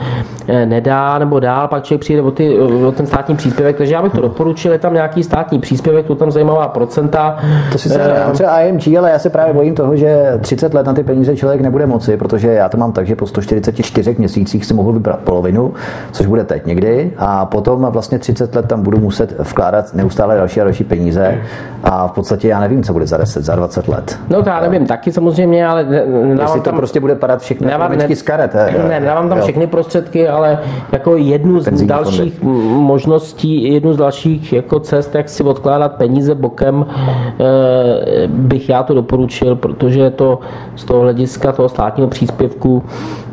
eh, 0.47 0.65
nedá 0.65 1.19
nebo 1.19 1.39
dál, 1.39 1.67
pak 1.67 1.83
člověk 1.83 2.01
přijde 2.01 2.21
o, 2.21 2.31
ty, 2.31 2.59
o 2.59 2.91
ten 2.91 3.07
státní 3.07 3.35
příspěvek, 3.35 3.77
takže 3.77 3.93
já 3.93 4.01
bych 4.01 4.11
to 4.11 4.21
mhm. 4.21 4.29
doporučil, 4.29 4.71
je 4.71 4.79
tam 4.79 4.93
nějaký 4.93 5.23
státní 5.23 5.59
příspěvek, 5.59 6.05
to 6.05 6.15
tam 6.15 6.31
zajímavá 6.31 6.67
procenta. 6.67 7.37
To 7.71 7.77
si 7.77 7.89
se 7.89 8.25
třeba 8.31 8.59
IMG, 8.59 8.87
ale 8.97 9.11
já 9.11 9.19
se 9.19 9.29
právě 9.29 9.53
bojím 9.53 9.75
toho, 9.75 9.95
že 9.95 10.39
30 10.41 10.73
let 10.73 10.85
na 10.85 10.93
ty 10.93 11.03
peníze 11.03 11.35
člověk 11.35 11.61
nebude 11.61 11.85
moci, 11.85 12.17
protože 12.17 12.47
já 12.47 12.69
to 12.69 12.77
mám 12.77 12.91
tak, 12.91 13.07
že 13.07 13.15
po 13.15 13.27
144 13.43 14.15
měsících 14.17 14.65
si 14.65 14.73
mohu 14.73 14.91
vybrat 14.91 15.19
polovinu, 15.19 15.73
což 16.11 16.25
bude 16.25 16.43
teď 16.43 16.65
někdy, 16.65 17.11
a 17.17 17.45
potom 17.45 17.87
vlastně 17.89 18.19
30 18.19 18.55
let 18.55 18.67
tam 18.67 18.81
budu 18.83 18.97
muset 18.97 19.39
vkládat 19.39 19.93
neustále 19.93 20.35
další 20.35 20.61
a 20.61 20.63
další 20.63 20.83
peníze 20.83 21.37
a 21.83 22.07
v 22.07 22.11
podstatě 22.11 22.47
já 22.47 22.59
nevím, 22.59 22.83
co 22.83 22.93
bude 22.93 23.07
za 23.07 23.17
10, 23.17 23.43
za 23.43 23.55
20 23.55 23.87
let. 23.87 24.19
No 24.29 24.43
to 24.43 24.49
já 24.49 24.61
nevím, 24.61 24.85
taky 24.85 25.11
samozřejmě, 25.11 25.67
ale 25.67 25.83
nedávám 26.23 26.61
tam... 26.61 26.73
to 26.73 26.77
prostě 26.77 26.99
bude 26.99 27.15
padat 27.15 27.41
všechny 27.41 27.65
nedávám, 27.65 27.97
ne, 27.97 28.15
z 28.15 28.21
karet. 28.21 28.53
Ne, 28.53 28.99
nedávám 28.99 29.29
tam 29.29 29.37
jo. 29.37 29.43
všechny 29.43 29.67
prostředky, 29.67 30.27
ale 30.27 30.59
jako 30.91 31.17
jednu 31.17 31.59
z 31.59 31.65
Penzijní 31.65 31.89
dalších 31.89 32.33
fondy. 32.33 32.59
možností, 32.69 33.73
jednu 33.73 33.93
z 33.93 33.97
dalších 33.97 34.53
jako 34.53 34.79
cest, 34.79 35.15
jak 35.15 35.29
si 35.29 35.43
odkládat 35.43 35.93
peníze 35.93 36.35
bokem, 36.35 36.85
eh, 36.85 38.27
bych 38.27 38.69
já 38.69 38.83
to 38.83 38.93
doporučil, 38.93 39.55
protože 39.55 39.99
je 39.99 40.11
to 40.11 40.39
z 40.75 40.83
toho 40.83 41.01
hlediska 41.01 41.51
toho 41.51 41.69
státního 41.69 42.07
příspěvku 42.07 42.83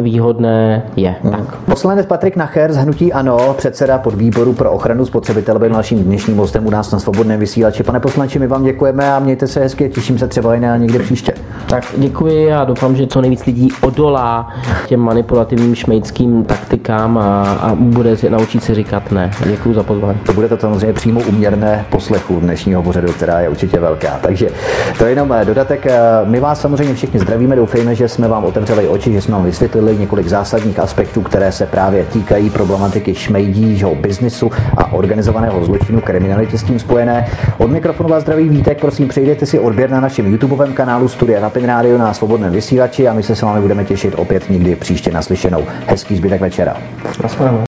výhodné 0.00 0.82
je. 0.96 1.14
Hmm. 1.22 1.32
Tak. 1.32 1.56
Poslanec 1.56 2.06
Patrik 2.06 2.36
Nacher 2.36 2.72
z 2.72 2.76
Hnutí 2.76 3.12
Ano, 3.12 3.54
předseda 3.58 3.98
podvýboru 3.98 4.52
pro 4.52 4.70
ochranu 4.70 5.06
spotřebitele, 5.06 5.58
byl 5.58 5.70
naším 5.70 6.04
dnešním 6.04 6.36
hostem 6.36 6.66
u 6.66 6.70
nás 6.70 6.92
na 6.92 6.98
svobodném 6.98 7.40
vysílači. 7.40 7.82
Pane 7.82 8.00
poslanče, 8.00 8.38
my 8.38 8.46
vám 8.46 8.64
děkujeme 8.64 9.12
a 9.12 9.18
mějte 9.18 9.46
se 9.46 9.60
hezky, 9.60 9.88
těším 9.88 10.18
se 10.18 10.28
třeba 10.28 10.54
i 10.54 10.60
na 10.60 10.76
někde 10.76 10.98
příště. 10.98 11.32
Tak 11.68 11.84
děkuji 11.96 12.52
a 12.52 12.64
doufám, 12.64 12.96
že 12.96 13.06
co 13.06 13.20
nejvíc 13.20 13.46
lidí 13.46 13.68
odolá 13.80 14.48
těm 14.86 15.00
manipulativním 15.00 15.74
šmejdským 15.74 16.44
taktikám 16.44 17.18
a, 17.18 17.42
a 17.42 17.74
bude 17.74 18.16
si, 18.16 18.30
naučit 18.30 18.62
si 18.62 18.74
říkat 18.74 19.12
ne. 19.12 19.30
Děkuji 19.46 19.74
za 19.74 19.82
pozvání. 19.82 20.18
To 20.26 20.32
bude 20.32 20.48
to 20.48 20.56
samozřejmě 20.56 20.92
přímo 20.92 21.20
uměrné 21.20 21.84
poslechu 21.90 22.40
dnešního 22.40 22.82
pořadu, 22.82 23.12
která 23.12 23.40
je 23.40 23.48
určitě 23.48 23.80
velká. 23.80 24.18
Takže 24.22 24.48
to 24.98 25.04
je 25.04 25.10
jenom 25.10 25.32
eh, 25.32 25.44
dodatek. 25.44 25.86
Eh, 25.86 25.98
my 26.24 26.40
vás 26.40 26.60
samozřejmě 26.60 26.94
všichni 26.94 27.20
zdravíme, 27.20 27.56
doufejme, 27.56 27.94
že 27.94 28.08
jsme 28.08 28.28
vám 28.28 28.44
otevřeli 28.44 28.88
oči, 28.88 29.12
že 29.12 29.20
jsme 29.20 29.36
vám 29.38 29.46
vysvětlili 29.46 29.98
několik 29.98 30.28
zásadních 30.28 30.78
aspektů, 30.78 31.22
které 31.22 31.52
se 31.52 31.66
právě 31.66 32.04
týkají 32.04 32.50
problematiky 32.50 33.14
šmejdí, 33.14 33.76
že 33.76 33.86
biznisu 33.86 34.50
a 34.76 34.92
organizovaného 34.92 35.64
zločinu, 35.64 36.00
kriminality 36.00 36.58
s 36.58 36.62
tím 36.62 36.78
spojené. 36.78 37.26
Od 37.58 37.70
mikrofonu 37.70 38.08
vás 38.08 38.22
zdraví 38.22 38.48
Vítek, 38.48 38.80
prosím, 38.80 39.08
přejdete 39.08 39.46
si 39.46 39.58
odběr 39.58 39.90
na 39.90 40.00
našem 40.00 40.26
YouTubeovém 40.26 40.72
kanálu 40.72 41.08
Studia 41.08 41.40
Rapid 41.40 41.64
Radio 41.64 41.98
na 41.98 42.14
svobodném 42.14 42.52
vysílači 42.52 43.08
a 43.08 43.12
my 43.12 43.22
se 43.22 43.36
s 43.36 43.42
vámi 43.42 43.60
budeme 43.60 43.84
těšit 43.84 44.14
opět 44.16 44.50
někdy 44.50 44.76
příště 44.76 45.10
naslyšenou. 45.10 45.64
Hezký 45.86 46.16
zbytek 46.16 46.40
večera. 46.40 46.76
Naschledanou. 47.22 47.67